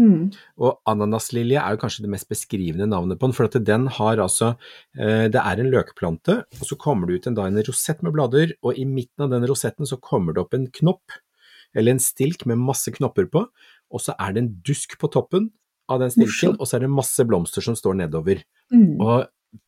Mm. 0.01 0.31
Og 0.57 0.81
ananaslilje 0.89 1.61
er 1.61 1.77
jo 1.77 1.83
kanskje 1.83 2.07
det 2.07 2.13
mest 2.15 2.31
beskrivende 2.33 2.89
navnet 2.89 3.21
på 3.21 3.29
den, 3.29 3.37
for 3.37 3.61
den 3.73 3.87
har 3.99 4.23
altså 4.25 4.55
eh, 4.97 5.29
Det 5.29 5.43
er 5.43 5.61
en 5.61 5.73
løkplante, 5.75 6.39
og 6.49 6.65
så 6.71 6.79
kommer 6.81 7.11
det 7.11 7.21
ut 7.21 7.29
en, 7.29 7.37
da, 7.37 7.47
en 7.51 7.65
rosett 7.69 8.01
med 8.03 8.17
blader, 8.17 8.57
og 8.65 8.81
i 8.81 8.87
midten 8.89 9.27
av 9.27 9.35
den 9.35 9.45
rosetten 9.51 9.89
så 9.89 10.01
kommer 10.01 10.33
det 10.33 10.47
opp 10.47 10.57
en 10.57 10.71
knopp, 10.81 11.21
eller 11.77 11.93
en 11.95 12.03
stilk 12.03 12.47
med 12.49 12.61
masse 12.61 12.89
knopper 12.97 13.29
på, 13.33 13.45
og 13.93 14.01
så 14.01 14.17
er 14.17 14.33
det 14.33 14.47
en 14.47 14.55
dusk 14.65 14.97
på 15.01 15.13
toppen, 15.13 15.53
av 15.93 16.01
den 16.01 16.13
stilken, 16.15 16.57
og 16.59 16.69
så 16.69 16.79
er 16.79 16.87
det 16.87 16.93
masse 16.95 17.25
blomster 17.29 17.65
som 17.65 17.77
står 17.77 17.99
nedover. 18.01 18.43
Mm. 18.73 19.01
Og 19.03 19.27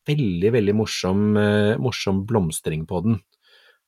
veldig, 0.08 0.50
veldig 0.52 0.74
morsom, 0.76 1.36
eh, 1.36 1.76
morsom 1.80 2.24
blomstring 2.28 2.86
på 2.86 3.02
den. 3.04 3.20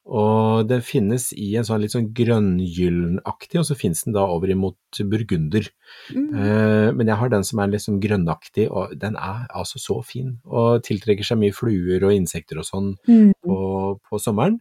Og 0.06 0.68
den 0.70 0.84
finnes 0.86 1.32
i 1.34 1.48
en 1.58 1.64
sånn 1.66 1.80
litt 1.82 1.90
sånn 1.90 2.12
grønngyllenaktig, 2.14 3.58
og 3.58 3.66
så 3.66 3.74
finnes 3.74 4.04
den 4.06 4.14
da 4.14 4.22
over 4.30 4.52
imot 4.54 5.00
burgunder. 5.10 5.66
Mm. 6.14 6.28
Eh, 6.30 6.92
men 6.94 7.10
jeg 7.10 7.18
har 7.18 7.32
den 7.32 7.46
som 7.48 7.58
er 7.58 7.72
litt 7.72 7.82
sånn 7.82 7.98
grønnaktig, 8.02 8.68
og 8.70 8.94
den 9.02 9.16
er 9.18 9.48
altså 9.50 9.82
så 9.82 9.98
fin. 10.06 10.36
Og 10.46 10.84
tiltrekker 10.86 11.26
seg 11.26 11.40
mye 11.42 11.54
fluer 11.56 12.06
og 12.06 12.14
insekter 12.14 12.62
og 12.62 12.68
sånn 12.68 12.92
Mm. 13.08 13.32
på, 13.42 13.98
på 14.08 14.20
sommeren, 14.22 14.60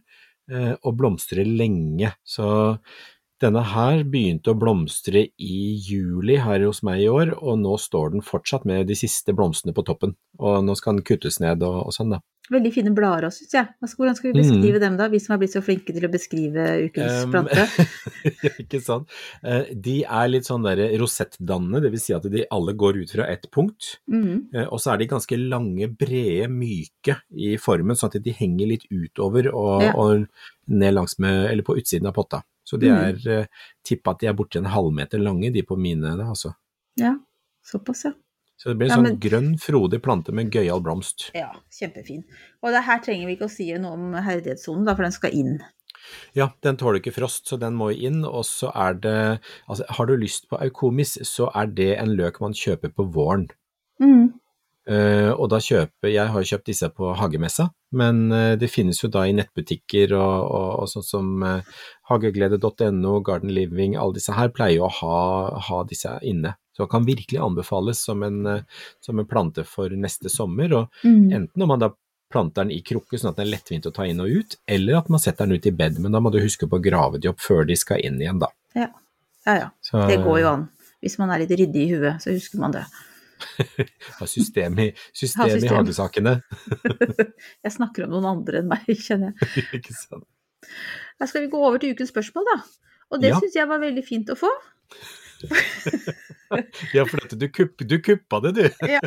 eh, 0.50 0.74
og 0.82 0.96
blomstrer 0.98 1.46
lenge. 1.46 2.12
Så 2.24 2.80
denne 3.42 3.60
her 3.68 4.00
begynte 4.08 4.52
å 4.54 4.56
blomstre 4.58 5.26
i 5.36 5.56
juli 5.84 6.38
her 6.40 6.62
hos 6.64 6.82
meg 6.86 7.02
i 7.04 7.08
år, 7.12 7.34
og 7.36 7.58
nå 7.60 7.74
står 7.80 8.14
den 8.14 8.24
fortsatt 8.24 8.64
med 8.68 8.86
de 8.88 8.96
siste 8.96 9.34
blomstene 9.36 9.74
på 9.76 9.84
toppen. 9.84 10.14
Og 10.40 10.62
nå 10.64 10.76
skal 10.78 10.96
den 10.96 11.04
kuttes 11.04 11.36
ned 11.42 11.60
og, 11.66 11.82
og 11.88 11.92
sånn, 11.96 12.14
da. 12.16 12.22
Veldig 12.46 12.70
fine 12.70 12.92
blader 12.94 13.26
òg, 13.26 13.34
syns 13.34 13.56
jeg. 13.56 13.66
Hvordan 13.98 14.14
skal 14.14 14.30
vi 14.30 14.38
beskrive 14.38 14.78
dem, 14.78 14.94
da? 14.96 15.08
Vi 15.10 15.18
som 15.18 15.32
har 15.34 15.40
blitt 15.42 15.52
så 15.56 15.62
flinke 15.66 15.90
til 15.96 16.04
å 16.06 16.10
beskrive 16.12 16.66
ukens 16.86 17.24
plante. 17.32 17.64
ikke 18.62 18.80
sant. 18.86 19.10
Eh, 19.42 19.72
De 19.74 19.96
er 20.06 20.30
litt 20.30 20.46
sånn 20.46 20.62
der 20.64 20.84
rosettdannende, 21.02 21.82
det 21.82 21.90
vil 21.96 22.04
si 22.04 22.14
at 22.14 22.28
de 22.30 22.44
alle 22.54 22.76
går 22.78 23.00
ut 23.02 23.14
fra 23.18 23.26
ett 23.32 23.48
punkt. 23.50 23.96
Mm. 24.06 24.46
Eh, 24.54 24.66
Og 24.70 24.78
så 24.80 24.94
er 24.94 25.02
de 25.02 25.10
ganske 25.10 25.40
lange, 25.42 25.90
brede, 25.98 26.46
myke 26.54 27.18
i 27.34 27.56
formen, 27.58 27.98
sånn 27.98 28.14
at 28.14 28.22
de 28.22 28.36
henger 28.38 28.70
litt 28.76 28.86
utover 28.94 29.50
og, 29.52 29.82
Ja. 29.82 29.92
og 29.98 30.28
ned 30.70 30.94
langs 30.94 31.18
med, 31.18 31.50
eller 31.50 31.66
på 31.66 31.76
utsiden 31.82 32.06
av 32.06 32.14
potta. 32.14 32.44
Så 32.66 32.78
de 32.82 32.90
Mm. 32.90 32.98
er, 32.98 33.12
mm. 33.44 33.46
tippa 33.86 34.10
at 34.16 34.18
de 34.20 34.26
er 34.26 34.34
borti 34.34 34.58
en 34.58 34.64
halvmeter 34.72 35.22
lange, 35.22 35.52
de 35.54 35.62
på 35.62 35.76
mine, 35.78 36.16
da, 36.18 36.24
altså. 36.26 36.54
Ja, 36.98 37.14
såpass, 37.64 38.04
ja. 38.04 38.12
Så 38.58 38.70
det 38.72 38.78
blir 38.78 38.86
en 38.86 38.90
Ja, 38.90 38.96
sånn 38.96 39.02
men- 39.04 39.20
grønn, 39.20 39.58
frodig 39.60 40.00
plante 40.02 40.32
med 40.32 40.50
gøyal 40.50 40.80
blomst. 40.82 41.30
Ja, 41.34 41.52
kjempefin. 41.70 42.24
Og 42.62 42.72
det 42.72 42.82
her 42.84 42.98
trenger 43.04 43.26
vi 43.26 43.36
ikke 43.36 43.46
å 43.46 43.50
si 43.50 43.70
noe 43.78 43.92
om 43.92 44.12
herdighetssonen, 44.14 44.84
da, 44.86 44.94
for 44.96 45.02
den 45.02 45.12
skal 45.12 45.30
inn. 45.30 45.58
Ja, 46.34 46.48
den 46.62 46.76
tåler 46.76 47.00
ikke 47.00 47.12
frost, 47.12 47.46
så 47.46 47.58
den 47.58 47.74
må 47.74 47.90
inn, 47.94 48.24
og 48.24 48.44
så 48.44 48.70
er 48.74 48.94
det, 48.94 49.40
altså 49.68 49.84
har 49.88 50.06
du 50.06 50.16
lyst 50.16 50.48
på 50.48 50.58
aukomis, 50.60 51.18
så 51.22 51.50
er 51.54 51.66
det 51.66 51.98
en 51.98 52.16
løk 52.16 52.40
man 52.40 52.52
kjøper 52.52 52.92
på 52.94 53.12
våren. 53.12 53.48
Mm. 54.00 54.34
Eh, 54.86 55.32
og 55.32 55.48
da 55.50 55.58
kjøper, 55.58 56.08
jeg 56.12 56.30
har 56.30 56.44
kjøpt 56.46 56.68
disse 56.70 56.88
på 56.94 57.08
hagemessa, 57.18 57.68
men 57.98 58.30
eh, 58.30 58.52
det 58.60 58.68
finnes 58.70 59.00
jo 59.02 59.10
da 59.10 59.24
i 59.26 59.34
nettbutikker 59.34 60.12
og, 60.14 60.34
og, 60.46 60.68
og 60.84 60.90
sånn 60.92 61.06
som 61.06 61.42
uh, 61.42 61.80
hageglede.no, 62.10 63.16
Garden 63.26 63.50
Living, 63.50 63.96
alle 63.98 64.14
disse 64.14 64.36
her 64.36 64.52
pleier 64.54 64.78
jo 64.78 64.86
å 64.86 64.94
ha, 65.00 65.18
ha 65.68 65.82
disse 65.90 66.12
inne. 66.22 66.54
Så 66.76 66.84
det 66.84 66.92
kan 66.92 67.06
virkelig 67.08 67.40
anbefales 67.42 68.02
som 68.04 68.22
en, 68.22 68.42
eh, 68.46 68.84
som 69.02 69.18
en 69.18 69.26
plante 69.26 69.64
for 69.66 69.90
neste 69.90 70.30
sommer, 70.32 70.72
og 70.72 71.02
Mm. 71.02 71.32
enten 71.32 71.62
om 71.62 71.68
man 71.68 71.82
da 71.82 71.90
planter 72.30 72.64
den 72.64 72.72
i 72.74 72.82
krukke 72.82 73.18
sånn 73.18 73.30
at 73.30 73.36
den 73.36 73.46
er 73.46 73.56
lettvint 73.56 73.86
å 73.86 73.94
ta 73.94 74.06
inn 74.06 74.20
og 74.20 74.30
ut, 74.30 74.56
eller 74.68 74.98
at 74.98 75.10
man 75.10 75.22
setter 75.22 75.46
den 75.46 75.58
ut 75.58 75.66
i 75.66 75.74
bed, 75.74 75.98
men 76.02 76.12
da 76.12 76.20
må 76.20 76.30
du 76.34 76.38
huske 76.42 76.66
på 76.68 76.78
å 76.78 76.82
grave 76.82 77.20
de 77.22 77.30
opp 77.30 77.40
før 77.40 77.66
de 77.66 77.76
skal 77.78 78.02
inn 78.06 78.20
igjen 78.20 78.38
da. 78.42 78.48
Ja. 78.74 78.88
ja, 79.46 79.54
ja. 79.64 79.68
Så, 79.80 80.06
Det 80.06 80.18
går 80.24 80.40
jo 80.42 80.48
an. 80.48 80.64
Hvis 81.02 81.18
man 81.18 81.30
er 81.30 81.42
litt 81.42 81.54
ryddig 81.54 81.84
i 81.84 81.92
huet, 81.94 82.22
så 82.22 82.34
husker 82.34 82.58
man 82.58 82.74
det. 82.74 82.84
System 84.36 84.78
i, 84.82 84.86
system 85.12 85.42
Ha 85.42 85.48
i 85.50 85.60
system. 85.60 85.76
hagesakene, 85.76 86.34
Jeg 87.66 87.72
snakker 87.76 88.06
om 88.06 88.14
noen 88.16 88.28
andre 88.30 88.62
enn 88.62 88.68
meg, 88.70 88.86
kjenner 88.96 89.32
jeg. 89.34 89.64
ikke 89.80 89.94
sant? 89.96 90.24
Da 91.20 91.28
skal 91.28 91.44
vi 91.46 91.50
gå 91.52 91.60
over 91.60 91.78
til 91.82 91.92
ukens 91.96 92.10
spørsmål, 92.14 92.46
da. 92.52 92.56
Og 93.12 93.20
det 93.22 93.30
Ja. 93.30 93.38
syns 93.40 93.54
jeg 93.54 93.68
var 93.70 93.78
veldig 93.82 94.02
fint 94.04 94.32
å 94.32 94.36
få. 94.40 94.50
Ja, 96.94 97.04
for 97.08 97.20
at 97.24 97.34
du, 97.38 97.46
kupp, 97.52 97.82
du 97.88 97.96
kuppa 98.02 98.40
det, 98.44 98.52
du. 98.56 98.64
Ja. 98.96 99.00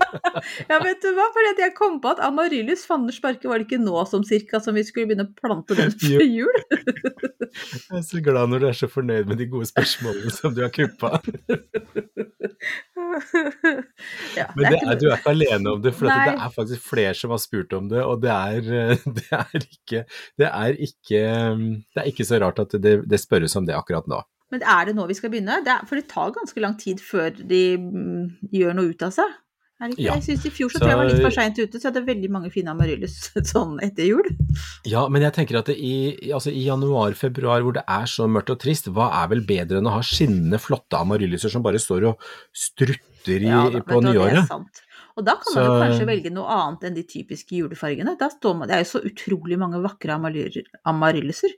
ja, 0.70 0.78
vet 0.82 1.02
du 1.02 1.10
hva? 1.16 1.28
Fordi 1.34 1.54
jeg 1.62 1.74
kom 1.78 2.00
på 2.02 2.14
at 2.14 2.22
Amaryllis 2.24 2.84
fandersparke 2.88 3.50
var 3.50 3.60
det 3.60 3.68
ikke 3.68 3.82
nå 3.82 4.04
som 4.10 4.24
cirka 4.26 4.60
som 4.62 4.76
vi 4.76 4.84
skulle 4.86 5.10
begynne 5.10 5.28
å 5.28 5.34
plante 5.38 5.76
den 5.78 5.94
før 5.94 6.24
jul? 6.26 6.60
Jeg 6.74 8.00
er 8.00 8.04
så 8.06 8.22
glad 8.24 8.50
når 8.50 8.64
du 8.64 8.68
er 8.70 8.78
så 8.78 8.90
fornøyd 8.90 9.30
med 9.30 9.38
de 9.40 9.48
gode 9.50 9.68
spørsmålene 9.70 10.32
som 10.34 10.54
du 10.56 10.64
har 10.64 10.72
kuppa. 10.74 11.20
ja, 14.34 14.48
Men 14.56 14.74
det 14.74 14.80
er, 14.80 14.98
du 14.98 15.06
er 15.08 15.18
ikke 15.18 15.34
alene 15.34 15.74
om 15.76 15.82
det, 15.84 15.94
for 15.94 16.10
det 16.10 16.34
er 16.34 16.54
faktisk 16.54 16.88
flere 16.90 17.14
som 17.18 17.34
har 17.34 17.42
spurt 17.42 17.74
om 17.76 17.88
det, 17.92 18.02
og 18.02 18.22
det 18.24 18.32
er, 18.34 18.60
det 19.18 19.26
er, 19.30 19.54
ikke, 19.62 20.04
det 20.40 20.50
ikke, 20.88 21.24
det 21.94 22.08
ikke 22.10 22.26
så 22.26 22.42
rart 22.42 22.62
at 22.64 22.74
det, 22.82 22.96
det 23.10 23.22
spørres 23.22 23.54
om 23.60 23.68
det 23.68 23.76
akkurat 23.78 24.08
nå. 24.10 24.24
Men 24.54 24.62
er 24.62 24.86
det 24.86 24.94
nå 24.94 25.08
vi 25.10 25.16
skal 25.18 25.32
begynne? 25.32 25.62
Det 25.66 25.72
er, 25.74 25.86
for 25.88 25.98
det 25.98 26.06
tar 26.12 26.34
ganske 26.36 26.62
lang 26.62 26.76
tid 26.78 27.00
før 27.02 27.34
de 27.34 27.62
mm, 27.80 28.28
gjør 28.54 28.76
noe 28.78 28.92
ut 28.94 29.02
av 29.02 29.16
seg. 29.16 29.40
Ja. 29.98 30.14
Jeg 30.14 30.22
syns 30.22 30.44
i 30.46 30.52
fjor 30.54 30.70
så, 30.70 30.78
Så- 30.78 30.84
tror 30.84 30.92
jeg 30.92 30.98
var 31.00 31.08
litt 31.10 31.24
for 31.24 31.34
seint 31.34 31.58
ute, 31.58 31.76
så 31.76 31.82
jeg 31.82 31.90
hadde 31.90 32.06
veldig 32.06 32.28
mange 32.32 32.50
fine 32.54 32.70
amaryllis 32.72 33.16
sånn 33.52 33.74
etter 33.84 34.06
jul. 34.06 34.28
Ja, 34.88 35.02
men 35.12 35.26
jeg 35.26 35.34
tenker 35.36 35.58
at 35.58 35.68
det 35.68 35.74
i, 35.76 36.30
altså 36.30 36.54
i 36.54 36.62
januar-februar 36.68 37.66
hvor 37.66 37.74
det 37.76 37.82
er 37.90 38.06
så 38.08 38.28
mørkt 38.30 38.54
og 38.54 38.62
trist, 38.62 38.88
hva 38.94 39.10
er 39.24 39.28
vel 39.34 39.42
bedre 39.44 39.82
enn 39.82 39.90
å 39.90 39.96
ha 39.96 40.00
skinnende, 40.06 40.62
flotte 40.62 41.02
amarylliser 41.02 41.52
som 41.52 41.66
bare 41.66 41.82
står 41.82 42.06
og 42.12 42.24
strutter 42.54 43.42
i, 43.42 43.50
Ja, 43.50 43.66
da, 43.74 43.82
på 43.84 44.00
nyåret? 44.06 44.38
Det 44.38 44.44
er 44.46 44.50
sant. 44.54 44.82
Og 45.14 45.26
da 45.26 45.36
kan 45.42 45.54
man 45.58 45.66
jo 45.66 45.74
kanskje 45.82 46.06
velge 46.08 46.30
noe 46.34 46.54
annet 46.54 46.88
enn 46.88 46.96
de 46.96 47.04
typiske 47.06 47.54
julefargene. 47.58 48.16
Man, 48.18 48.66
det 48.70 48.78
er 48.78 48.82
jo 48.82 48.90
så 48.96 49.02
utrolig 49.06 49.58
mange 49.60 49.82
vakre 49.84 50.16
amarylliser. 50.16 51.54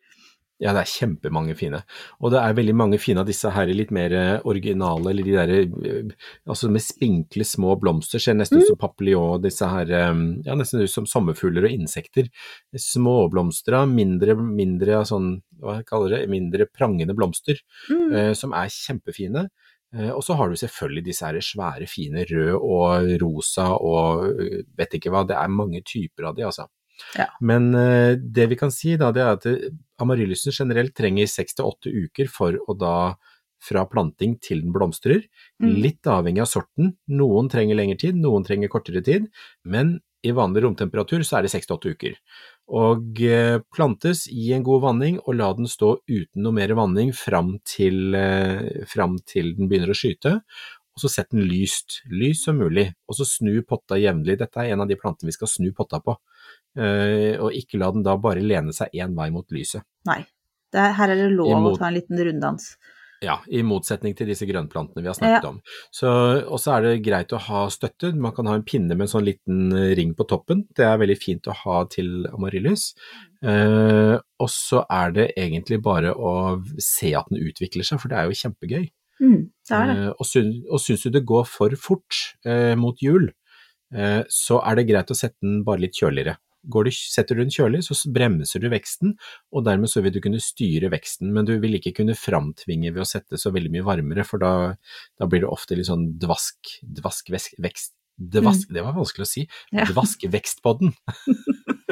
Ja, 0.58 0.72
det 0.72 0.80
er 0.86 0.88
kjempemange 0.88 1.52
fine. 1.58 1.82
Og 2.24 2.30
det 2.32 2.38
er 2.40 2.54
veldig 2.56 2.74
mange 2.80 2.96
fine 3.02 3.20
av 3.20 3.26
disse 3.28 3.50
her 3.52 3.68
litt 3.76 3.90
mer 3.92 4.12
eh, 4.16 4.46
originale, 4.48 5.10
eller 5.12 5.26
de 5.26 5.34
der 5.36 5.50
eh, 5.52 6.14
altså 6.48 6.70
med 6.72 6.80
spinkle 6.80 7.44
små 7.44 7.74
blomster. 7.82 8.22
Ser 8.22 8.38
nesten 8.38 8.62
ut 8.62 8.70
som 8.70 8.78
papillon, 8.80 9.42
disse 9.44 9.68
her 9.68 9.92
eh, 9.92 10.22
ja, 10.46 10.56
nesten 10.56 10.80
ut 10.86 10.92
som 10.92 11.04
sommerfugler 11.10 11.68
og 11.68 11.74
insekter. 11.76 12.30
Småblomstra, 12.72 13.82
mindre, 13.90 14.36
mindre 14.40 15.02
sånn, 15.08 15.34
hva 15.60 15.78
jeg 15.80 15.88
kaller 15.90 16.14
det, 16.16 16.22
mindre 16.32 16.68
prangende 16.72 17.16
blomster, 17.16 17.60
Mm. 17.90 18.12
eh, 18.16 18.32
som 18.34 18.52
er 18.56 18.72
kjempefine. 18.72 19.48
Eh, 19.94 20.10
og 20.10 20.22
så 20.24 20.34
har 20.36 20.48
du 20.48 20.56
selvfølgelig 20.56 21.04
disse 21.04 21.24
her 21.28 21.36
svære, 21.40 21.86
fine 21.88 22.24
rød 22.26 22.56
og 22.56 23.12
rosa 23.22 23.68
og 23.76 24.24
vet 24.76 24.96
ikke 24.98 25.12
hva, 25.12 25.22
det 25.28 25.36
er 25.36 25.52
mange 25.52 25.82
typer 25.84 26.30
av 26.30 26.36
de, 26.36 26.42
altså. 26.48 26.66
Ja. 27.16 27.28
Men 27.40 27.74
eh, 27.74 28.16
det 28.16 28.48
vi 28.52 28.58
kan 28.58 28.72
si 28.74 28.96
da, 29.00 29.12
det 29.14 29.24
er 29.24 29.36
at 29.36 29.46
eh, 29.50 29.70
amaryllysen 30.02 30.54
generelt 30.54 30.96
trenger 30.96 31.28
seks 31.30 31.56
til 31.56 31.68
åtte 31.68 31.92
uker 31.92 32.30
for 32.32 32.58
å 32.66 32.76
da 32.78 32.96
fra 33.66 33.86
planting 33.88 34.36
til 34.44 34.60
den 34.62 34.74
blomstrer. 34.74 35.24
Mm. 35.62 35.70
Litt 35.82 36.10
avhengig 36.10 36.44
av 36.44 36.50
sorten. 36.50 36.92
Noen 37.08 37.48
trenger 37.52 37.78
lengre 37.78 37.98
tid, 38.02 38.18
noen 38.20 38.44
trenger 38.46 38.70
kortere 38.72 39.02
tid. 39.04 39.30
Men 39.64 39.96
i 40.26 40.32
vanlig 40.34 40.64
romtemperatur 40.64 41.22
så 41.24 41.38
er 41.38 41.46
det 41.46 41.52
seks 41.52 41.68
til 41.68 41.76
åtte 41.76 41.92
uker. 41.96 42.16
Og 42.76 43.20
eh, 43.24 43.58
plantes 43.74 44.26
i 44.32 44.50
en 44.54 44.64
god 44.66 44.84
vanning, 44.84 45.20
og 45.24 45.38
la 45.38 45.52
den 45.56 45.70
stå 45.70 45.96
uten 46.08 46.44
noe 46.44 46.56
mer 46.56 46.74
vanning 46.78 47.12
fram 47.16 47.56
til, 47.66 48.16
fram 48.90 49.20
til 49.26 49.54
den 49.56 49.70
begynner 49.70 49.94
å 49.94 49.98
skyte. 49.98 50.40
Og 50.96 51.02
så 51.04 51.10
sett 51.12 51.34
den 51.34 51.44
lyst, 51.44 52.00
lyst 52.08 52.46
som 52.46 52.56
mulig, 52.56 52.86
og 53.04 53.18
så 53.18 53.26
snu 53.28 53.58
potta 53.68 53.98
jevnlig. 54.00 54.38
Dette 54.40 54.62
er 54.62 54.72
en 54.72 54.80
av 54.80 54.88
de 54.88 54.96
plantene 54.96 55.28
vi 55.28 55.34
skal 55.36 55.50
snu 55.52 55.68
potta 55.76 56.00
på. 56.00 56.14
Eh, 56.76 57.36
og 57.40 57.54
ikke 57.56 57.80
la 57.80 57.90
den 57.94 58.04
da 58.06 58.16
bare 58.20 58.44
lene 58.44 58.74
seg 58.76 58.92
én 58.94 59.16
vei 59.16 59.30
mot 59.34 59.46
lyset. 59.54 59.84
Nei. 60.08 60.22
Det 60.72 60.82
er, 60.82 60.92
her 60.98 61.14
er 61.14 61.22
det 61.22 61.32
lov 61.32 61.54
mot... 61.62 61.76
å 61.76 61.80
ta 61.80 61.88
en 61.88 61.96
liten 61.96 62.20
runddans. 62.20 62.74
Ja, 63.24 63.38
i 63.48 63.62
motsetning 63.64 64.12
til 64.16 64.28
disse 64.28 64.44
grønnplantene 64.44 65.00
vi 65.00 65.08
har 65.08 65.16
snakket 65.16 65.46
Ja. 65.46 65.48
om. 65.54 65.60
Så, 65.94 66.10
og 66.52 66.60
så 66.60 66.74
er 66.74 66.82
det 66.84 66.90
greit 67.06 67.32
å 67.32 67.40
ha 67.40 67.62
støtte. 67.72 68.10
Man 68.12 68.34
kan 68.36 68.48
ha 68.50 68.56
en 68.58 68.66
pinne 68.66 68.92
med 68.92 69.06
en 69.06 69.12
sånn 69.14 69.24
liten 69.24 69.72
eh, 69.72 69.94
ring 69.96 70.12
på 70.18 70.26
toppen. 70.28 70.66
Det 70.76 70.84
er 70.84 71.00
veldig 71.00 71.16
fint 71.22 71.48
å 71.48 71.54
ha 71.62 71.78
til 71.88 72.26
amaryllis. 72.28 72.90
Eh, 73.40 74.18
og 74.20 74.52
så 74.52 74.84
er 74.92 75.16
det 75.16 75.26
egentlig 75.32 75.80
bare 75.86 76.12
å 76.12 76.60
se 76.76 77.14
at 77.16 77.32
den 77.32 77.40
utvikler 77.40 77.88
seg, 77.88 78.02
for 78.02 78.12
det 78.12 78.20
er 78.20 78.28
jo 78.28 78.40
kjempegøy. 78.42 78.84
Mm, 79.16 79.42
det 79.48 79.76
er 79.78 79.88
det. 79.88 79.96
Eh, 79.96 80.12
og, 80.12 80.26
syns, 80.28 80.60
og 80.68 80.82
syns 80.84 81.06
du 81.06 81.12
det 81.16 81.24
går 81.32 81.48
for 81.48 81.76
fort 81.80 82.20
eh, 82.44 82.74
mot 82.76 83.00
jul, 83.00 83.30
eh, 83.96 84.22
så 84.28 84.60
er 84.60 84.76
det 84.76 84.90
greit 84.90 85.12
å 85.12 85.16
sette 85.16 85.40
den 85.40 85.62
bare 85.64 85.86
litt 85.86 85.96
kjøligere. 85.96 86.36
Går 86.72 86.88
du, 86.88 86.92
setter 86.94 87.38
du 87.38 87.44
den 87.44 87.52
kjølig, 87.54 87.82
så 87.86 87.96
bremser 88.12 88.62
du 88.62 88.68
veksten, 88.72 89.14
og 89.54 89.66
dermed 89.68 89.90
så 89.92 90.02
vil 90.04 90.14
du 90.16 90.20
kunne 90.24 90.42
styre 90.42 90.90
veksten, 90.92 91.30
men 91.34 91.46
du 91.48 91.54
vil 91.62 91.78
ikke 91.78 91.94
kunne 92.00 92.16
framtvinge 92.18 92.92
ved 92.92 93.04
å 93.04 93.08
sette 93.08 93.38
så 93.40 93.52
veldig 93.54 93.72
mye 93.76 93.86
varmere, 93.86 94.26
for 94.26 94.42
da, 94.42 94.52
da 95.20 95.30
blir 95.30 95.44
det 95.44 95.52
ofte 95.52 95.78
litt 95.78 95.90
sånn 95.90 96.08
dvask, 96.22 96.78
dvask 97.00 97.30
vekst, 97.34 97.94
dvask, 98.16 98.70
Det 98.72 98.82
var 98.82 98.96
vanskelig 98.96 99.26
å 99.26 99.30
si. 99.30 99.46
Mm. 99.70 99.80
Ja. 99.80 99.88
Dvaskvekst 99.92 100.62
på 100.64 100.76
den. 100.80 100.94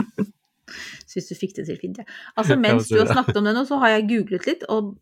Syns 1.10 1.28
du 1.30 1.34
fikk 1.38 1.56
det 1.58 1.66
til 1.68 1.78
fint, 1.78 2.00
jeg. 2.00 2.08
Altså, 2.34 2.56
mens 2.64 2.88
du 2.90 2.98
har 2.98 3.10
snakket 3.12 3.38
om 3.40 3.48
det 3.48 3.54
nå, 3.56 3.66
så 3.68 3.78
har 3.82 3.96
jeg 3.96 4.08
googlet 4.10 4.48
litt, 4.50 4.64
og 4.72 4.94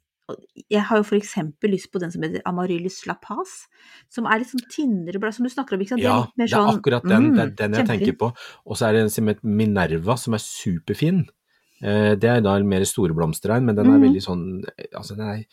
jeg 0.71 0.83
har 0.89 0.97
jo 1.01 1.03
for 1.05 1.17
eksempel 1.19 1.71
lyst 1.75 1.91
på 1.93 1.99
den 2.01 2.13
som 2.15 2.23
heter 2.23 2.43
Amaryllis 2.49 3.01
la 3.07 3.15
Paz, 3.21 3.67
som 4.09 4.25
er 4.31 4.39
litt 4.41 4.49
sånn 4.53 4.63
tynnere 4.71 5.19
blad, 5.21 5.35
som 5.35 5.45
du 5.45 5.51
snakker 5.53 5.75
om, 5.77 5.81
ikke 5.85 5.97
sant? 5.97 6.03
Ja, 6.05 6.21
det 6.37 6.47
er, 6.47 6.53
sånn, 6.55 6.67
det 6.69 6.73
er 6.73 6.79
akkurat 6.79 7.03
den, 7.09 7.27
det 7.35 7.43
er 7.43 7.51
Mm, 7.51 7.57
den 7.57 7.73
jeg 7.73 7.87
kjempefin. 7.87 8.01
tenker 8.07 8.19
på. 8.23 8.29
Og 8.67 8.77
så 8.79 8.89
er 8.89 8.93
det 8.93 9.03
en 9.03 9.11
som 9.11 9.27
heter 9.27 9.45
Minerva, 9.61 10.17
som 10.19 10.35
er 10.35 10.39
superfin. 10.45 11.25
Eh, 11.83 12.15
det 12.15 12.25
er 12.31 12.41
da 12.41 12.55
en 12.57 12.69
mer 12.69 12.85
store 12.87 13.13
blomsteregn, 13.13 13.65
men 13.67 13.75
den 13.75 13.87
er 13.91 13.99
mm. 13.99 14.03
veldig 14.07 14.23
sånn 14.23 14.45
Altså, 14.95 15.17
den 15.17 15.27
er 15.27 15.45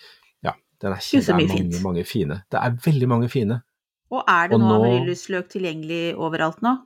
Ja, 0.44 0.54
den 0.80 0.92
er, 0.94 1.00
Det 1.02 1.30
er 1.30 1.34
mange, 1.48 1.82
mange 1.82 2.06
fine. 2.06 2.44
Det 2.52 2.60
er 2.62 2.72
veldig 2.86 3.08
mange 3.10 3.30
fine. 3.30 3.64
Og 4.12 4.24
er 4.28 4.48
det 4.50 4.54
Og 4.56 4.62
nå 4.62 4.68
nå- 4.70 4.76
amaryllisløk 4.84 5.50
tilgjengelig 5.50 6.16
overalt 6.16 6.62
nå? 6.62 6.78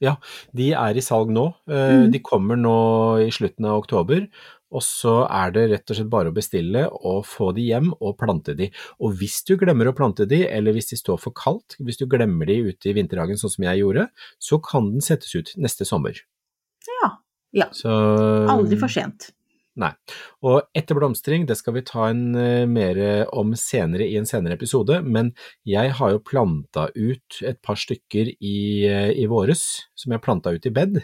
Ja, 0.00 0.16
de 0.56 0.72
er 0.72 0.96
i 0.96 1.00
salg 1.00 1.28
nå. 1.30 1.54
Eh, 1.68 2.06
Mm. 2.06 2.10
De 2.12 2.18
kommer 2.20 2.56
nå 2.56 3.20
i 3.26 3.30
slutten 3.30 3.66
av 3.66 3.82
oktober. 3.82 4.26
Og 4.70 4.84
så 4.86 5.14
er 5.26 5.54
det 5.54 5.66
rett 5.72 5.92
og 5.92 5.98
slett 5.98 6.12
bare 6.12 6.30
å 6.30 6.36
bestille 6.36 6.84
og 6.90 7.24
få 7.28 7.50
de 7.56 7.66
hjem 7.70 7.90
og 7.98 8.16
plante 8.20 8.54
de. 8.58 8.70
Og 9.02 9.16
hvis 9.20 9.40
du 9.48 9.56
glemmer 9.60 9.90
å 9.90 9.96
plante 9.96 10.28
de, 10.30 10.44
eller 10.46 10.76
hvis 10.76 10.92
de 10.92 11.00
står 11.00 11.18
for 11.22 11.36
kaldt, 11.36 11.78
hvis 11.82 12.00
du 12.00 12.06
glemmer 12.10 12.50
de 12.50 12.60
ute 12.70 12.90
i 12.90 12.94
vinterhagen 12.96 13.40
sånn 13.40 13.54
som 13.56 13.66
jeg 13.66 13.82
gjorde, 13.82 14.06
så 14.38 14.60
kan 14.62 14.92
den 14.94 15.04
settes 15.04 15.34
ut 15.34 15.52
neste 15.58 15.88
sommer. 15.88 16.22
Ja. 16.86 17.12
ja. 17.56 17.68
Så 17.76 17.90
Aldri 18.50 18.78
for 18.80 18.92
sent. 18.92 19.32
Nei. 19.80 19.92
Og 20.44 20.66
etter 20.76 20.98
blomstring, 20.98 21.44
det 21.48 21.54
skal 21.56 21.76
vi 21.76 21.84
ta 21.86 22.08
en 22.10 22.34
uh, 22.34 22.66
mer 22.68 22.98
om 23.38 23.54
senere 23.56 24.08
i 24.10 24.16
en 24.18 24.26
senere 24.28 24.58
episode, 24.58 24.98
men 25.06 25.30
jeg 25.68 25.94
har 25.96 26.14
jo 26.14 26.24
planta 26.26 26.88
ut 26.96 27.38
et 27.46 27.60
par 27.64 27.78
stykker 27.78 28.32
i, 28.34 28.58
eh, 28.88 29.12
i 29.14 29.28
våres, 29.30 29.62
som 29.96 30.12
jeg 30.12 30.24
planta 30.24 30.52
ut 30.52 30.66
i 30.66 30.74
bed, 30.74 31.00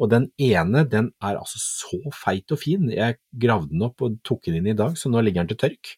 og 0.00 0.10
den 0.10 0.28
ene, 0.42 0.82
den 0.90 1.12
er 1.22 1.38
altså 1.38 1.60
så 1.62 2.00
feit 2.14 2.50
og 2.54 2.58
fin. 2.58 2.88
Jeg 2.90 3.18
gravde 3.40 3.70
den 3.70 3.84
opp 3.86 4.02
og 4.02 4.16
tok 4.26 4.42
den 4.48 4.58
inn 4.58 4.72
i 4.72 4.76
dag, 4.78 4.96
så 4.98 5.10
nå 5.12 5.22
ligger 5.22 5.44
den 5.44 5.52
til 5.54 5.60
tørk. 5.68 5.94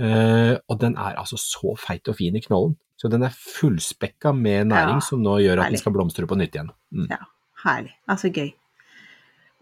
Uh, 0.00 0.56
og 0.70 0.78
den 0.80 0.94
er 0.96 1.18
altså 1.20 1.36
så 1.40 1.74
feit 1.78 2.08
og 2.08 2.16
fin 2.16 2.36
i 2.38 2.42
knollen. 2.44 2.76
Så 2.96 3.10
den 3.10 3.24
er 3.26 3.34
fullspekka 3.34 4.30
med 4.32 4.70
næring 4.70 5.00
Ja, 5.00 5.04
som 5.04 5.22
nå 5.24 5.40
gjør 5.42 5.58
at 5.58 5.64
herlig. 5.66 5.74
den 5.74 5.82
skal 5.82 5.94
blomstre 5.96 6.26
på 6.30 6.38
nytt 6.38 6.54
igjen. 6.54 6.70
Mm. 6.94 7.08
Ja, 7.10 7.18
herlig. 7.64 7.96
Altså 8.06 8.30
gøy. 8.30 8.52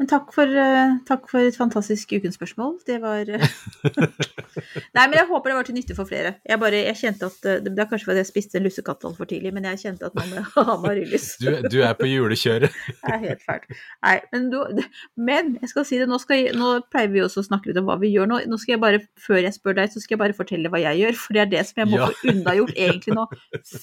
Men 0.01 0.09
takk 0.09 0.31
for, 0.33 0.49
eh, 0.49 0.95
takk 1.05 1.27
for 1.29 1.45
et 1.45 1.57
fantastisk 1.61 2.15
ukens 2.17 2.39
spørsmål. 2.39 2.79
Det 2.89 2.97
var 3.03 3.29
eh, 3.29 3.43
Nei, 4.97 5.03
men 5.05 5.17
jeg 5.19 5.27
håper 5.29 5.53
det 5.53 5.57
var 5.59 5.67
til 5.69 5.77
nytte 5.77 5.97
for 5.99 6.09
flere. 6.09 6.31
Jeg 6.49 6.57
bare, 6.63 6.79
jeg 6.87 6.97
kjente 6.97 7.29
at 7.29 7.49
eh, 7.51 7.59
Det 7.67 7.75
er 7.77 7.89
kanskje 7.91 8.09
fordi 8.09 8.23
jeg 8.23 8.29
spiste 8.31 8.57
en 8.57 8.65
lussekatt 8.65 9.05
altfor 9.05 9.29
tidlig, 9.29 9.53
men 9.53 9.69
jeg 9.69 9.83
kjente 9.83 10.09
at 10.09 10.17
nå 10.17 10.25
må 10.31 10.39
jeg 10.39 10.47
ha 10.55 10.65
amaryllis. 10.79 11.27
Du, 11.43 11.51
du 11.69 11.77
er 11.85 11.93
på 11.99 12.09
julekjøret. 12.09 12.73
Det 13.05 13.13
er 13.13 13.21
helt 13.27 13.45
fælt. 13.45 13.69
Nei, 14.07 14.15
men, 14.33 14.49
du, 14.55 14.81
men 15.21 15.53
jeg 15.61 15.73
skal 15.75 15.87
si 15.91 16.01
det, 16.01 16.09
nå, 16.09 16.17
skal 16.25 16.49
nå 16.57 16.73
pleier 16.89 17.13
vi 17.13 17.21
også 17.27 17.45
å 17.45 17.49
snakke 17.51 17.69
litt 17.69 17.83
om 17.83 17.93
hva 17.93 17.99
vi 18.01 18.15
gjør 18.15 18.33
nå. 18.33 18.41
Nå 18.49 18.61
skal 18.63 18.79
jeg 18.79 18.83
bare, 18.87 19.05
Før 19.21 19.43
jeg 19.45 19.53
spør 19.59 19.77
deg, 19.83 19.93
så 19.93 20.01
skal 20.01 20.17
jeg 20.17 20.23
bare 20.25 20.39
fortelle 20.41 20.73
hva 20.73 20.81
jeg 20.81 21.03
gjør. 21.03 21.21
For 21.27 21.37
det 21.37 21.45
er 21.45 21.53
det 21.59 21.67
som 21.69 21.85
jeg 21.85 21.93
må 21.93 22.01
Ja. 22.01 22.09
få 22.09 22.33
unnagjort 22.33 22.73
egentlig 22.89 23.19
nå, 23.21 23.29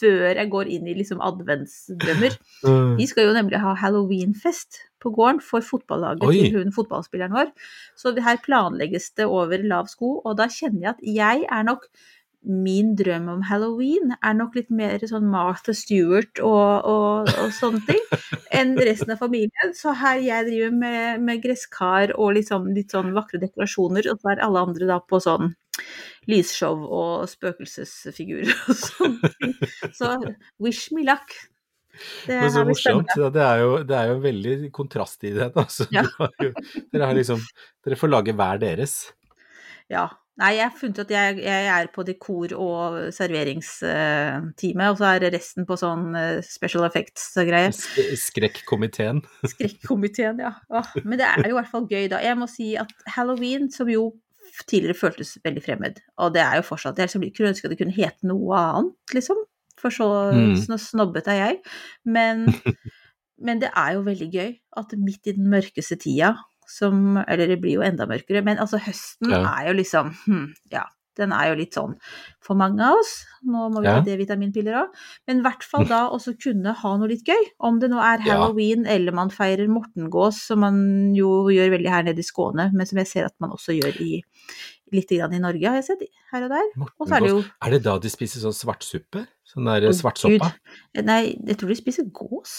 før 0.01 0.27
jeg 0.33 0.49
går 0.57 0.73
inn 0.79 0.89
i 0.89 0.97
liksom 0.97 1.21
adventsdrømmer. 1.29 2.41
Mm. 2.65 2.93
Vi 2.97 3.09
skal 3.13 3.29
jo 3.29 3.37
nemlig 3.37 3.61
ha 3.61 3.77
halloweenfest 3.85 4.81
på 5.03 5.13
gården 5.15 5.41
for 5.43 5.65
fotballaget 5.65 6.27
Oi. 6.27 6.35
til 6.37 6.59
hun 6.59 6.75
fotballspilleren 6.75 7.35
vår. 7.35 7.49
Så 7.97 8.15
her 8.23 8.43
planlegges 8.43 9.11
det 9.17 9.27
over 9.29 9.63
lav 9.63 9.89
sko, 9.91 10.17
og 10.23 10.37
da 10.39 10.49
kjenner 10.51 10.87
jeg 10.87 10.93
at 10.95 11.09
jeg 11.17 11.49
er 11.49 11.67
nok 11.67 11.89
Min 12.47 12.93
drøm 12.95 13.25
om 13.27 13.41
halloween 13.43 14.13
er 14.23 14.35
nok 14.37 14.53
litt 14.55 14.69
mer 14.71 15.01
sånn 15.09 15.25
Martha 15.27 15.73
Stewart 15.75 16.39
og, 16.39 16.85
og, 16.87 17.31
og 17.41 17.49
sånne 17.51 17.81
ting 17.89 18.03
enn 18.55 18.75
resten 18.77 19.11
av 19.11 19.19
familien. 19.19 19.73
Så 19.75 19.91
her 19.97 20.21
jeg 20.23 20.45
driver 20.47 20.77
med, 20.77 21.25
med 21.27 21.41
gresskar 21.43 22.13
og 22.15 22.37
litt 22.37 22.47
sånn, 22.53 22.69
litt 22.77 22.93
sånn 22.93 23.11
vakre 23.17 23.41
dekorasjoner, 23.41 24.07
og 24.13 24.21
så 24.21 24.31
er 24.31 24.45
alle 24.45 24.63
andre 24.69 24.87
da 24.87 25.01
på 25.01 25.19
sånn 25.25 25.51
lysshow 26.31 26.87
og 26.87 27.27
spøkelsesfigurer 27.31 28.53
og 28.53 28.79
sånne 28.85 29.33
ting. 29.37 29.53
Så 29.97 30.13
wish 30.61 30.93
me 30.95 31.03
luck. 31.07 31.33
Det 32.27 32.37
Men 32.41 32.51
så 32.53 32.63
morsomt. 32.67 33.15
Det, 33.33 33.43
er 33.43 33.63
jo, 33.63 33.71
det 33.87 33.97
er 33.97 34.11
jo 34.11 34.15
en 34.19 34.23
veldig 34.27 34.55
kontrast 34.75 35.23
i 35.27 35.33
det. 35.37 35.51
Altså. 35.57 35.87
Ja. 35.93 36.03
Jo, 36.43 36.51
dere, 36.93 37.11
liksom, 37.17 37.41
dere 37.85 37.99
får 37.99 38.11
lage 38.13 38.35
hver 38.37 38.61
deres. 38.63 38.99
Ja. 39.91 40.07
Nei, 40.37 40.51
jeg 40.59 40.67
har 40.67 40.73
funnet 40.77 40.99
at 41.01 41.09
jeg, 41.09 41.37
jeg 41.41 41.69
er 41.73 41.87
på 41.89 42.03
dekor- 42.05 42.51
og 42.61 42.97
serveringsteamet, 43.15 44.91
og 44.91 44.99
så 44.99 45.07
er 45.15 45.25
resten 45.33 45.65
på 45.65 45.77
sånn 45.79 46.11
eh, 46.17 46.43
special 46.45 46.85
effects-greier. 46.85 47.73
Sk- 47.73 48.11
Skrekkomiteen. 48.21 49.23
Skrekkomiteen, 49.53 50.43
ja. 50.45 50.53
Åh, 50.69 50.91
men 51.03 51.17
det 51.17 51.25
er 51.31 51.41
jo 51.47 51.55
i 51.55 51.57
hvert 51.57 51.71
fall 51.71 51.87
gøy, 51.89 52.05
da. 52.13 52.21
Jeg 52.21 52.37
må 52.37 52.45
si 52.51 52.75
at 52.77 52.93
halloween, 53.15 53.65
som 53.73 53.89
jo 53.89 54.11
tidligere 54.69 54.97
føltes 54.97 55.35
veldig 55.43 55.63
fremmed, 55.65 55.97
og 56.23 56.31
det 56.33 56.41
er 56.41 56.55
jo 56.57 56.63
fortsatt 56.65 56.97
Jeg 56.97 57.09
liksom 57.09 57.25
kunne 57.35 57.49
ønske 57.51 57.67
at 57.67 57.73
det 57.73 57.79
kunne 57.81 57.97
hete 57.97 58.29
noe 58.29 58.61
annet, 58.61 59.15
liksom. 59.17 59.41
For 59.77 59.89
så 59.93 60.07
Mm. 60.33 60.55
snobbete 60.77 61.27
er 61.35 61.39
jeg. 61.45 61.57
Men, 62.05 62.47
men 63.39 63.59
det 63.61 63.69
er 63.75 63.93
jo 63.93 64.01
veldig 64.07 64.31
gøy 64.33 64.51
at 64.77 64.93
midt 64.97 65.27
i 65.27 65.35
den 65.37 65.49
mørkeste 65.51 65.97
tida, 66.01 66.35
som 66.67 67.15
Eller 67.27 67.47
det 67.47 67.61
blir 67.61 67.77
jo 67.77 67.81
enda 67.81 68.05
mørkere, 68.05 68.43
men 68.43 68.57
altså 68.57 68.77
høsten 68.81 69.31
Ja. 69.31 69.43
er 69.55 69.67
jo 69.69 69.73
liksom 69.81 70.13
hm, 70.25 70.53
Ja. 70.71 70.83
Den 71.17 71.31
er 71.33 71.47
jo 71.49 71.55
litt 71.57 71.73
sånn 71.73 71.95
for 72.45 72.53
mange 72.53 72.77
av 72.85 72.99
oss. 72.99 73.25
Nå 73.43 73.71
må 73.73 73.81
vi 73.81 73.87
Ja. 73.87 73.95
ta 73.97 74.01
D-vitaminpiller 74.05 74.75
òg. 74.83 74.89
Men 75.27 75.39
i 75.39 75.41
hvert 75.41 75.63
fall 75.63 75.85
da 75.89 76.09
også 76.13 76.35
kunne 76.37 76.73
ha 76.75 76.91
noe 76.97 77.07
litt 77.09 77.23
gøy. 77.25 77.43
Om 77.59 77.79
det 77.79 77.89
nå 77.89 77.97
er 77.97 78.19
Ja. 78.21 78.35
halloween 78.35 78.85
eller 78.85 79.11
man 79.11 79.29
feirer 79.29 79.65
mortengås, 79.67 80.33
som 80.45 80.59
man 80.59 81.15
jo 81.15 81.47
gjør 81.49 81.71
veldig 81.73 81.89
her 81.89 82.03
nede 82.03 82.19
i 82.19 82.27
Skåne, 82.27 82.69
men 82.71 82.85
som 82.85 82.97
jeg 82.99 83.07
ser 83.07 83.25
at 83.25 83.33
man 83.39 83.49
også 83.49 83.73
gjør 83.73 83.95
i 83.99 84.21
litt 84.95 85.11
i 85.11 85.19
Norge, 85.41 85.67
har 85.67 85.79
jeg 85.79 85.87
sett 85.89 86.05
her 86.31 86.45
og 86.45 86.53
der. 86.53 86.69
Og 86.85 87.07
så 87.07 87.17
er 87.17 87.25
det 87.25 87.31
jo 87.31 87.41
Er 87.43 87.75
det 87.75 87.81
da 87.87 87.97
de 88.01 88.11
spiser 88.11 88.43
sånn 88.43 88.55
svartsuppe? 88.55 89.25
Sånn 89.47 89.67
der 89.69 89.87
oh, 89.87 89.95
svartsoppa? 89.95 90.51
Gud. 90.53 91.03
Nei, 91.07 91.21
jeg 91.47 91.59
tror 91.59 91.71
de 91.71 91.79
spiser 91.79 92.07
gås. 92.11 92.55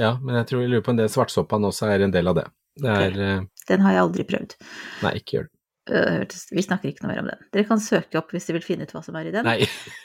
Ja, 0.00 0.16
men 0.20 0.40
jeg 0.40 0.50
tror 0.50 0.64
jeg 0.64 0.72
lurer 0.72 0.84
på 0.84 0.94
om 0.94 1.00
det 1.00 1.10
svartsoppaen 1.12 1.68
også 1.68 1.90
er 1.92 2.06
en 2.06 2.14
del 2.14 2.30
av 2.32 2.38
det. 2.40 2.46
Det 2.80 2.90
er 2.90 3.12
okay. 3.12 3.42
Den 3.70 3.84
har 3.84 3.94
jeg 3.94 4.06
aldri 4.06 4.26
prøvd. 4.28 4.56
Nei, 5.04 5.12
ikke 5.20 5.38
gjør 5.38 5.46
det. 5.48 5.54
Øh, 5.90 6.24
Vi 6.56 6.62
snakker 6.64 6.88
ikke 6.88 7.04
noe 7.04 7.12
mer 7.12 7.20
om 7.22 7.28
den. 7.28 7.46
Dere 7.52 7.68
kan 7.68 7.82
søke 7.82 8.18
opp 8.18 8.32
hvis 8.32 8.48
dere 8.48 8.58
vil 8.58 8.66
finne 8.66 8.88
ut 8.88 8.94
hva 8.94 9.02
som 9.04 9.16
er 9.20 9.28
i 9.28 9.34
den. 9.34 9.48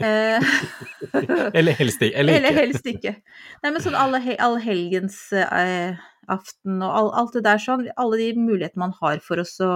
Eh, 0.03 0.49
Eller 1.57 1.77
helst 1.79 2.03
ikke. 2.03 2.17
Eller 2.19 2.39
Eller 2.39 2.57
helst 2.59 2.89
ikke. 2.89 3.15
Nei, 3.63 3.71
men 3.71 3.79
sånn 3.83 3.97
alle, 3.97 4.21
all 4.43 4.59
eh, 4.59 5.95
aften 6.29 6.83
og 6.83 6.91
all, 6.91 7.11
alt 7.23 7.37
det 7.37 7.45
der 7.47 7.63
sånn, 7.63 7.87
alle 7.95 8.19
de 8.19 8.33
mulighetene 8.37 8.85
man 8.85 8.97
har 8.99 9.23
for 9.23 9.41
oss 9.41 9.55
å 9.63 9.71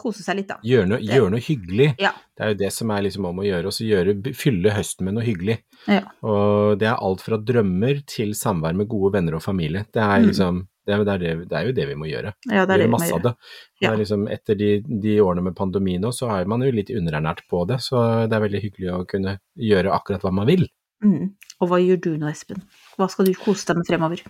kose 0.00 0.24
seg 0.24 0.40
litt, 0.40 0.48
da. 0.50 0.56
Gjøre 0.66 0.88
noe, 0.94 0.98
gjør 1.04 1.28
noe 1.36 1.44
hyggelig. 1.44 1.90
Ja. 2.00 2.10
Det 2.36 2.46
er 2.46 2.54
jo 2.54 2.58
det 2.64 2.72
som 2.72 2.90
er 2.96 3.04
liksom 3.06 3.28
om 3.30 3.38
å 3.42 3.46
gjøre. 3.46 3.68
Og 3.70 3.76
så 3.76 3.84
gjøre, 3.86 4.16
fylle 4.36 4.72
høsten 4.74 5.06
med 5.08 5.18
noe 5.18 5.26
hyggelig. 5.28 5.58
Ja. 5.86 6.02
Og 6.24 6.78
det 6.80 6.88
er 6.88 6.98
alt 7.04 7.22
fra 7.24 7.38
drømmer 7.38 8.00
til 8.10 8.32
samvær 8.38 8.74
med 8.80 8.88
gode 8.90 9.12
venner 9.18 9.36
og 9.38 9.44
familie. 9.44 9.84
Det 9.92 10.02
er 10.02 10.20
Mm. 10.20 10.28
liksom 10.32 10.66
det 10.88 10.94
er, 10.96 11.02
det, 11.04 11.12
er 11.12 11.18
det, 11.20 11.48
det 11.50 11.56
er 11.58 11.66
jo 11.68 11.72
det 11.76 11.84
vi 11.86 11.94
må 12.00 12.06
gjøre. 12.08 12.30
Ja, 12.50 12.64
det 12.66 12.72
er 12.74 12.78
det 12.80 12.86
vi 12.88 12.90
må 12.90 12.98
masse 12.98 13.12
av 13.12 13.20
gjøre. 13.20 13.30
det. 13.30 13.50
Ja. 13.82 13.90
det 13.90 13.90
er 13.92 13.98
liksom, 14.00 14.22
etter 14.32 14.56
de, 14.58 14.70
de 15.04 15.12
årene 15.22 15.44
med 15.44 15.54
pandemi 15.54 15.98
nå, 16.02 16.10
så 16.16 16.30
er 16.34 16.48
man 16.50 16.64
jo 16.64 16.72
litt 16.74 16.90
underernært 16.90 17.44
på 17.52 17.60
det. 17.68 17.76
Så 17.84 18.00
det 18.26 18.34
er 18.34 18.42
veldig 18.48 18.62
hyggelig 18.64 18.88
å 18.96 19.04
kunne 19.06 19.36
gjøre 19.60 19.92
akkurat 19.94 20.24
hva 20.24 20.32
man 20.40 20.48
vil. 20.48 20.64
Mm. 21.04 21.32
Og 21.60 21.68
hva 21.68 21.78
gjør 21.80 22.00
du 22.04 22.10
nå, 22.20 22.28
Espen? 22.28 22.60
Hva 22.96 23.08
skal 23.12 23.28
du 23.28 23.32
kose 23.36 23.68
deg 23.68 23.80
med 23.80 23.88
fremover? 23.88 24.22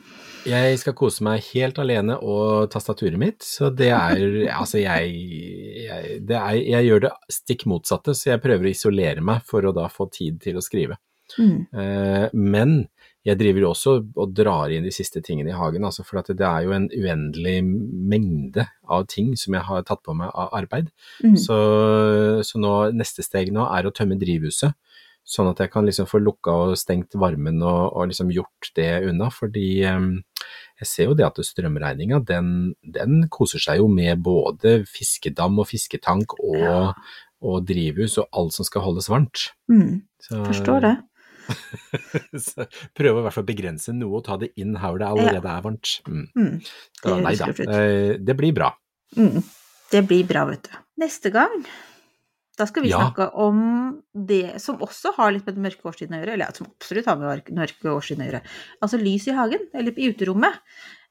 Jeg 0.46 0.78
skal 0.82 0.96
kose 0.98 1.24
meg 1.26 1.42
helt 1.50 1.78
alene 1.82 2.16
og 2.18 2.70
tastaturet 2.72 3.18
mitt, 3.20 3.42
så 3.46 3.72
det 3.74 3.90
er 3.94 4.22
Altså, 4.60 4.80
jeg, 4.82 5.12
jeg, 5.86 6.20
det 6.26 6.38
er, 6.38 6.58
jeg 6.58 6.88
gjør 6.88 7.06
det 7.06 7.12
stikk 7.32 7.66
motsatte, 7.70 8.14
så 8.14 8.34
jeg 8.34 8.42
prøver 8.44 8.68
å 8.68 8.74
isolere 8.74 9.24
meg 9.24 9.44
for 9.46 9.66
å 9.66 9.74
da 9.74 9.88
få 9.90 10.08
tid 10.14 10.40
til 10.42 10.58
å 10.58 10.64
skrive. 10.64 10.98
Mm. 11.38 11.58
Eh, 11.70 12.26
men 12.34 12.80
jeg 13.26 13.36
driver 13.36 13.66
også 13.68 13.94
og 14.00 14.32
drar 14.32 14.72
inn 14.72 14.86
de 14.86 14.92
siste 14.94 15.20
tingene 15.24 15.52
i 15.52 15.56
hagen, 15.56 15.84
altså 15.84 16.04
for 16.06 16.24
det 16.24 16.46
er 16.46 16.64
jo 16.64 16.72
en 16.72 16.86
uendelig 16.88 17.58
mengde 17.62 18.64
av 18.88 19.04
ting 19.12 19.34
som 19.36 19.56
jeg 19.56 19.66
har 19.68 19.84
tatt 19.84 20.00
på 20.06 20.14
meg 20.16 20.32
av 20.32 20.54
arbeid. 20.56 20.88
Mm. 21.20 21.36
Så, 21.38 21.58
så 22.46 22.62
nå, 22.62 22.72
neste 22.96 23.24
steg 23.26 23.52
nå 23.52 23.66
er 23.68 23.86
å 23.86 23.92
tømme 23.94 24.16
drivhuset, 24.20 24.72
sånn 25.30 25.50
at 25.52 25.60
jeg 25.62 25.70
kan 25.72 25.86
liksom 25.86 26.08
få 26.10 26.18
lukka 26.22 26.52
og 26.66 26.76
stengt 26.80 27.14
varmen 27.20 27.60
og, 27.62 27.92
og 27.96 28.10
liksom 28.10 28.32
gjort 28.34 28.70
det 28.76 28.88
unna, 29.08 29.28
fordi 29.34 29.66
eh, 29.86 30.08
jeg 30.82 30.88
ser 30.90 31.10
jo 31.10 31.16
det 31.18 31.26
at 31.28 31.38
strømregninga, 31.46 32.22
den, 32.26 32.48
den 32.82 33.26
koser 33.32 33.62
seg 33.62 33.78
jo 33.82 33.86
med 33.92 34.22
både 34.26 34.80
fiskedam 34.90 35.60
og 35.62 35.68
fisketank 35.70 36.34
og, 36.40 36.56
Ja. 36.58 36.80
og 37.46 37.62
drivhus 37.68 38.18
og 38.20 38.26
alt 38.36 38.56
som 38.58 38.66
skal 38.68 38.82
holdes 38.88 39.08
varmt. 39.12 39.46
Mm. 39.70 40.02
Så, 40.20 40.42
Forstår 40.48 40.82
det. 40.88 40.96
så 42.46 42.66
prøve 42.96 43.20
i 43.20 43.24
hvert 43.24 43.34
fall 43.34 43.44
å 43.46 43.48
begrense 43.48 43.94
noe 43.96 44.20
og 44.20 44.26
ta 44.26 44.36
det 44.40 44.52
inn 44.60 44.76
her 44.78 44.92
hvor 44.92 45.00
det 45.02 45.08
allerede 45.08 45.50
er 45.54 45.64
varmt. 45.64 45.94
Mm. 46.08 46.26
Mm. 46.36 46.58
det, 47.04 47.14
nei 47.24 47.32
da, 47.40 47.48
ut. 47.50 47.62
eh, 47.66 48.12
det 48.20 48.36
blir 48.38 48.54
bra. 48.56 48.72
Mm. 49.18 49.40
Det 49.90 50.04
blir 50.06 50.26
bra, 50.28 50.44
vet 50.50 50.68
du. 50.68 50.76
Neste 51.02 51.32
gang, 51.34 51.54
da 52.60 52.66
skal 52.68 52.84
vi 52.84 52.92
Ja. 52.92 53.00
snakke 53.00 53.30
om 53.40 53.60
det 54.12 54.60
som 54.60 54.80
også 54.84 55.14
har 55.16 55.32
litt 55.32 55.46
med 55.48 55.56
den 55.56 55.64
mørke 55.64 55.88
årstiden 55.88 56.16
å 56.16 56.20
gjøre, 56.20 56.36
eller 56.36 56.56
som 56.56 56.68
absolutt 56.68 57.08
har 57.08 57.16
med 57.16 57.44
den 57.46 57.60
mørke 57.60 57.92
årstiden 57.94 58.24
å 58.24 58.28
gjøre. 58.28 58.42
Altså 58.84 59.00
lys 59.00 59.28
i 59.28 59.36
hagen, 59.36 59.68
eller 59.74 59.96
i 59.96 60.10
uterommet. 60.12 60.60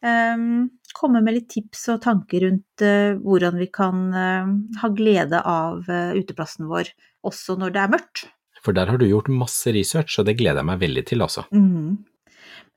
Um, 0.05 0.69
komme 0.95 1.19
med 1.21 1.35
litt 1.35 1.49
tips 1.51 1.89
og 1.91 2.03
tanker 2.05 2.45
rundt 2.45 2.83
uh, 2.85 3.17
hvordan 3.19 3.57
vi 3.59 3.67
kan 3.67 4.05
uh, 4.15 4.47
ha 4.79 4.89
glede 4.95 5.41
av 5.43 5.89
uh, 5.89 6.13
uteplassen 6.15 6.69
vår 6.69 6.93
også 7.27 7.57
når 7.59 7.73
det 7.75 7.81
er 7.81 7.91
mørkt. 7.97 8.23
For 8.63 8.75
der 8.75 8.87
har 8.91 8.99
du 8.99 9.07
gjort 9.07 9.27
masse 9.27 9.73
research, 9.75 10.19
og 10.19 10.29
det 10.29 10.37
gleder 10.39 10.61
jeg 10.61 10.69
meg 10.69 10.79
veldig 10.79 11.03
til, 11.09 11.25
altså. 11.25 11.45
Mm. 11.51 11.97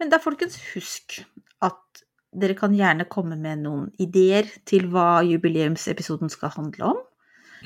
Men 0.01 0.11
da, 0.11 0.19
folkens, 0.23 0.59
husk 0.73 1.21
at 1.63 2.03
dere 2.33 2.57
kan 2.59 2.75
gjerne 2.75 3.07
komme 3.11 3.37
med 3.39 3.63
noen 3.67 3.89
ideer 4.03 4.49
til 4.67 4.89
hva 4.91 5.23
jubileumsepisoden 5.27 6.33
skal 6.33 6.55
handle 6.57 6.95
om. 6.95 7.01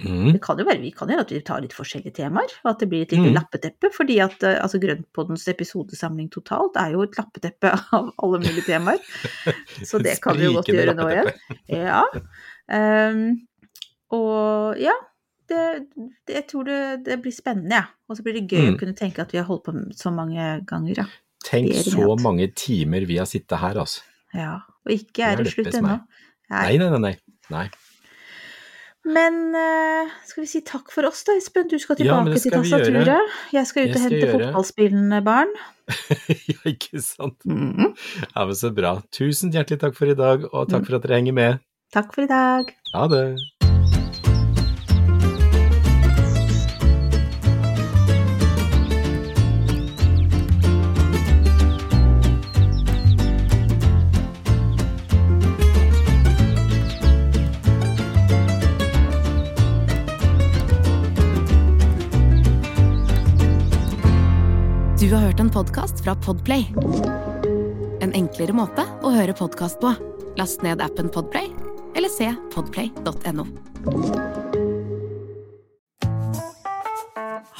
Mm. 0.02 0.32
Det 0.34 0.40
kan 0.44 0.58
jo 0.60 0.64
være 0.68 0.80
vi 0.82 0.90
kan 0.92 1.08
gjøre 1.08 1.24
at 1.24 1.30
vi 1.32 1.40
tar 1.46 1.62
litt 1.64 1.72
forskjellige 1.76 2.12
temaer, 2.18 2.50
og 2.64 2.70
at 2.74 2.82
det 2.82 2.88
blir 2.90 3.02
et 3.06 3.12
lite 3.14 3.30
Mm. 3.30 3.34
lappeteppe. 3.38 3.90
Fordi 3.96 4.18
at 4.20 4.42
eh, 4.44 4.58
altså, 4.62 4.78
Grøntpoddens 4.82 5.46
episodesamling 5.48 6.28
totalt 6.34 6.76
er 6.76 6.92
jo 6.92 7.02
et 7.06 7.16
lappeteppe 7.16 7.72
av 7.96 8.12
alle 8.22 8.38
mulige 8.44 8.66
temaer. 8.66 8.98
Så 9.88 9.98
det 10.02 10.18
kan 10.20 10.36
vi 10.36 10.44
jo 10.48 10.52
godt 10.58 10.68
gjøre 10.74 10.94
nå 10.98 11.08
igjen. 11.14 11.32
Ja. 11.86 12.02
Um, 12.68 13.46
og 14.16 14.76
ja, 14.80 14.94
det, 15.48 15.62
det, 16.26 16.34
jeg 16.34 16.44
tror 16.50 16.64
det, 16.66 16.78
det 17.06 17.20
blir 17.22 17.34
spennende, 17.34 17.74
ja. 17.78 17.84
Og 18.08 18.16
så 18.18 18.22
blir 18.26 18.34
det 18.40 18.46
gøy 18.50 18.66
Mm. 18.68 18.74
å 18.74 18.78
kunne 18.80 18.94
tenke 18.98 19.22
at 19.22 19.32
vi 19.32 19.38
har 19.38 19.46
holdt 19.46 19.64
på 19.66 19.74
så 19.94 20.10
mange 20.14 20.60
ganger, 20.66 21.02
ja. 21.04 21.06
Tenk 21.46 21.70
så 21.86 22.16
mange 22.18 22.48
timer 22.58 23.04
vi 23.06 23.16
har 23.20 23.26
sittet 23.30 23.58
her, 23.62 23.78
altså. 23.78 24.02
ja. 24.34 24.56
Og 24.86 24.92
ikke 24.94 25.22
er 25.32 25.36
det 25.42 25.50
slutt 25.52 25.74
ennå. 25.74 26.00
Nei, 26.50 26.76
nei, 26.78 26.88
nei. 26.90 26.98
nei. 27.02 27.14
nei. 27.50 27.66
Men 29.06 29.54
eh, 29.54 30.10
skal 30.26 30.42
vi 30.42 30.48
si 30.50 30.60
takk 30.66 30.90
for 30.90 31.06
oss 31.06 31.22
da, 31.28 31.36
Espen? 31.38 31.68
Du 31.70 31.76
skal 31.78 31.98
tilbake 32.00 32.32
ja, 32.32 32.38
skal 32.40 32.42
til 32.42 32.50
skal 32.50 32.64
tastaturet. 32.64 33.36
Jeg 33.54 33.68
skal 33.70 33.84
ut 33.84 33.88
Jeg 33.88 33.96
og 33.96 34.02
hente 34.06 34.18
gjøre. 34.20 34.32
fotballspillende 34.34 35.20
barn. 35.26 35.52
ja, 36.50 36.58
ikke 36.72 37.02
sant. 37.04 37.38
Mhm. 37.46 37.92
Ja, 38.34 38.44
men 38.44 38.58
Så 38.58 38.72
bra. 38.74 38.96
Tusen 39.14 39.54
hjertelig 39.54 39.78
takk 39.84 39.94
for 39.98 40.10
i 40.10 40.18
dag, 40.18 40.48
og 40.52 40.66
takk 40.72 40.88
for 40.88 40.98
at 40.98 41.06
dere 41.06 41.20
henger 41.20 41.38
med. 41.38 41.62
Takk 41.94 42.10
for 42.16 42.26
i 42.26 42.30
dag. 42.30 42.74
Ha 42.94 43.06
det. 43.12 43.24
Du 65.06 65.12
har 65.14 65.20
hørt 65.22 65.38
en 65.38 65.50
podkast 65.54 66.00
fra 66.02 66.16
Podplay. 66.18 66.64
En 68.02 68.10
enklere 68.18 68.50
måte 68.58 68.82
å 69.06 69.12
høre 69.14 69.36
podkast 69.38 69.78
på. 69.78 69.92
Last 70.34 70.64
ned 70.66 70.80
appen 70.82 71.06
Podplay, 71.14 71.46
eller 71.94 72.10
se 72.10 72.32
podplay.no. 72.50 73.44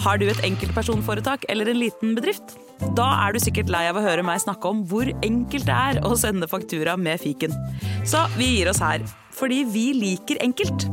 Har 0.03 0.19
du 0.19 0.27
et 0.27 0.43
enkeltpersonforetak 0.49 1.47
eller 1.55 1.71
en 1.71 1.79
liten 1.85 2.19
bedrift? 2.19 2.57
Da 2.99 3.07
er 3.29 3.37
du 3.37 3.39
sikkert 3.47 3.71
lei 3.71 3.85
av 3.93 4.03
å 4.03 4.05
høre 4.09 4.27
meg 4.27 4.43
snakke 4.43 4.75
om 4.75 4.83
hvor 4.91 5.13
enkelt 5.15 5.71
det 5.71 5.79
er 5.93 6.03
å 6.03 6.19
sende 6.19 6.51
faktura 6.51 6.99
med 6.99 7.23
fiken. 7.23 7.55
Så 8.03 8.27
vi 8.35 8.57
gir 8.57 8.75
oss 8.75 8.83
her, 8.83 9.07
fordi 9.39 9.63
vi 9.71 9.93
liker 9.95 10.43
enkelt. 10.43 10.91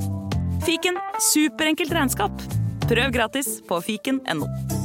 Fiken 0.69 1.01
superenkelt 1.33 1.97
regnskap. 1.97 2.47
Prøv 2.85 3.09
gratis 3.17 3.55
på 3.65 3.81
fiken.no. 3.89 4.82